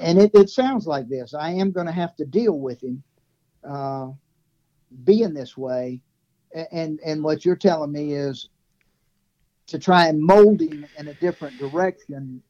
and 0.00 0.18
it, 0.18 0.30
it 0.34 0.50
sounds 0.50 0.86
like 0.86 1.08
this, 1.08 1.34
I 1.34 1.50
am 1.50 1.72
going 1.72 1.86
to 1.86 1.92
have 1.92 2.14
to 2.16 2.24
deal 2.26 2.58
with 2.60 2.82
him, 2.82 3.02
uh, 3.68 4.10
being 5.04 5.34
this 5.34 5.56
way, 5.56 6.00
and 6.70 7.00
and 7.04 7.24
what 7.24 7.44
you're 7.44 7.56
telling 7.56 7.90
me 7.92 8.12
is 8.12 8.48
to 9.68 9.78
try 9.78 10.06
and 10.06 10.20
mold 10.22 10.60
him 10.60 10.86
in 10.96 11.08
a 11.08 11.14
different 11.14 11.58
direction 11.58 12.40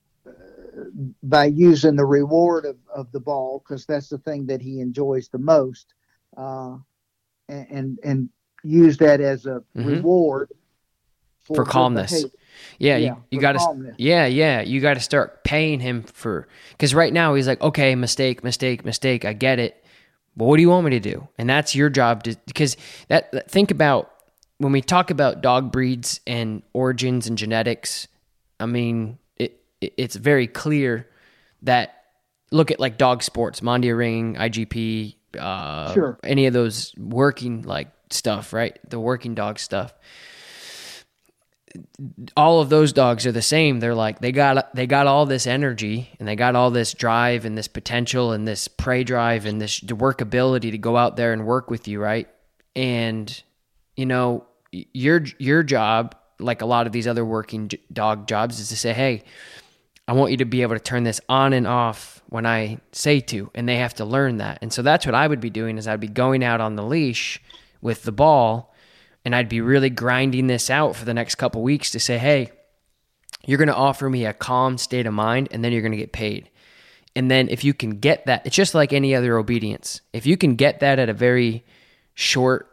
by 1.23 1.47
using 1.47 1.97
the 1.97 2.05
reward 2.05 2.65
of, 2.65 2.77
of 2.95 3.13
the 3.13 3.21
ball 3.21 3.63
because 3.65 3.85
that's 3.87 4.09
the 4.09 4.19
thing 4.19 4.47
that 4.47 4.61
he 4.63 4.81
enjoys 4.81 5.29
the 5.29 5.39
most 5.39 5.95
uh, 6.37 6.77
and, 7.49 7.67
and 7.71 7.99
and 8.05 8.29
use 8.65 8.97
that 8.99 9.21
as 9.21 9.47
a 9.47 9.63
Mhm. 9.77 9.87
reward 9.87 10.51
For 11.45 11.65
good 11.65 11.71
calmness. 11.71 12.25
yeah. 12.79 12.97
Yeah, 12.97 12.97
you 12.97 13.17
you 13.31 13.41
got 13.41 13.53
to. 13.53 13.95
Yeah, 13.99 14.27
yeah. 14.27 14.63
You 14.63 14.81
got 14.81 14.95
to 14.95 15.01
start 15.01 15.45
paying 15.45 15.81
him 15.81 16.03
for 16.03 16.49
because 16.71 16.95
right 16.95 17.13
now 17.13 17.35
he's 17.35 17.47
like, 17.47 17.61
okay, 17.61 17.95
mistake, 17.95 18.43
mistake, 18.43 18.85
mistake. 18.85 19.25
I 19.25 19.33
get 19.33 19.59
it, 19.59 19.85
but 20.37 20.47
what 20.47 20.57
do 20.57 20.63
you 20.63 20.71
want 20.71 20.85
me 20.85 20.91
to 20.93 21.01
do? 21.01 21.29
And 21.39 21.49
that's 21.49 21.75
your 21.75 21.91
job 21.91 22.25
to 22.25 22.37
because 22.47 22.77
that 23.09 23.51
think 23.51 23.71
about 23.71 24.11
when 24.59 24.73
we 24.73 24.81
talk 24.81 25.11
about 25.11 25.43
dog 25.43 25.71
breeds 25.71 26.21
and 26.27 26.63
origins 26.73 27.27
and 27.27 27.37
genetics. 27.39 28.09
I 28.59 28.67
mean, 28.67 29.19
it's 29.96 30.16
very 30.16 30.46
clear 30.46 31.09
that 31.62 31.94
look 32.51 32.70
at 32.70 32.79
like 32.81 32.99
dog 32.99 33.22
sports, 33.22 33.61
Mondioring, 33.61 34.37
IGP, 34.37 35.16
uh, 35.38 35.92
Sure. 35.94 36.18
any 36.22 36.46
of 36.46 36.53
those 36.53 36.94
working 36.96 37.62
like 37.62 37.88
stuff, 38.11 38.53
right? 38.53 38.79
The 38.88 39.01
working 39.01 39.35
dog 39.35 39.59
stuff 39.59 39.92
all 42.37 42.61
of 42.61 42.68
those 42.68 42.92
dogs 42.92 43.27
are 43.27 43.33
the 43.33 43.42
same. 43.42 43.81
They're 43.81 43.94
like 43.94 44.20
they 44.20 44.33
got 44.33 44.75
they 44.75 44.87
got 44.87 45.07
all 45.07 45.27
this 45.27 45.46
energy 45.46 46.09
and 46.18 46.29
they 46.29 46.37
got 46.37 46.57
all 46.57 46.70
this 46.70 46.94
drive 46.94 47.44
and 47.44 47.57
this 47.57 47.68
potential 47.68 48.33
and 48.33 48.46
this 48.46 48.68
prey 48.68 49.05
drive 49.05 49.46
and 49.46 49.61
this 49.61 49.81
workability 49.81 50.70
to 50.70 50.79
go 50.79 50.96
out 50.96 51.16
there 51.16 51.33
and 51.33 51.44
work 51.46 51.70
with 51.70 51.88
you, 51.88 52.01
right? 52.01 52.29
And 52.75 53.42
you 53.96 54.07
know, 54.07 54.46
your 54.72 55.25
your 55.38 55.62
job, 55.62 56.14
like 56.38 56.62
a 56.62 56.66
lot 56.66 56.87
of 56.87 56.92
these 56.92 57.07
other 57.07 57.25
working 57.25 57.70
dog 57.92 58.27
jobs, 58.29 58.61
is 58.61 58.68
to 58.70 58.77
say, 58.77 58.92
"Hey, 58.92 59.22
I 60.09 60.12
want 60.12 60.31
you 60.31 60.37
to 60.38 60.45
be 60.45 60.62
able 60.62 60.75
to 60.75 60.81
turn 60.81 61.05
this 61.05 61.21
on 61.29 61.53
and 61.53 61.66
off 61.66 62.23
when 62.29 62.47
I 62.47 62.79
say 62.92 63.21
to," 63.21 63.51
and 63.55 63.69
they 63.69 63.77
have 63.77 63.95
to 63.95 64.05
learn 64.05 64.38
that. 64.38 64.59
And 64.62 64.73
so 64.73 64.83
that's 64.83 65.07
what 65.07 65.14
I 65.14 65.27
would 65.27 65.40
be 65.40 65.51
doing 65.51 65.79
is 65.79 65.88
I'd 65.88 66.01
be 66.01 66.09
going 66.09 66.45
out 66.45 66.61
on 66.61 66.77
the 66.77 66.85
leash 66.85 67.40
with 67.81 68.03
the 68.03 68.12
ball 68.12 68.75
and 69.27 69.35
I'd 69.35 69.49
be 69.49 69.61
really 69.61 69.90
grinding 69.90 70.47
this 70.47 70.71
out 70.71 70.95
for 70.95 71.05
the 71.05 71.12
next 71.12 71.35
couple 71.35 71.61
weeks 71.61 71.90
to 71.90 71.99
say, 71.99 72.16
hey, 72.16 72.53
you're 73.45 73.59
going 73.59 73.66
to 73.66 73.75
offer 73.75 74.09
me 74.09 74.25
a 74.25 74.33
calm 74.33 74.79
state 74.79 75.05
of 75.05 75.14
mind 75.14 75.49
and 75.51 75.64
then 75.64 75.73
you're 75.73 75.83
going 75.83 75.90
to 75.90 75.99
get 75.99 76.12
paid. 76.12 76.49
And 77.16 77.29
then 77.29 77.49
if 77.49 77.64
you 77.64 77.75
can 77.75 77.99
get 77.99 78.27
that, 78.27 78.47
it's 78.47 78.55
just 78.55 78.73
like 78.73 78.92
any 78.92 79.16
other 79.16 79.37
obedience. 79.37 80.01
If 80.12 80.27
you 80.27 80.37
can 80.37 80.55
get 80.55 80.79
that 80.79 81.01
at 81.01 81.09
a 81.09 81.12
very 81.12 81.64
short 82.14 82.69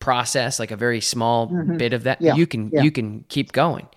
process, 0.00 0.58
like 0.58 0.70
a 0.70 0.76
very 0.76 1.00
small 1.00 1.46
bit 1.46 1.94
of 1.94 2.02
that, 2.02 2.18
Mm-hmm. 2.18 2.26
Yeah, 2.26 2.34
you 2.34 2.46
can 2.46 2.70
yeah. 2.70 2.82
you 2.82 2.90
can 2.90 3.24
keep 3.28 3.52
going. 3.52 3.88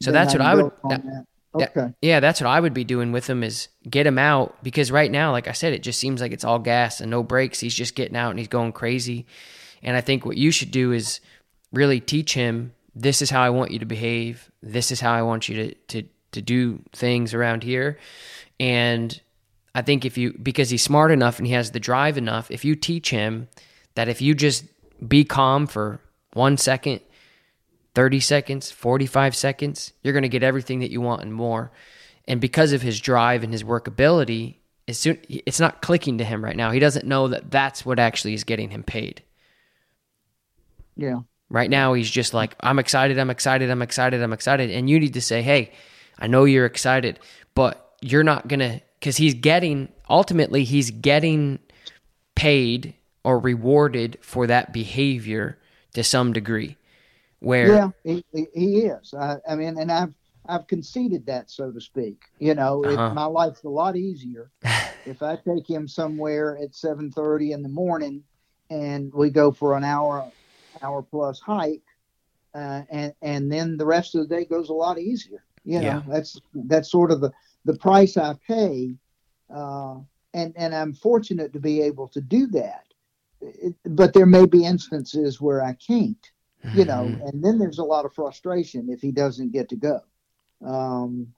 So 0.00 0.12
Then 0.12 0.14
that's 0.14 0.34
what 0.34 0.40
I 0.40 0.54
would 0.54 0.72
that. 0.88 1.26
Yeah, 1.56 1.68
Okay. 1.76 1.94
Yeah, 2.00 2.20
that's 2.20 2.40
what 2.40 2.48
I 2.48 2.60
would 2.60 2.74
be 2.74 2.84
doing 2.84 3.12
with 3.12 3.28
him 3.28 3.42
is 3.42 3.68
get 3.88 4.06
him 4.06 4.18
out 4.18 4.56
because 4.62 4.90
right 4.90 5.10
now, 5.10 5.32
like 5.32 5.48
I 5.48 5.52
said, 5.52 5.72
it 5.72 5.82
just 5.82 5.98
seems 5.98 6.20
like 6.20 6.32
it's 6.32 6.44
all 6.44 6.58
gas 6.58 7.00
and 7.00 7.10
no 7.10 7.22
brakes. 7.22 7.60
He's 7.60 7.74
just 7.74 7.94
getting 7.94 8.16
out 8.16 8.30
and 8.30 8.38
he's 8.38 8.48
going 8.48 8.72
crazy. 8.72 9.26
And 9.82 9.96
I 9.96 10.00
think 10.00 10.24
what 10.24 10.36
you 10.36 10.50
should 10.50 10.70
do 10.70 10.92
is 10.92 11.20
really 11.72 12.00
teach 12.00 12.34
him 12.34 12.72
this 12.94 13.22
is 13.22 13.30
how 13.30 13.42
I 13.42 13.50
want 13.50 13.70
you 13.70 13.78
to 13.78 13.86
behave. 13.86 14.50
This 14.62 14.90
is 14.90 15.00
how 15.00 15.12
I 15.12 15.22
want 15.22 15.48
you 15.48 15.56
to 15.56 15.74
to 15.88 16.08
to 16.32 16.42
do 16.42 16.80
things 16.92 17.34
around 17.34 17.62
here. 17.62 17.98
And 18.60 19.18
I 19.74 19.82
think 19.82 20.04
if 20.04 20.18
you 20.18 20.32
because 20.42 20.70
he's 20.70 20.82
smart 20.82 21.10
enough 21.10 21.38
and 21.38 21.46
he 21.46 21.54
has 21.54 21.70
the 21.70 21.80
drive 21.80 22.18
enough, 22.18 22.50
if 22.50 22.64
you 22.64 22.74
teach 22.74 23.10
him 23.10 23.48
that 23.94 24.08
if 24.08 24.20
you 24.20 24.34
just 24.34 24.64
be 25.06 25.24
calm 25.24 25.66
for 25.66 26.00
1 26.34 26.56
second, 26.56 27.00
30 27.94 28.20
seconds, 28.20 28.70
45 28.70 29.36
seconds, 29.36 29.92
you're 30.02 30.14
going 30.14 30.22
to 30.22 30.28
get 30.28 30.42
everything 30.42 30.80
that 30.80 30.90
you 30.90 31.00
want 31.00 31.22
and 31.22 31.32
more. 31.32 31.72
And 32.26 32.40
because 32.40 32.72
of 32.72 32.82
his 32.82 33.00
drive 33.00 33.42
and 33.42 33.52
his 33.52 33.64
workability, 33.64 34.56
as 34.88 34.98
soon 34.98 35.18
it's 35.28 35.60
not 35.60 35.82
clicking 35.82 36.18
to 36.18 36.24
him 36.24 36.44
right 36.44 36.56
now. 36.56 36.70
He 36.70 36.80
doesn't 36.80 37.06
know 37.06 37.28
that 37.28 37.50
that's 37.50 37.86
what 37.86 37.98
actually 37.98 38.34
is 38.34 38.44
getting 38.44 38.70
him 38.70 38.82
paid. 38.82 39.22
Yeah. 40.96 41.20
Right 41.48 41.70
now 41.70 41.94
he's 41.94 42.10
just 42.10 42.34
like 42.34 42.56
I'm 42.60 42.78
excited, 42.78 43.18
I'm 43.18 43.30
excited, 43.30 43.70
I'm 43.70 43.82
excited, 43.82 44.22
I'm 44.22 44.32
excited 44.32 44.70
and 44.70 44.88
you 44.88 44.98
need 44.98 45.14
to 45.14 45.20
say, 45.20 45.42
"Hey, 45.42 45.72
I 46.18 46.26
know 46.26 46.44
you're 46.44 46.66
excited, 46.66 47.20
but 47.54 47.94
you're 48.00 48.24
not 48.24 48.48
going 48.48 48.60
to 48.60 48.80
cuz 49.00 49.16
he's 49.16 49.34
getting 49.34 49.88
ultimately 50.08 50.64
he's 50.64 50.90
getting 50.90 51.58
paid 52.34 52.94
or 53.24 53.38
rewarded 53.38 54.18
for 54.20 54.46
that 54.46 54.72
behavior 54.72 55.58
to 55.94 56.02
some 56.02 56.32
degree. 56.32 56.76
Where 57.42 57.74
Yeah, 57.74 57.90
he, 58.04 58.24
he, 58.32 58.78
is. 58.82 59.14
I, 59.14 59.36
I 59.48 59.54
mean, 59.54 59.78
and 59.78 59.90
I've 59.90 60.14
I've 60.46 60.66
conceded 60.66 61.26
that, 61.26 61.50
so 61.50 61.70
to 61.70 61.80
speak. 61.80 62.22
You 62.38 62.54
know, 62.54 62.82
it, 62.82 62.98
Uh-huh. 62.98 63.14
my 63.14 63.24
life's 63.24 63.64
a 63.64 63.68
lot 63.68 63.96
easier 63.96 64.50
if 65.06 65.22
I 65.22 65.36
take 65.36 65.68
him 65.68 65.86
somewhere 65.88 66.56
at 66.58 66.72
7:30 66.72 67.52
in 67.52 67.62
the 67.62 67.68
morning 67.68 68.24
and 68.70 69.12
we 69.12 69.30
go 69.30 69.52
for 69.52 69.76
an 69.76 69.84
hour 69.84 70.32
hour 70.82 71.02
plus 71.02 71.38
hike 71.40 71.82
uh, 72.54 72.82
and 72.90 73.14
and 73.22 73.50
then 73.50 73.76
the 73.76 73.86
rest 73.86 74.14
of 74.14 74.28
the 74.28 74.34
day 74.34 74.44
goes 74.44 74.68
a 74.68 74.74
lot 74.74 74.98
easier. 74.98 75.44
You 75.64 75.80
know, 75.80 75.86
yeah. 75.86 76.02
that's 76.08 76.40
that's 76.54 76.90
sort 76.90 77.10
of 77.10 77.20
the 77.20 77.32
the 77.64 77.76
price 77.76 78.16
I 78.16 78.34
pay, 78.46 78.94
uh, 79.54 79.96
and 80.34 80.52
and 80.56 80.74
I'm 80.74 80.92
fortunate 80.92 81.52
to 81.52 81.60
be 81.60 81.80
able 81.82 82.08
to 82.08 82.20
do 82.20 82.46
that. 82.48 82.84
It, 83.40 83.74
but 83.84 84.12
there 84.12 84.26
may 84.26 84.46
be 84.46 84.64
instances 84.64 85.40
where 85.40 85.62
I 85.62 85.74
can't, 85.74 86.31
you 86.74 86.84
know, 86.84 87.04
mm-hmm. 87.04 87.26
and 87.26 87.44
then 87.44 87.58
there's 87.58 87.78
a 87.78 87.84
lot 87.84 88.04
of 88.04 88.14
frustration 88.14 88.88
if 88.90 89.00
he 89.00 89.12
doesn't 89.12 89.52
get 89.52 89.68
to 89.70 89.76
go. 89.76 90.00
Um, 90.64 91.28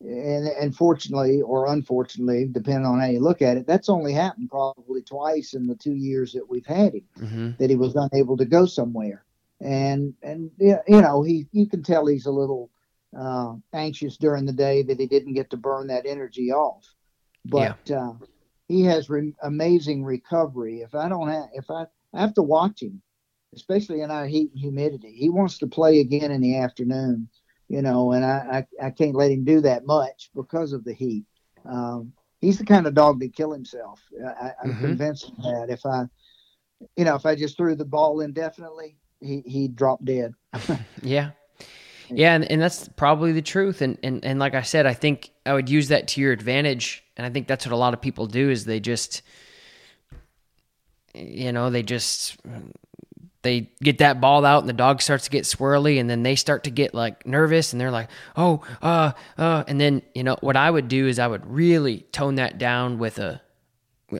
and, 0.00 0.46
and 0.46 0.76
fortunately 0.76 1.42
or 1.42 1.72
unfortunately, 1.72 2.48
depending 2.50 2.86
on 2.86 3.00
how 3.00 3.06
you 3.06 3.20
look 3.20 3.42
at 3.42 3.56
it, 3.56 3.66
that's 3.66 3.88
only 3.88 4.12
happened 4.12 4.48
probably 4.50 5.02
twice 5.02 5.54
in 5.54 5.66
the 5.66 5.74
two 5.74 5.94
years 5.94 6.32
that 6.32 6.48
we've 6.48 6.66
had 6.66 6.94
him 6.94 7.04
mm-hmm. 7.18 7.50
that 7.58 7.70
he 7.70 7.76
was 7.76 7.96
unable 7.96 8.36
to 8.36 8.44
go 8.44 8.64
somewhere 8.64 9.24
and 9.60 10.14
and 10.22 10.50
you 10.58 10.78
know 10.88 11.22
he 11.22 11.46
you 11.52 11.66
can 11.66 11.82
tell 11.82 12.06
he's 12.06 12.26
a 12.26 12.30
little 12.30 12.70
uh, 13.18 13.54
anxious 13.72 14.16
during 14.16 14.44
the 14.44 14.52
day 14.52 14.82
that 14.82 15.00
he 15.00 15.06
didn't 15.06 15.34
get 15.34 15.50
to 15.50 15.56
burn 15.56 15.86
that 15.88 16.06
energy 16.06 16.52
off. 16.52 16.94
But 17.44 17.78
yeah. 17.86 18.08
uh, 18.08 18.12
he 18.68 18.82
has 18.84 19.08
re- 19.08 19.34
amazing 19.42 20.04
recovery. 20.04 20.82
If 20.82 20.94
I 20.94 21.08
don't 21.08 21.28
have 21.28 21.48
if 21.54 21.70
I, 21.70 21.86
I 22.12 22.20
have 22.20 22.34
to 22.34 22.42
watch 22.42 22.82
him, 22.82 23.00
especially 23.54 24.02
in 24.02 24.10
our 24.10 24.26
heat 24.26 24.50
and 24.52 24.60
humidity, 24.60 25.12
he 25.12 25.30
wants 25.30 25.58
to 25.58 25.66
play 25.66 26.00
again 26.00 26.30
in 26.30 26.40
the 26.40 26.58
afternoon. 26.58 27.28
You 27.68 27.82
know, 27.82 28.12
and 28.12 28.24
I, 28.24 28.64
I, 28.80 28.86
I 28.86 28.90
can't 28.90 29.14
let 29.14 29.30
him 29.30 29.44
do 29.44 29.60
that 29.60 29.84
much 29.84 30.30
because 30.34 30.72
of 30.72 30.84
the 30.84 30.94
heat. 30.94 31.24
Um, 31.68 32.14
he's 32.40 32.56
the 32.56 32.64
kind 32.64 32.86
of 32.86 32.94
dog 32.94 33.20
that 33.20 33.36
kill 33.36 33.52
himself. 33.52 34.00
I, 34.24 34.52
am 34.64 34.70
mm-hmm. 34.70 34.80
convinced 34.80 35.30
that 35.42 35.66
if 35.68 35.84
I, 35.84 36.04
you 36.96 37.04
know, 37.04 37.14
if 37.14 37.26
I 37.26 37.34
just 37.34 37.58
threw 37.58 37.74
the 37.74 37.84
ball 37.84 38.20
indefinitely, 38.20 38.96
he 39.20 39.42
he 39.44 39.68
dropped 39.68 40.04
dead. 40.04 40.32
yeah. 41.02 41.30
Yeah, 42.10 42.34
and, 42.34 42.50
and 42.50 42.62
that's 42.62 42.88
probably 42.88 43.32
the 43.32 43.42
truth. 43.42 43.82
And, 43.82 43.98
and 44.02 44.24
and 44.24 44.38
like 44.38 44.54
I 44.54 44.62
said, 44.62 44.86
I 44.86 44.94
think 44.94 45.30
I 45.44 45.52
would 45.52 45.68
use 45.68 45.88
that 45.88 46.08
to 46.08 46.22
your 46.22 46.32
advantage. 46.32 47.04
And 47.18 47.26
I 47.26 47.30
think 47.30 47.48
that's 47.48 47.66
what 47.66 47.72
a 47.72 47.76
lot 47.76 47.92
of 47.92 48.00
people 48.00 48.26
do 48.26 48.48
is 48.48 48.64
they 48.64 48.80
just 48.80 49.20
you 51.14 51.52
know, 51.52 51.70
they 51.70 51.82
just 51.82 52.36
they 53.42 53.70
get 53.82 53.98
that 53.98 54.20
ball 54.20 54.44
out 54.44 54.60
and 54.60 54.68
the 54.68 54.74
dog 54.74 55.00
starts 55.00 55.24
to 55.24 55.30
get 55.30 55.44
swirly 55.44 56.00
and 56.00 56.10
then 56.10 56.22
they 56.22 56.34
start 56.34 56.64
to 56.64 56.70
get 56.70 56.92
like 56.92 57.24
nervous 57.26 57.72
and 57.72 57.80
they're 57.80 57.90
like, 57.90 58.08
"Oh, 58.36 58.62
uh, 58.82 59.12
uh." 59.36 59.64
And 59.68 59.80
then, 59.80 60.02
you 60.14 60.24
know, 60.24 60.36
what 60.40 60.56
I 60.56 60.70
would 60.70 60.88
do 60.88 61.06
is 61.06 61.18
I 61.18 61.26
would 61.26 61.46
really 61.46 62.00
tone 62.12 62.34
that 62.36 62.58
down 62.58 62.98
with 62.98 63.18
a 63.18 63.40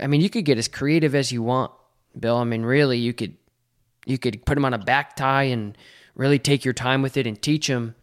I 0.00 0.06
mean, 0.06 0.20
you 0.20 0.30
could 0.30 0.44
get 0.44 0.58
as 0.58 0.68
creative 0.68 1.14
as 1.14 1.32
you 1.32 1.42
want, 1.42 1.72
Bill. 2.18 2.36
I 2.36 2.44
mean, 2.44 2.62
really, 2.62 2.98
you 2.98 3.12
could 3.12 3.36
you 4.06 4.18
could 4.18 4.44
put 4.44 4.54
them 4.54 4.64
on 4.64 4.74
a 4.74 4.78
back 4.78 5.16
tie 5.16 5.44
and 5.44 5.76
really 6.14 6.38
take 6.38 6.64
your 6.64 6.74
time 6.74 7.02
with 7.02 7.16
it 7.16 7.26
and 7.26 7.40
teach 7.40 7.66
them. 7.66 7.94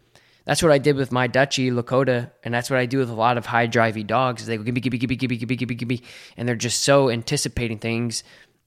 That's 0.46 0.62
what 0.62 0.72
I 0.72 0.78
did 0.78 0.96
with 0.96 1.12
my 1.12 1.28
Dutchie 1.28 1.72
Lakota, 1.72 2.32
and 2.44 2.54
that's 2.54 2.70
what 2.70 2.78
I 2.78 2.86
do 2.86 3.00
with 3.00 3.10
a 3.10 3.16
lot 3.16 3.38
of 3.38 3.48
high 3.48 3.68
drivey 3.68 4.06
dogs. 4.06 4.46
They 4.46 4.58
go 4.58 4.64
gimme, 4.64 4.80
gimme, 4.80 4.98
gimme, 4.98 6.04
and 6.38 6.48
they're 6.48 6.56
just 6.56 6.84
so 6.84 7.10
anticipating 7.10 7.80
things. 7.80 8.24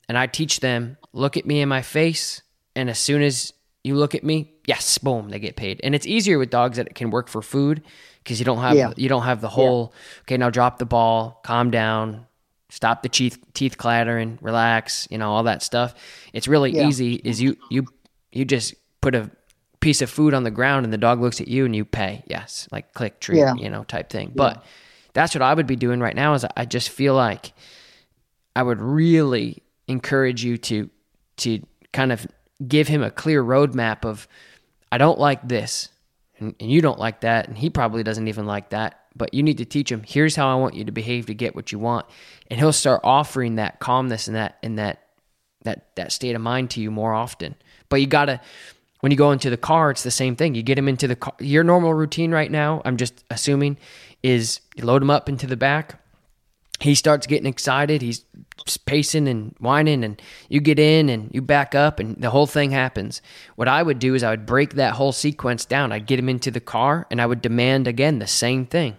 And 0.08 0.16
I 0.16 0.26
teach 0.26 0.60
them, 0.60 0.96
look 1.12 1.36
at 1.36 1.44
me 1.44 1.60
in 1.60 1.68
my 1.68 1.82
face, 1.82 2.42
and 2.74 2.88
as 2.88 2.98
soon 2.98 3.22
as 3.22 3.52
you 3.84 3.96
look 3.96 4.14
at 4.14 4.24
me, 4.24 4.52
yes, 4.66 4.98
boom, 4.98 5.28
they 5.30 5.38
get 5.38 5.56
paid. 5.56 5.80
And 5.82 5.94
it's 5.94 6.06
easier 6.06 6.38
with 6.38 6.50
dogs 6.50 6.76
that 6.76 6.94
can 6.94 7.10
work 7.10 7.28
for 7.28 7.42
food 7.42 7.82
because 8.22 8.38
you 8.38 8.44
don't 8.44 8.58
have 8.58 8.76
yeah. 8.76 8.92
you 8.96 9.08
don't 9.08 9.22
have 9.22 9.40
the 9.40 9.48
whole 9.48 9.92
yeah. 9.92 10.20
okay 10.22 10.36
now 10.36 10.50
drop 10.50 10.78
the 10.78 10.86
ball, 10.86 11.40
calm 11.44 11.70
down, 11.70 12.26
stop 12.68 13.02
the 13.02 13.08
teeth 13.08 13.38
teeth 13.54 13.78
clattering, 13.78 14.38
relax, 14.40 15.08
you 15.10 15.18
know, 15.18 15.30
all 15.30 15.44
that 15.44 15.62
stuff. 15.62 15.94
It's 16.32 16.48
really 16.48 16.70
yeah. 16.72 16.86
easy 16.86 17.14
is 17.14 17.40
you 17.40 17.56
you 17.70 17.86
you 18.32 18.44
just 18.44 18.74
put 19.00 19.14
a 19.14 19.30
piece 19.80 20.02
of 20.02 20.10
food 20.10 20.34
on 20.34 20.42
the 20.42 20.50
ground 20.50 20.84
and 20.84 20.92
the 20.92 20.98
dog 20.98 21.20
looks 21.20 21.40
at 21.40 21.48
you 21.48 21.64
and 21.64 21.74
you 21.74 21.84
pay. 21.84 22.22
Yes, 22.26 22.68
like 22.70 22.92
click 22.92 23.20
treat, 23.20 23.44
you 23.58 23.70
know, 23.70 23.84
type 23.84 24.10
thing. 24.10 24.32
But 24.34 24.64
that's 25.14 25.34
what 25.34 25.42
I 25.42 25.54
would 25.54 25.66
be 25.66 25.76
doing 25.76 26.00
right 26.00 26.14
now 26.14 26.34
is 26.34 26.44
I 26.56 26.64
just 26.64 26.90
feel 26.90 27.14
like 27.14 27.52
I 28.54 28.62
would 28.62 28.80
really 28.80 29.62
encourage 29.88 30.44
you 30.44 30.56
to 30.58 30.90
to 31.38 31.62
kind 31.92 32.12
of 32.12 32.26
give 32.66 32.88
him 32.88 33.02
a 33.02 33.10
clear 33.10 33.42
roadmap 33.42 34.04
of 34.04 34.28
I 34.92 34.98
don't 34.98 35.18
like 35.18 35.46
this 35.46 35.88
and, 36.38 36.54
and 36.60 36.70
you 36.70 36.80
don't 36.80 36.98
like 36.98 37.22
that 37.22 37.48
and 37.48 37.58
he 37.58 37.70
probably 37.70 38.02
doesn't 38.02 38.28
even 38.28 38.46
like 38.46 38.70
that 38.70 39.00
but 39.16 39.34
you 39.34 39.42
need 39.42 39.58
to 39.58 39.64
teach 39.64 39.90
him 39.90 40.02
here's 40.06 40.36
how 40.36 40.48
i 40.48 40.54
want 40.54 40.74
you 40.74 40.84
to 40.84 40.92
behave 40.92 41.26
to 41.26 41.34
get 41.34 41.54
what 41.54 41.72
you 41.72 41.78
want 41.78 42.06
and 42.48 42.58
he'll 42.60 42.72
start 42.72 43.00
offering 43.04 43.56
that 43.56 43.80
calmness 43.80 44.28
and 44.28 44.36
that 44.36 44.58
and 44.62 44.78
that 44.78 45.08
that 45.64 45.94
that 45.96 46.12
state 46.12 46.34
of 46.34 46.40
mind 46.40 46.70
to 46.70 46.80
you 46.80 46.90
more 46.90 47.14
often. 47.14 47.54
But 47.88 48.00
you 48.00 48.06
gotta 48.06 48.40
when 49.00 49.12
you 49.12 49.18
go 49.18 49.30
into 49.30 49.50
the 49.50 49.56
car 49.56 49.90
it's 49.90 50.02
the 50.02 50.10
same 50.10 50.36
thing. 50.36 50.54
You 50.54 50.62
get 50.62 50.78
him 50.78 50.88
into 50.88 51.08
the 51.08 51.16
car. 51.16 51.34
Your 51.40 51.64
normal 51.64 51.94
routine 51.94 52.32
right 52.32 52.50
now 52.50 52.82
i'm 52.84 52.96
just 52.96 53.24
assuming 53.30 53.76
is 54.22 54.60
you 54.76 54.84
load 54.84 55.02
him 55.02 55.10
up 55.10 55.28
into 55.28 55.46
the 55.46 55.56
back 55.56 56.02
he 56.80 56.94
starts 56.94 57.26
getting 57.26 57.46
excited. 57.46 58.02
He's 58.02 58.24
pacing 58.86 59.28
and 59.28 59.54
whining, 59.58 60.04
and 60.04 60.20
you 60.48 60.60
get 60.60 60.78
in 60.78 61.08
and 61.08 61.30
you 61.32 61.42
back 61.42 61.74
up, 61.74 61.98
and 61.98 62.16
the 62.16 62.30
whole 62.30 62.46
thing 62.46 62.70
happens. 62.70 63.20
What 63.56 63.68
I 63.68 63.82
would 63.82 63.98
do 63.98 64.14
is 64.14 64.22
I 64.22 64.30
would 64.30 64.46
break 64.46 64.74
that 64.74 64.94
whole 64.94 65.12
sequence 65.12 65.64
down. 65.64 65.92
I'd 65.92 66.06
get 66.06 66.18
him 66.18 66.28
into 66.28 66.50
the 66.50 66.60
car, 66.60 67.06
and 67.10 67.20
I 67.20 67.26
would 67.26 67.42
demand 67.42 67.88
again 67.88 68.18
the 68.18 68.26
same 68.26 68.66
thing 68.66 68.96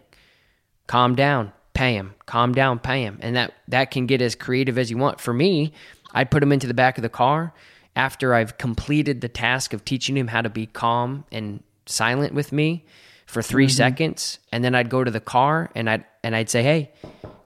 calm 0.88 1.14
down, 1.14 1.54
pay 1.76 1.94
him, 1.94 2.16
calm 2.26 2.52
down, 2.52 2.80
pay 2.80 3.04
him. 3.04 3.20
And 3.22 3.36
that, 3.36 3.54
that 3.68 3.92
can 3.92 4.08
get 4.08 4.24
as 4.24 4.34
creative 4.34 4.76
as 4.76 4.90
you 4.90 4.98
want. 4.98 5.22
For 5.22 5.32
me, 5.32 5.72
I'd 6.16 6.32
put 6.32 6.42
him 6.42 6.52
into 6.52 6.66
the 6.66 6.74
back 6.74 6.98
of 6.98 7.04
the 7.04 7.10
car 7.10 7.54
after 7.96 8.34
I've 8.34 8.58
completed 8.58 9.22
the 9.22 9.30
task 9.30 9.72
of 9.72 9.86
teaching 9.86 10.18
him 10.18 10.30
how 10.30 10.42
to 10.42 10.50
be 10.50 10.66
calm 10.66 11.26
and 11.32 11.62
silent 11.86 12.34
with 12.34 12.52
me 12.52 12.86
for 13.28 13.44
3 13.44 13.66
mm-hmm. 13.66 13.72
seconds. 13.72 14.40
And 14.52 14.64
then 14.64 14.74
I'd 14.74 14.90
go 14.90 15.04
to 15.04 15.12
the 15.12 15.20
car 15.20 15.70
and 15.76 15.88
I'd, 15.88 16.06
and 16.24 16.36
I'd 16.36 16.50
say, 16.50 16.64
Hey, 16.64 16.92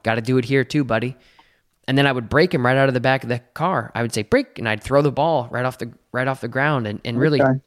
got 0.04 0.16
to 0.16 0.22
do 0.22 0.38
it 0.38 0.46
here 0.46 0.64
too, 0.64 0.84
buddy. 0.84 1.16
And 1.86 1.98
then 1.98 2.08
I 2.08 2.12
would 2.12 2.30
break 2.30 2.54
him 2.54 2.66
right 2.66 2.78
out 2.78 2.88
of 2.88 2.94
the 2.94 3.02
back 3.02 3.24
of 3.24 3.30
the 3.30 3.40
car. 3.54 3.92
I 3.94 4.02
would 4.02 4.14
say 4.14 4.22
break, 4.22 4.58
and 4.58 4.70
I'd 4.70 4.82
throw 4.82 5.02
the 5.02 5.12
ball 5.12 5.50
right 5.52 5.66
off 5.66 5.80
the 5.80 5.92
right 6.14 6.28
off 6.28 6.40
the 6.40 6.48
ground. 6.48 6.88
And, 6.88 7.02
and 7.04 7.20
really, 7.20 7.42
okay. 7.42 7.60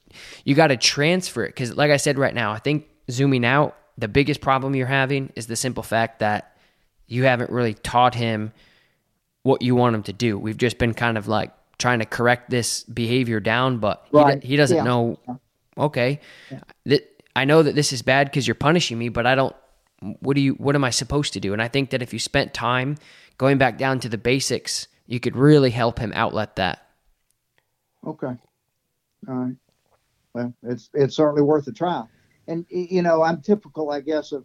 you 0.44 0.54
got 0.54 0.68
to 0.68 0.76
transfer 0.76 1.44
it 1.44 1.48
because, 1.48 1.76
like 1.76 1.90
I 1.90 1.98
said 1.98 2.18
right 2.18 2.34
now, 2.34 2.52
I 2.52 2.58
think 2.58 2.86
zooming 3.10 3.44
out 3.44 3.76
the 3.98 4.08
biggest 4.08 4.40
problem 4.40 4.74
you're 4.74 4.86
having 4.86 5.32
is 5.36 5.46
the 5.46 5.56
simple 5.56 5.82
fact 5.82 6.20
that 6.20 6.56
you 7.06 7.24
haven't 7.24 7.50
really 7.50 7.74
taught 7.74 8.14
him 8.14 8.52
what 9.42 9.62
you 9.62 9.74
want 9.74 9.94
him 9.94 10.02
to 10.04 10.12
do. 10.12 10.38
We've 10.38 10.56
just 10.56 10.78
been 10.78 10.94
kind 10.94 11.16
of 11.16 11.28
like 11.28 11.52
trying 11.78 12.00
to 12.00 12.06
correct 12.06 12.50
this 12.50 12.84
behavior 12.84 13.40
down, 13.40 13.78
but 13.78 14.06
right. 14.12 14.42
he, 14.42 14.50
he, 14.50 14.56
doesn't 14.56 14.78
yeah. 14.78 14.82
know. 14.82 15.18
Okay, 15.78 16.20
yeah. 16.84 16.98
I 17.34 17.44
know 17.44 17.62
that 17.62 17.74
this 17.74 17.92
is 17.92 18.02
bad 18.02 18.28
because 18.28 18.48
you're 18.48 18.54
punishing 18.54 18.98
me, 18.98 19.08
but 19.08 19.26
I 19.26 19.34
don't. 19.34 19.54
What 20.00 20.34
do 20.34 20.40
you? 20.40 20.52
What 20.54 20.74
am 20.74 20.84
I 20.84 20.90
supposed 20.90 21.32
to 21.34 21.40
do? 21.40 21.52
And 21.52 21.62
I 21.62 21.68
think 21.68 21.90
that 21.90 22.02
if 22.02 22.12
you 22.12 22.18
spent 22.18 22.52
time 22.52 22.96
going 23.38 23.58
back 23.58 23.78
down 23.78 24.00
to 24.00 24.08
the 24.08 24.18
basics, 24.18 24.88
you 25.06 25.20
could 25.20 25.36
really 25.36 25.70
help 25.70 25.98
him 25.98 26.12
outlet 26.14 26.56
that. 26.56 26.86
Okay. 28.06 28.36
All 29.28 29.34
right. 29.34 29.56
Well, 30.34 30.54
it's 30.62 30.90
it's 30.92 31.16
certainly 31.16 31.42
worth 31.42 31.66
a 31.66 31.72
try 31.72 32.04
and 32.48 32.64
you 32.68 33.02
know 33.02 33.22
i'm 33.22 33.40
typical 33.40 33.90
i 33.90 34.00
guess 34.00 34.32
of 34.32 34.44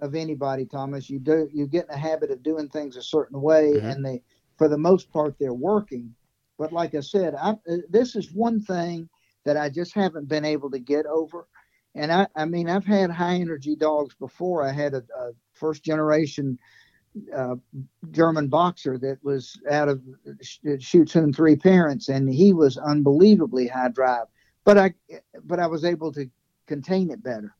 of 0.00 0.14
anybody 0.14 0.64
thomas 0.64 1.08
you 1.08 1.18
do 1.18 1.48
you 1.52 1.66
get 1.66 1.86
in 1.86 1.94
a 1.94 1.98
habit 1.98 2.30
of 2.30 2.42
doing 2.42 2.68
things 2.68 2.96
a 2.96 3.02
certain 3.02 3.40
way 3.40 3.72
mm-hmm. 3.74 3.86
and 3.86 4.04
they 4.04 4.22
for 4.56 4.68
the 4.68 4.78
most 4.78 5.10
part 5.10 5.34
they're 5.38 5.54
working 5.54 6.14
but 6.58 6.72
like 6.72 6.94
i 6.94 7.00
said 7.00 7.34
I, 7.34 7.50
uh, 7.50 7.76
this 7.88 8.16
is 8.16 8.32
one 8.32 8.60
thing 8.60 9.08
that 9.44 9.56
i 9.56 9.68
just 9.68 9.94
haven't 9.94 10.28
been 10.28 10.44
able 10.44 10.70
to 10.70 10.78
get 10.78 11.06
over 11.06 11.46
and 11.96 12.12
i 12.12 12.26
i 12.36 12.44
mean 12.44 12.68
i've 12.68 12.84
had 12.84 13.10
high 13.10 13.34
energy 13.34 13.74
dogs 13.74 14.14
before 14.14 14.62
i 14.62 14.70
had 14.70 14.94
a, 14.94 15.02
a 15.18 15.32
first 15.52 15.82
generation 15.82 16.58
uh, 17.34 17.56
German 18.10 18.48
boxer 18.48 18.98
that 18.98 19.18
was 19.22 19.58
out 19.70 19.88
of 19.88 20.02
Schutzhund 20.42 21.34
three 21.34 21.56
parents, 21.56 22.08
and 22.08 22.32
he 22.32 22.52
was 22.52 22.76
unbelievably 22.76 23.68
high 23.68 23.88
drive. 23.88 24.26
But 24.64 24.78
I, 24.78 24.94
but 25.44 25.60
I 25.60 25.66
was 25.66 25.84
able 25.84 26.12
to 26.12 26.28
contain 26.66 27.10
it 27.10 27.22
better. 27.22 27.54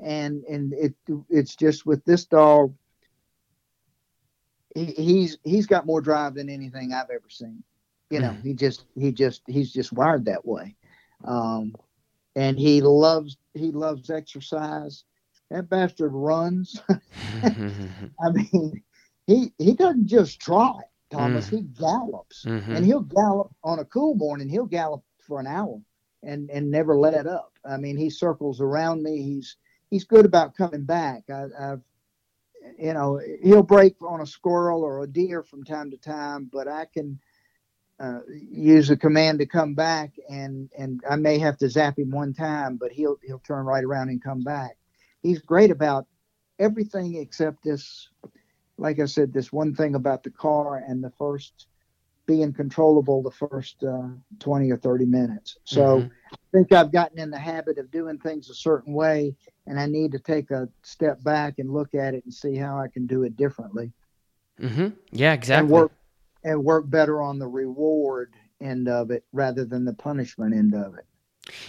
And 0.00 0.42
and 0.44 0.72
it 0.72 0.94
it's 1.28 1.54
just 1.54 1.86
with 1.86 2.04
this 2.04 2.24
dog, 2.24 2.74
he, 4.74 4.86
he's 4.86 5.38
he's 5.44 5.66
got 5.66 5.86
more 5.86 6.00
drive 6.00 6.34
than 6.34 6.48
anything 6.48 6.92
I've 6.92 7.10
ever 7.10 7.28
seen. 7.28 7.62
You 8.10 8.20
know, 8.20 8.36
he 8.42 8.54
just 8.54 8.84
he 8.96 9.12
just 9.12 9.42
he's 9.46 9.72
just 9.72 9.92
wired 9.92 10.24
that 10.24 10.44
way. 10.44 10.74
Um, 11.24 11.74
and 12.36 12.58
he 12.58 12.80
loves 12.80 13.36
he 13.54 13.70
loves 13.70 14.10
exercise. 14.10 15.04
That 15.50 15.68
bastard 15.68 16.12
runs. 16.14 16.80
I 17.42 18.30
mean, 18.30 18.82
he 19.26 19.52
he 19.58 19.74
doesn't 19.74 20.06
just 20.06 20.40
trot, 20.40 20.84
Thomas. 21.10 21.48
Mm. 21.48 21.50
He 21.50 21.62
gallops, 21.62 22.44
mm-hmm. 22.44 22.76
and 22.76 22.86
he'll 22.86 23.00
gallop 23.00 23.52
on 23.62 23.78
a 23.78 23.84
cool 23.84 24.14
morning. 24.14 24.48
He'll 24.48 24.66
gallop 24.66 25.02
for 25.26 25.40
an 25.40 25.46
hour 25.46 25.80
and 26.22 26.50
and 26.50 26.70
never 26.70 26.96
let 26.96 27.26
up. 27.26 27.52
I 27.68 27.76
mean, 27.76 27.96
he 27.96 28.10
circles 28.10 28.60
around 28.60 29.02
me. 29.02 29.22
He's 29.22 29.56
he's 29.90 30.04
good 30.04 30.24
about 30.24 30.56
coming 30.56 30.84
back. 30.84 31.24
I, 31.30 31.46
have 31.58 31.80
you 32.78 32.94
know, 32.94 33.20
he'll 33.42 33.62
break 33.62 33.96
on 34.02 34.20
a 34.20 34.26
squirrel 34.26 34.82
or 34.82 35.02
a 35.02 35.06
deer 35.06 35.42
from 35.42 35.64
time 35.64 35.90
to 35.90 35.96
time, 35.96 36.48
but 36.52 36.68
I 36.68 36.86
can 36.92 37.18
uh, 38.02 38.20
use 38.28 38.90
a 38.90 38.96
command 38.96 39.38
to 39.38 39.46
come 39.46 39.74
back, 39.74 40.10
and 40.28 40.68
and 40.76 41.00
I 41.08 41.16
may 41.16 41.38
have 41.38 41.56
to 41.58 41.68
zap 41.68 41.98
him 41.98 42.10
one 42.10 42.34
time, 42.34 42.76
but 42.76 42.92
he'll 42.92 43.16
he'll 43.22 43.38
turn 43.38 43.64
right 43.64 43.84
around 43.84 44.08
and 44.08 44.22
come 44.22 44.42
back. 44.42 44.76
He's 45.22 45.38
great 45.38 45.70
about 45.70 46.06
everything 46.58 47.16
except 47.16 47.62
this. 47.62 48.08
Like 48.76 48.98
I 48.98 49.04
said, 49.04 49.32
this 49.32 49.52
one 49.52 49.74
thing 49.74 49.94
about 49.94 50.24
the 50.24 50.30
car 50.30 50.82
and 50.84 51.04
the 51.04 51.12
first 51.16 51.68
being 52.26 52.52
controllable 52.52 53.22
the 53.22 53.30
first 53.30 53.82
uh, 53.84 54.08
20 54.38 54.70
or 54.70 54.76
30 54.76 55.06
minutes. 55.06 55.58
So 55.64 55.98
mm-hmm. 55.98 56.08
I 56.32 56.36
think 56.52 56.72
I've 56.72 56.92
gotten 56.92 57.18
in 57.18 57.30
the 57.30 57.38
habit 57.38 57.78
of 57.78 57.90
doing 57.90 58.18
things 58.18 58.48
a 58.48 58.54
certain 58.54 58.94
way, 58.94 59.34
and 59.66 59.78
I 59.78 59.86
need 59.86 60.12
to 60.12 60.18
take 60.18 60.50
a 60.50 60.68
step 60.82 61.22
back 61.22 61.58
and 61.58 61.72
look 61.72 61.94
at 61.94 62.14
it 62.14 62.24
and 62.24 62.32
see 62.32 62.56
how 62.56 62.78
I 62.78 62.88
can 62.88 63.06
do 63.06 63.24
it 63.24 63.36
differently. 63.36 63.92
Mm-hmm. 64.60 64.88
Yeah, 65.10 65.32
exactly. 65.32 65.64
And 65.64 65.70
work, 65.70 65.92
and 66.44 66.64
work 66.64 66.88
better 66.88 67.22
on 67.22 67.38
the 67.38 67.46
reward 67.46 68.32
end 68.60 68.88
of 68.88 69.10
it 69.10 69.24
rather 69.32 69.64
than 69.64 69.84
the 69.84 69.92
punishment 69.92 70.54
end 70.54 70.74
of 70.74 70.94
it. 70.94 71.06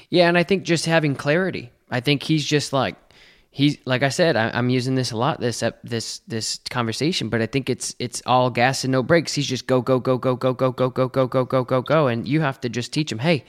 Yeah, 0.10 0.28
and 0.28 0.38
I 0.38 0.44
think 0.44 0.64
just 0.64 0.86
having 0.86 1.16
clarity. 1.16 1.72
I 1.90 2.00
think 2.00 2.24
he's 2.24 2.46
just 2.46 2.74
like 2.74 2.96
he's 3.54 3.78
like 3.86 4.04
I 4.04 4.10
said, 4.10 4.36
I, 4.36 4.58
am 4.58 4.70
using 4.70 4.96
this 4.96 5.12
a 5.12 5.18
lot 5.18 5.40
this 5.40 5.64
this 5.84 6.20
this 6.28 6.60
conversation, 6.70 7.30
but 7.30 7.42
I 7.42 7.46
think 7.46 7.70
it's 7.70 7.96
it's 8.00 8.22
all 8.26 8.50
gas 8.50 8.84
and 8.84 8.92
no 8.92 9.04
brakes. 9.04 9.34
He's 9.34 9.48
just 9.48 9.68
go 9.68 9.82
go 9.82 10.00
go 10.00 10.18
go 10.18 10.36
go 10.36 10.54
go 10.54 10.72
go 10.72 10.90
go 10.90 11.08
go 11.08 11.28
go 11.28 11.46
go 11.46 11.64
go 11.64 11.82
go, 11.82 12.08
and 12.08 12.28
you 12.28 12.42
have 12.42 12.60
to 12.62 12.70
just 12.70 12.94
teach 12.94 13.12
him, 13.12 13.20
hey, 13.20 13.46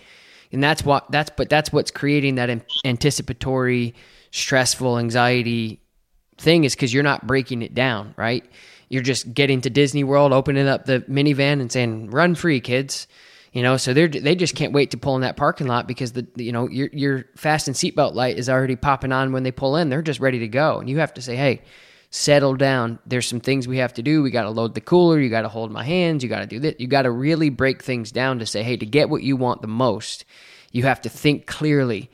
and 0.53 0.62
that's 0.62 0.85
what 0.85 1.11
that's 1.11 1.31
but 1.31 1.49
that's 1.49 1.72
what's 1.72 1.91
creating 1.91 2.37
that 2.37 2.64
anticipatory, 2.85 3.95
stressful 4.31 4.99
anxiety 4.99 5.81
thing 6.37 6.64
is 6.64 6.75
because 6.75 6.93
you're 6.93 7.03
not 7.03 7.27
breaking 7.27 7.62
it 7.62 7.75
down, 7.75 8.14
right? 8.16 8.45
You're 8.95 9.03
just 9.03 9.34
getting 9.34 9.61
to 9.62 9.70
Disney 9.70 10.05
World, 10.05 10.32
opening 10.32 10.68
up 10.68 10.84
the 10.84 11.01
minivan 11.11 11.61
and 11.61 11.72
saying, 11.72 12.11
"Run 12.11 12.36
free, 12.36 12.61
kids." 12.61 13.09
You 13.53 13.61
know, 13.61 13.76
so 13.76 13.92
they 13.92 14.07
they 14.07 14.36
just 14.36 14.55
can't 14.55 14.72
wait 14.72 14.92
to 14.92 14.97
pull 14.97 15.16
in 15.16 15.22
that 15.22 15.36
parking 15.36 15.66
lot 15.66 15.88
because 15.88 16.12
the 16.12 16.24
you 16.36 16.53
know 16.53 16.68
your 16.68 16.90
your 16.92 17.24
fast 17.34 17.66
and 17.66 17.74
seatbelt 17.76 18.14
light 18.14 18.38
is 18.38 18.49
already 18.49 18.76
popping 18.76 19.11
on 19.11 19.32
when 19.32 19.42
they 19.42 19.51
pull 19.51 19.74
in. 19.74 19.88
They're 19.88 20.01
just 20.01 20.20
ready 20.20 20.38
to 20.38 20.47
go, 20.47 20.78
and 20.78 20.88
you 20.88 20.99
have 20.99 21.12
to 21.14 21.22
say, 21.22 21.34
"Hey, 21.34 21.62
settle 22.11 22.55
down. 22.55 23.01
There's 23.05 23.26
some 23.26 23.40
things 23.40 23.66
we 23.66 23.78
have 23.78 23.95
to 23.95 24.03
do. 24.05 24.22
We 24.22 24.30
got 24.30 24.45
to 24.45 24.51
load 24.51 24.74
the 24.74 24.80
cooler. 24.80 25.18
You 25.18 25.28
got 25.28 25.42
to 25.42 25.49
hold 25.49 25.72
my 25.72 25.82
hands. 25.82 26.22
You 26.22 26.28
got 26.28 26.42
to 26.42 26.47
do 26.47 26.61
this. 26.61 26.76
You 26.78 26.86
got 26.86 27.03
to 27.03 27.11
really 27.11 27.49
break 27.51 27.82
things 27.82 28.12
down 28.12 28.38
to 28.38 28.47
say, 28.47 28.62
hey, 28.62 28.76
to 28.76 28.86
get 28.86 29.11
what 29.11 29.24
you 29.24 29.34
want 29.34 29.61
the 29.61 29.66
most, 29.66 30.24
you 30.70 30.84
have 30.84 31.01
to 31.01 31.09
think 31.09 31.47
clearly." 31.47 32.12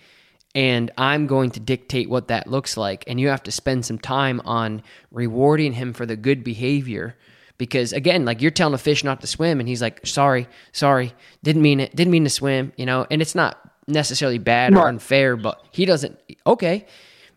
And 0.55 0.91
I'm 0.99 1.27
going 1.27 1.51
to 1.53 1.61
dictate 1.61 2.11
what 2.11 2.29
that 2.29 2.49
looks 2.49 2.77
like. 2.77 3.05
And 3.07 3.21
you 3.21 3.29
have 3.29 3.43
to 3.45 3.53
spend 3.53 3.85
some 3.85 3.99
time 3.99 4.41
on 4.45 4.83
rewarding 5.13 5.75
him 5.75 5.93
for 5.93 6.07
the 6.07 6.17
good 6.17 6.43
behavior 6.43 7.17
because 7.61 7.93
again 7.93 8.25
like 8.25 8.41
you're 8.41 8.51
telling 8.51 8.73
a 8.73 8.79
fish 8.79 9.05
not 9.05 9.21
to 9.21 9.27
swim 9.27 9.61
and 9.61 9.69
he's 9.69 9.83
like 9.83 10.07
sorry 10.07 10.49
sorry 10.73 11.13
didn't 11.43 11.61
mean 11.61 11.79
it 11.79 11.95
didn't 11.95 12.11
mean 12.11 12.25
to 12.25 12.31
swim 12.31 12.73
you 12.77 12.87
know? 12.87 13.07
And 13.11 13.21
it's 13.21 13.35
not 13.35 13.59
necessarily 13.87 14.39
bad 14.39 14.75
or 14.75 14.89
unfair 14.89 15.37
but 15.37 15.63
he 15.71 15.85
doesn't 15.85 16.19
okay 16.47 16.87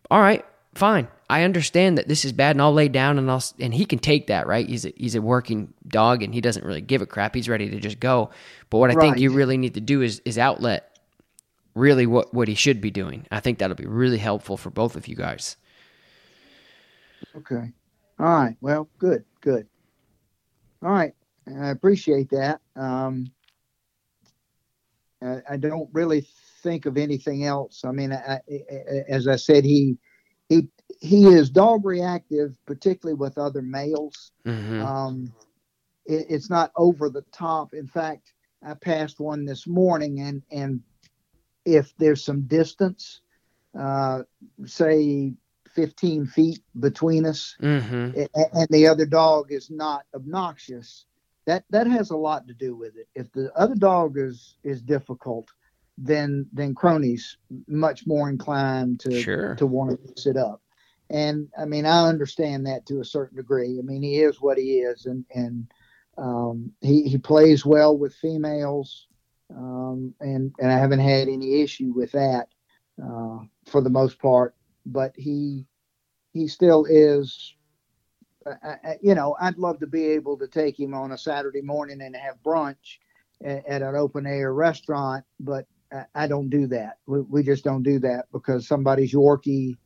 all 0.10 0.22
right 0.22 0.46
fine. 0.76 1.08
I 1.30 1.44
understand 1.44 1.98
that 1.98 2.08
this 2.08 2.26
is 2.26 2.32
bad 2.32 2.56
and 2.56 2.62
i'll 2.62 2.74
lay 2.74 2.88
down 2.88 3.18
and 3.18 3.30
i'll 3.30 3.44
and 3.60 3.74
he 3.74 3.86
can 3.86 4.00
take 4.00 4.28
that 4.28 4.48
right? 4.48 4.68
He's 4.68 4.86
a, 4.86 4.94
he's 4.96 5.16
a 5.16 5.22
working 5.22 5.74
dog 5.88 6.24
and 6.24 6.34
he 6.34 6.42
doesn't 6.42 6.66
really 6.66 6.82
give 6.82 7.02
a 7.02 7.06
crap. 7.06 7.36
He's 7.36 7.50
ready 7.50 7.70
to 7.70 7.80
just 7.80 8.00
go. 8.00 8.30
But 8.70 8.78
what 8.78 8.92
i 8.92 8.94
right. 8.94 9.02
think 9.02 9.20
you 9.20 9.32
really 9.32 9.58
need 9.58 9.74
to 9.74 9.82
do 9.82 10.02
is 10.02 10.22
is 10.26 10.38
outlet 10.38 10.93
really 11.76 12.06
what 12.06 12.34
what 12.34 12.48
he 12.48 12.56
should 12.56 12.80
be 12.80 12.92
doing 12.92 13.26
i 13.32 13.40
think 13.40 13.58
that'll 13.58 13.76
be 13.76 13.86
really 13.86 14.18
helpful 14.18 14.58
for 14.58 14.70
both 14.70 14.96
of 14.96 15.08
you 15.08 15.16
guys 15.16 15.58
okay 17.36 17.72
all 18.20 18.26
right 18.26 18.58
well 18.62 18.88
good 19.00 19.24
good 19.42 19.68
all 20.84 20.92
right. 20.92 21.14
I 21.48 21.70
appreciate 21.70 22.30
that. 22.32 22.60
Um, 22.76 23.32
I, 25.22 25.42
I, 25.52 25.58
don't 25.58 25.90
really 25.94 26.28
think 26.62 26.86
of 26.86 26.98
anything 26.98 27.46
else. 27.46 27.84
I 27.86 27.92
mean, 27.92 28.12
I, 28.12 28.40
I, 28.50 29.04
as 29.08 29.28
I 29.28 29.38
said, 29.38 29.64
he 29.64 29.98
he 30.50 30.68
he 31.00 31.28
is 31.28 31.50
dog 31.50 31.86
reactive, 31.86 32.58
particularly 32.66 33.18
with 33.18 33.38
other 33.38 33.62
males. 33.62 34.32
Mm-hmm. 34.46 34.82
Um, 34.82 35.34
it, 36.06 36.26
it's 36.30 36.50
not 36.50 36.72
over 36.76 37.10
the 37.10 37.24
top. 37.32 37.74
In 37.74 37.88
fact, 37.88 38.34
I 38.66 38.74
passed 38.74 39.20
one 39.22 39.46
this 39.46 39.66
morning, 39.66 40.20
and 40.20 40.42
and 40.52 40.82
if 41.66 41.94
there's 41.98 42.24
some 42.24 42.42
distance, 42.44 43.22
uh, 43.78 44.24
say 44.66 45.34
15 45.74 46.26
feet 46.28 46.60
between 46.80 47.26
us 47.26 47.56
mm-hmm. 47.62 48.20
and 48.54 48.68
the 48.70 48.88
other 48.88 49.06
dog 49.06 49.52
is 49.52 49.70
not 49.70 50.06
obnoxious 50.14 51.06
that 51.46 51.64
that 51.70 51.88
has 51.88 52.12
a 52.12 52.18
lot 52.18 52.48
to 52.48 52.54
do 52.54 52.76
with 52.76 52.96
it 52.96 53.08
if 53.16 53.32
the 53.32 53.52
other 53.56 53.76
dog 53.76 54.16
is 54.18 54.56
is 54.64 54.82
difficult 54.82 55.50
then 55.98 56.46
then 56.54 56.74
cronies 56.74 57.38
much 57.68 58.06
more 58.06 58.30
inclined 58.30 59.00
to 59.00 59.20
sure. 59.20 59.56
to 59.56 59.66
want 59.66 60.00
to 60.06 60.22
sit 60.22 60.38
up 60.38 60.62
and 61.10 61.48
i 61.58 61.66
mean 61.66 61.86
i 61.86 62.08
understand 62.08 62.66
that 62.66 62.86
to 62.86 63.00
a 63.00 63.06
certain 63.06 63.38
degree 63.38 63.80
i 63.80 63.82
mean 63.82 64.02
he 64.02 64.20
is 64.20 64.42
what 64.42 64.58
he 64.58 64.80
is 64.80 65.06
and 65.06 65.26
and 65.34 65.72
um, 66.16 66.72
he 66.82 67.10
he 67.10 67.18
plays 67.18 67.66
well 67.66 67.98
with 67.98 68.14
females 68.14 69.08
um, 69.56 70.14
and 70.20 70.54
and 70.60 70.72
i 70.72 70.78
haven't 70.78 71.00
had 71.00 71.28
any 71.28 71.62
issue 71.62 71.92
with 71.96 72.12
that 72.12 72.48
uh, 73.04 73.40
for 73.66 73.82
the 73.82 73.90
most 73.90 74.20
part 74.20 74.56
but 74.86 75.14
he 75.16 75.66
he 76.34 76.48
still 76.48 76.86
is. 76.90 77.56
Uh, 78.46 78.76
you 79.02 79.16
know, 79.16 79.38
I'd 79.40 79.58
love 79.58 79.80
to 79.80 79.88
be 79.88 80.06
able 80.08 80.38
to 80.38 80.48
take 80.48 80.78
him 80.78 80.94
on 80.94 81.14
a 81.14 81.18
Saturday 81.18 81.62
morning 81.62 82.02
and 82.02 82.14
have 82.14 82.44
brunch 82.44 82.98
at, 83.42 83.66
at 83.66 83.82
an 83.82 83.96
open 83.96 84.28
air 84.28 84.54
restaurant, 84.54 85.24
but 85.40 85.66
I, 85.94 86.04
I 86.14 86.28
don't 86.28 86.50
do 86.50 86.68
that. 86.68 86.98
We, 87.06 87.22
we, 87.22 87.44
just 87.44 87.64
don't 87.64 87.84
do 87.84 88.00
that 88.00 88.26
because 88.34 88.68
somebody's 88.68 89.14
Yorkie 89.14 89.78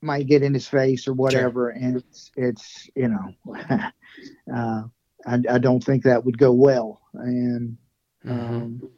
might 0.00 0.26
get 0.26 0.42
in 0.42 0.54
his 0.54 0.66
face 0.66 1.06
or 1.06 1.12
whatever, 1.12 1.70
sure. 1.74 1.82
and 1.84 1.96
it's 1.98 2.30
it's 2.34 2.88
you 2.94 3.08
know, 3.08 3.52
uh, 4.54 4.82
I, 5.26 5.38
I 5.50 5.58
don't 5.58 5.84
think 5.84 6.04
that 6.04 6.24
would 6.24 6.38
go 6.38 6.52
well, 6.52 7.02
and. 7.12 7.76
Mm-hmm. 8.26 8.54
Um, 8.54 8.90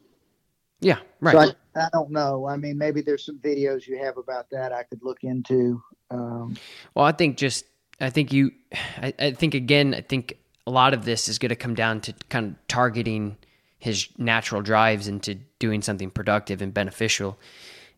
yeah, 0.81 0.99
right. 1.19 1.55
I, 1.75 1.79
I, 1.79 1.89
don't 1.91 2.11
know. 2.11 2.47
I 2.47 2.55
mean, 2.55 2.77
maybe 2.77 3.01
there's 3.01 3.25
some 3.25 3.37
videos 3.37 3.85
you 3.85 3.97
have 3.97 4.17
about 4.17 4.49
that 4.51 4.71
I 4.71 4.83
could 4.83 5.03
look 5.03 5.23
into. 5.23 5.81
Um, 6.09 6.55
well, 6.95 7.05
I 7.05 7.11
think 7.11 7.37
just, 7.37 7.65
I 7.99 8.09
think 8.09 8.31
you, 8.31 8.51
I, 8.97 9.13
I 9.19 9.31
think 9.31 9.53
again, 9.53 9.93
I 9.93 10.01
think 10.01 10.37
a 10.65 10.71
lot 10.71 10.93
of 10.93 11.03
this 11.03 11.27
is 11.27 11.37
going 11.37 11.49
to 11.49 11.55
come 11.55 11.75
down 11.75 12.01
to 12.01 12.13
kind 12.29 12.51
of 12.51 12.67
targeting 12.67 13.37
his 13.77 14.07
natural 14.17 14.61
drives 14.61 15.07
into 15.07 15.35
doing 15.57 15.81
something 15.81 16.09
productive 16.09 16.61
and 16.61 16.73
beneficial. 16.73 17.37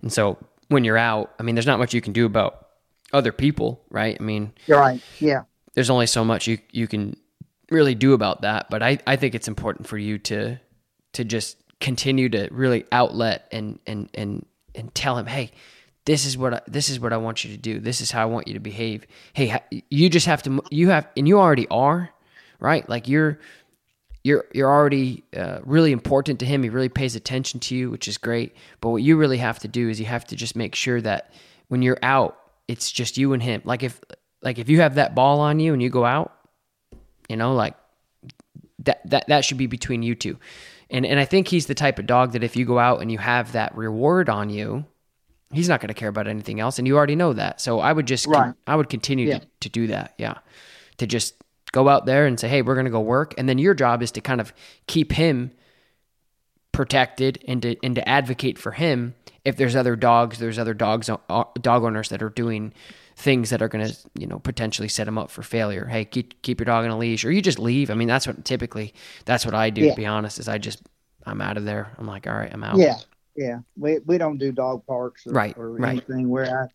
And 0.01 0.11
so 0.11 0.37
when 0.69 0.83
you're 0.83 0.97
out, 0.97 1.33
I 1.39 1.43
mean, 1.43 1.55
there's 1.55 1.67
not 1.67 1.79
much 1.79 1.93
you 1.93 2.01
can 2.01 2.13
do 2.13 2.25
about 2.25 2.67
other 3.13 3.31
people, 3.31 3.83
right? 3.89 4.17
I 4.19 4.23
mean, 4.23 4.53
you're 4.65 4.79
right. 4.79 5.01
Yeah. 5.19 5.43
There's 5.73 5.89
only 5.89 6.07
so 6.07 6.23
much 6.23 6.47
you, 6.47 6.57
you 6.71 6.87
can 6.87 7.15
really 7.69 7.95
do 7.95 8.13
about 8.13 8.41
that. 8.41 8.69
But 8.69 8.81
I, 8.81 8.99
I 9.05 9.15
think 9.15 9.35
it's 9.35 9.47
important 9.47 9.87
for 9.87 9.97
you 9.97 10.17
to, 10.19 10.59
to 11.13 11.23
just 11.23 11.57
continue 11.79 12.29
to 12.29 12.47
really 12.51 12.85
outlet 12.91 13.47
and 13.51 13.79
and 13.85 14.09
and 14.13 14.45
and 14.75 14.93
tell 14.95 15.17
him, 15.17 15.25
hey, 15.25 15.51
this 16.05 16.25
is 16.25 16.37
what 16.37 16.53
I, 16.53 16.61
this 16.67 16.89
is 16.89 16.99
what 16.99 17.13
I 17.13 17.17
want 17.17 17.43
you 17.43 17.51
to 17.51 17.57
do. 17.57 17.79
This 17.79 18.01
is 18.01 18.11
how 18.11 18.21
I 18.21 18.25
want 18.25 18.47
you 18.47 18.53
to 18.53 18.59
behave. 18.59 19.05
Hey, 19.33 19.59
you 19.89 20.09
just 20.09 20.25
have 20.25 20.43
to 20.43 20.61
you 20.71 20.89
have 20.89 21.07
and 21.15 21.27
you 21.27 21.39
already 21.39 21.67
are, 21.69 22.09
right? 22.59 22.87
Like 22.89 23.07
you're 23.07 23.39
you're 24.23 24.45
you're 24.53 24.71
already 24.71 25.23
uh, 25.35 25.59
really 25.63 25.91
important 25.91 26.39
to 26.39 26.45
him. 26.45 26.63
He 26.63 26.69
really 26.69 26.89
pays 26.89 27.15
attention 27.15 27.59
to 27.61 27.75
you, 27.75 27.89
which 27.89 28.07
is 28.07 28.17
great. 28.17 28.55
But 28.79 28.89
what 28.89 29.03
you 29.03 29.17
really 29.17 29.37
have 29.37 29.59
to 29.59 29.67
do 29.67 29.89
is 29.89 29.99
you 29.99 30.05
have 30.05 30.25
to 30.25 30.35
just 30.35 30.55
make 30.55 30.75
sure 30.75 31.01
that 31.01 31.33
when 31.67 31.81
you're 31.81 31.99
out, 32.01 32.37
it's 32.67 32.91
just 32.91 33.17
you 33.17 33.33
and 33.33 33.41
him. 33.41 33.61
Like 33.65 33.83
if 33.83 33.99
like 34.41 34.59
if 34.59 34.69
you 34.69 34.81
have 34.81 34.95
that 34.95 35.15
ball 35.15 35.39
on 35.39 35.59
you 35.59 35.73
and 35.73 35.81
you 35.81 35.89
go 35.89 36.05
out, 36.05 36.33
you 37.29 37.37
know, 37.37 37.53
like 37.53 37.75
that 38.79 39.07
that 39.09 39.27
that 39.27 39.45
should 39.45 39.57
be 39.57 39.67
between 39.67 40.03
you 40.03 40.15
two. 40.15 40.37
And 40.91 41.05
and 41.05 41.19
I 41.19 41.25
think 41.25 41.47
he's 41.47 41.65
the 41.65 41.75
type 41.75 41.99
of 41.99 42.05
dog 42.05 42.33
that 42.33 42.43
if 42.43 42.55
you 42.55 42.65
go 42.65 42.77
out 42.77 43.01
and 43.01 43.11
you 43.11 43.17
have 43.17 43.53
that 43.53 43.75
reward 43.75 44.29
on 44.29 44.49
you, 44.49 44.85
he's 45.51 45.69
not 45.69 45.79
going 45.79 45.87
to 45.87 45.93
care 45.93 46.09
about 46.09 46.27
anything 46.27 46.59
else, 46.59 46.77
and 46.77 46.87
you 46.87 46.97
already 46.97 47.15
know 47.15 47.33
that. 47.33 47.61
So 47.61 47.79
I 47.79 47.93
would 47.93 48.05
just 48.05 48.27
right. 48.27 48.43
con- 48.43 48.55
I 48.67 48.75
would 48.75 48.89
continue 48.89 49.29
yeah. 49.29 49.39
to, 49.39 49.47
to 49.61 49.69
do 49.69 49.87
that. 49.87 50.13
Yeah, 50.17 50.39
to 50.97 51.07
just 51.07 51.35
go 51.71 51.87
out 51.87 52.05
there 52.05 52.25
and 52.25 52.39
say, 52.39 52.49
hey, 52.49 52.61
we're 52.61 52.75
going 52.75 52.85
to 52.85 52.91
go 52.91 52.99
work, 52.99 53.33
and 53.37 53.47
then 53.47 53.57
your 53.57 53.73
job 53.73 54.03
is 54.03 54.11
to 54.11 54.21
kind 54.21 54.41
of 54.41 54.53
keep 54.87 55.13
him 55.13 55.51
protected 56.71 57.43
and 57.47 57.61
to 57.61 57.75
and 57.83 57.95
to 57.95 58.07
advocate 58.07 58.57
for 58.57 58.71
him 58.71 59.15
if 59.43 59.57
there's 59.57 59.75
other 59.75 59.95
dogs, 59.95 60.39
there's 60.39 60.59
other 60.59 60.73
dogs 60.73 61.09
uh, 61.09 61.43
dog 61.59 61.83
owners 61.83 62.09
that 62.09 62.21
are 62.21 62.29
doing 62.29 62.73
things 63.21 63.49
that 63.51 63.61
are 63.61 63.67
going 63.67 63.85
to 63.87 63.95
you 64.15 64.27
know 64.27 64.39
potentially 64.39 64.87
set 64.87 65.07
him 65.07 65.17
up 65.17 65.29
for 65.29 65.43
failure 65.43 65.85
hey 65.85 66.03
keep 66.03 66.41
keep 66.41 66.59
your 66.59 66.65
dog 66.65 66.83
on 66.83 66.91
a 66.91 66.97
leash 66.97 67.23
or 67.23 67.31
you 67.31 67.41
just 67.41 67.59
leave 67.59 67.91
i 67.91 67.93
mean 67.93 68.07
that's 68.07 68.25
what 68.25 68.43
typically 68.43 68.93
that's 69.25 69.45
what 69.45 69.53
i 69.53 69.69
do 69.69 69.81
yeah. 69.81 69.91
to 69.91 69.95
be 69.95 70.05
honest 70.05 70.39
is 70.39 70.47
i 70.47 70.57
just 70.57 70.81
i'm 71.25 71.39
out 71.41 71.55
of 71.55 71.65
there 71.65 71.93
i'm 71.97 72.07
like 72.07 72.25
all 72.25 72.33
right 72.33 72.51
i'm 72.53 72.63
out 72.63 72.77
yeah 72.77 72.95
yeah 73.35 73.59
we, 73.77 73.99
we 74.05 74.17
don't 74.17 74.37
do 74.37 74.51
dog 74.51 74.85
parks 74.87 75.27
or, 75.27 75.31
right 75.31 75.55
or 75.57 75.71
right. 75.73 75.89
anything 75.89 76.29
where 76.29 76.63
i 76.63 76.67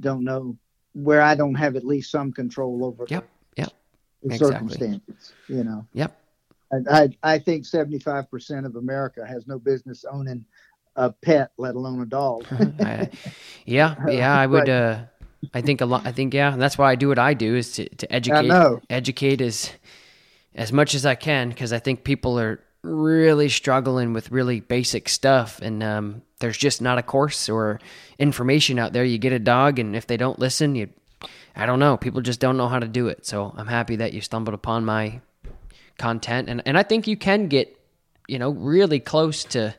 don't 0.00 0.24
know 0.24 0.56
where 0.92 1.22
I 1.22 1.34
don't 1.34 1.54
have 1.54 1.76
at 1.76 1.84
least 1.84 2.10
some 2.10 2.32
control 2.32 2.84
over 2.84 3.06
Yep. 3.08 3.28
Yep. 3.56 3.72
the 4.22 4.34
Exactly. 4.34 4.48
circumstances. 4.48 5.32
You 5.48 5.64
know, 5.64 5.86
Yep. 5.92 6.16
I, 6.72 6.76
I 6.90 7.34
I 7.34 7.38
think 7.38 7.66
seventy 7.66 7.98
five 7.98 8.30
percent 8.30 8.66
of 8.66 8.76
America 8.76 9.26
has 9.26 9.46
no 9.46 9.58
business 9.58 10.04
owning 10.10 10.44
a 10.96 11.10
pet, 11.10 11.52
let 11.56 11.74
alone 11.74 12.00
a 12.00 12.06
dog. 12.06 12.44
Yeah, 13.66 13.94
yeah, 14.08 14.36
I 14.36 14.46
would. 14.48 14.68
Uh, 14.68 15.02
I 15.54 15.60
think 15.62 15.80
a 15.80 15.86
lot. 15.86 16.06
I 16.06 16.12
think 16.12 16.34
yeah, 16.34 16.56
that's 16.56 16.76
why 16.76 16.90
I 16.90 16.94
do 16.94 17.08
what 17.08 17.18
I 17.18 17.34
do 17.34 17.56
is 17.56 17.72
to, 17.72 17.88
to 17.88 18.12
educate. 18.12 18.48
Educate 18.88 19.40
as 19.40 19.70
as 20.54 20.72
much 20.72 20.94
as 20.94 21.06
I 21.06 21.14
can 21.14 21.48
because 21.48 21.72
I 21.72 21.78
think 21.78 22.04
people 22.04 22.38
are 22.38 22.60
really 22.82 23.48
struggling 23.48 24.12
with 24.12 24.30
really 24.30 24.60
basic 24.60 25.08
stuff, 25.08 25.60
and 25.62 25.82
um, 25.82 26.22
there's 26.40 26.58
just 26.58 26.82
not 26.82 26.98
a 26.98 27.02
course 27.02 27.48
or 27.48 27.80
information 28.18 28.78
out 28.78 28.92
there. 28.92 29.04
You 29.04 29.18
get 29.18 29.32
a 29.32 29.38
dog, 29.38 29.78
and 29.78 29.96
if 29.96 30.06
they 30.06 30.16
don't 30.16 30.38
listen, 30.38 30.74
you, 30.74 30.88
I 31.56 31.66
don't 31.66 31.78
know. 31.78 31.96
People 31.96 32.20
just 32.20 32.40
don't 32.40 32.56
know 32.56 32.68
how 32.68 32.78
to 32.78 32.88
do 32.88 33.08
it. 33.08 33.26
So 33.26 33.52
I'm 33.56 33.66
happy 33.66 33.96
that 33.96 34.12
you 34.12 34.20
stumbled 34.20 34.54
upon 34.54 34.84
my 34.84 35.20
content, 35.98 36.48
and 36.48 36.62
and 36.66 36.76
I 36.76 36.82
think 36.82 37.06
you 37.06 37.16
can 37.16 37.48
get, 37.48 37.76
you 38.28 38.38
know, 38.38 38.50
really 38.50 39.00
close 39.00 39.44
to 39.44 39.74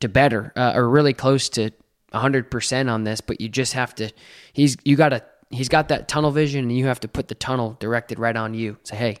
to 0.00 0.08
better 0.08 0.52
uh, 0.56 0.72
or 0.74 0.88
really 0.88 1.12
close 1.12 1.48
to 1.50 1.70
100% 2.12 2.90
on 2.90 3.04
this 3.04 3.20
but 3.20 3.40
you 3.40 3.48
just 3.48 3.74
have 3.74 3.94
to 3.96 4.10
he's 4.52 4.76
you 4.84 4.96
got 4.96 5.10
to 5.10 5.22
he's 5.50 5.68
got 5.68 5.88
that 5.88 6.08
tunnel 6.08 6.30
vision 6.30 6.60
and 6.64 6.76
you 6.76 6.86
have 6.86 7.00
to 7.00 7.08
put 7.08 7.28
the 7.28 7.34
tunnel 7.34 7.76
directed 7.80 8.18
right 8.18 8.36
on 8.36 8.54
you. 8.54 8.76
Say 8.82 8.96
hey 8.96 9.16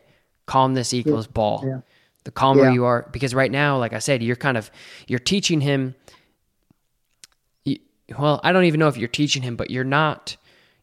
calmness 0.46 0.92
equals 0.94 1.26
ball. 1.26 1.62
Yeah. 1.66 1.80
the 2.24 2.30
calmer 2.30 2.64
Yeah. 2.64 2.72
you 2.72 2.84
are 2.86 3.08
because 3.12 3.34
right 3.34 3.50
now 3.50 3.78
like 3.78 3.92
i 3.92 3.98
said 3.98 4.22
you're 4.22 4.36
kind 4.36 4.56
of 4.56 4.70
you're 5.06 5.18
teaching 5.18 5.60
him 5.60 5.94
you, 7.64 7.78
well 8.18 8.40
i 8.42 8.52
don't 8.52 8.64
even 8.64 8.80
know 8.80 8.88
if 8.88 8.96
you're 8.96 9.08
teaching 9.08 9.42
him 9.42 9.56
but 9.56 9.70
you're 9.70 9.84
not 9.84 10.36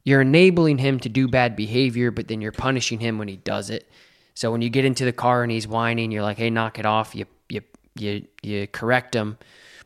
you're 0.04 0.22
enabling 0.22 0.78
him 0.78 1.00
to 1.00 1.10
do 1.10 1.28
bad 1.28 1.56
behavior 1.56 2.12
but 2.12 2.28
then 2.28 2.42
you're 2.42 2.52
punishing 2.52 3.00
him 3.00 3.18
when 3.18 3.28
he 3.28 3.38
does 3.38 3.70
it. 3.72 3.90
So 4.36 4.52
when 4.52 4.62
you 4.62 4.70
get 4.70 4.86
into 4.86 5.06
the 5.06 5.14
car 5.14 5.42
and 5.44 5.52
he's 5.52 5.68
whining 5.68 6.12
you're 6.12 6.22
like 6.24 6.38
hey 6.38 6.50
knock 6.52 6.78
it 6.78 6.86
off. 6.86 7.16
You 7.16 7.26
you 7.50 7.62
you 7.98 8.26
you 8.44 8.68
correct 8.68 9.16
him 9.16 9.38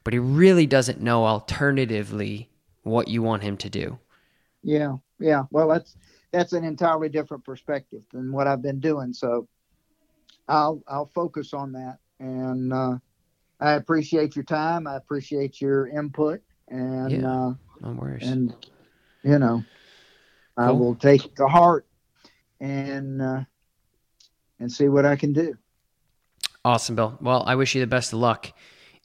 but 0.04 0.14
he 0.14 0.20
really 0.20 0.66
doesn't 0.66 1.02
know 1.02 1.26
alternatively 1.26 2.50
what 2.84 3.08
you 3.08 3.22
want 3.22 3.44
him 3.44 3.58
to 3.58 3.70
do 3.70 4.00
Yeah, 4.64 4.98
yeah. 5.20 5.44
Well, 5.52 5.68
that's 5.68 5.96
that's 6.32 6.54
an 6.54 6.64
entirely 6.64 7.10
different 7.10 7.44
perspective 7.44 8.04
than 8.14 8.32
what 8.32 8.48
I've 8.48 8.62
been 8.62 8.80
doing. 8.80 9.14
So 9.14 9.48
I'll 10.48 10.82
I'll 10.88 11.08
focus 11.14 11.54
on 11.54 11.72
that, 11.74 12.00
and 12.20 12.74
uh, 12.74 12.98
I 13.60 13.74
appreciate 13.74 14.36
your 14.36 14.46
time. 14.46 14.88
I 14.88 14.96
appreciate 14.96 15.62
your 15.62 15.88
input, 15.88 16.42
and 16.68 17.22
Yeah. 17.22 17.28
uh, 17.30 17.54
no 17.82 17.92
worries 17.94 18.24
and 18.24 18.54
you 19.24 19.38
know, 19.40 19.64
I 20.58 20.72
will 20.72 20.96
take 20.96 21.26
it 21.26 21.36
to 21.38 21.48
heart 21.48 21.86
and 22.60 23.22
uh, 23.22 23.44
and 24.60 24.72
see 24.72 24.88
what 24.88 25.06
I 25.06 25.16
can 25.16 25.34
do. 25.34 25.58
Awesome, 26.66 26.96
Bill. 26.96 27.18
Well, 27.22 27.44
I 27.46 27.56
wish 27.56 27.74
you 27.76 27.82
the 27.82 27.88
best 27.88 28.14
of 28.14 28.20
luck 28.20 28.52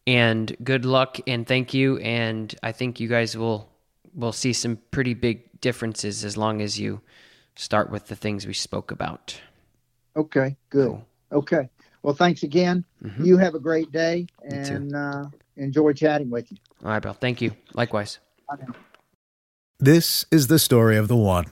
and 0.07 0.55
good 0.63 0.85
luck 0.85 1.19
and 1.27 1.47
thank 1.47 1.75
you. 1.75 1.99
And 1.99 2.55
I 2.63 2.73
think 2.73 3.01
you 3.01 3.09
guys 3.09 3.37
will 3.37 3.69
will 4.15 4.33
see 4.33 4.53
some 4.53 4.79
pretty 4.91 5.15
big 5.15 5.43
differences 5.61 6.25
as 6.25 6.37
long 6.37 6.61
as 6.63 6.79
you 6.79 7.01
start 7.57 7.91
with 7.91 8.07
the 8.09 8.17
things 8.17 8.47
we 8.47 8.53
spoke 8.55 8.91
about. 8.91 9.41
Okay, 10.17 10.57
good. 10.71 10.89
Cool. 10.89 11.07
Okay. 11.33 11.69
Well, 12.03 12.15
thanks 12.15 12.43
again. 12.43 12.85
Mhm. 13.03 13.25
You 13.27 13.39
have 13.39 13.55
a 13.55 13.59
great 13.59 13.91
day, 13.91 14.27
and 14.45 14.95
uh, 14.95 15.25
enjoy 15.57 15.93
chatting 15.95 16.31
with 16.31 16.53
you. 16.53 16.59
All 16.85 16.91
right, 16.91 17.03
Bill. 17.03 17.15
Thank 17.15 17.41
you. 17.41 17.53
Likewise. 17.73 18.19
This 19.81 20.25
is 20.31 20.47
the 20.47 20.59
story 20.59 20.97
of 20.97 21.09
the 21.09 21.17
one. 21.17 21.47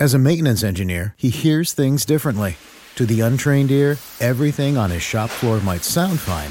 As 0.00 0.14
a 0.14 0.18
maintenance 0.18 0.64
engineer, 0.64 1.14
he 1.16 1.28
hears 1.30 1.72
things 1.72 2.04
differently. 2.04 2.56
To 2.96 3.06
the 3.06 3.20
untrained 3.20 3.70
ear, 3.70 3.98
everything 4.20 4.76
on 4.76 4.90
his 4.90 5.02
shop 5.02 5.30
floor 5.30 5.60
might 5.60 5.84
sound 5.84 6.18
fine, 6.20 6.50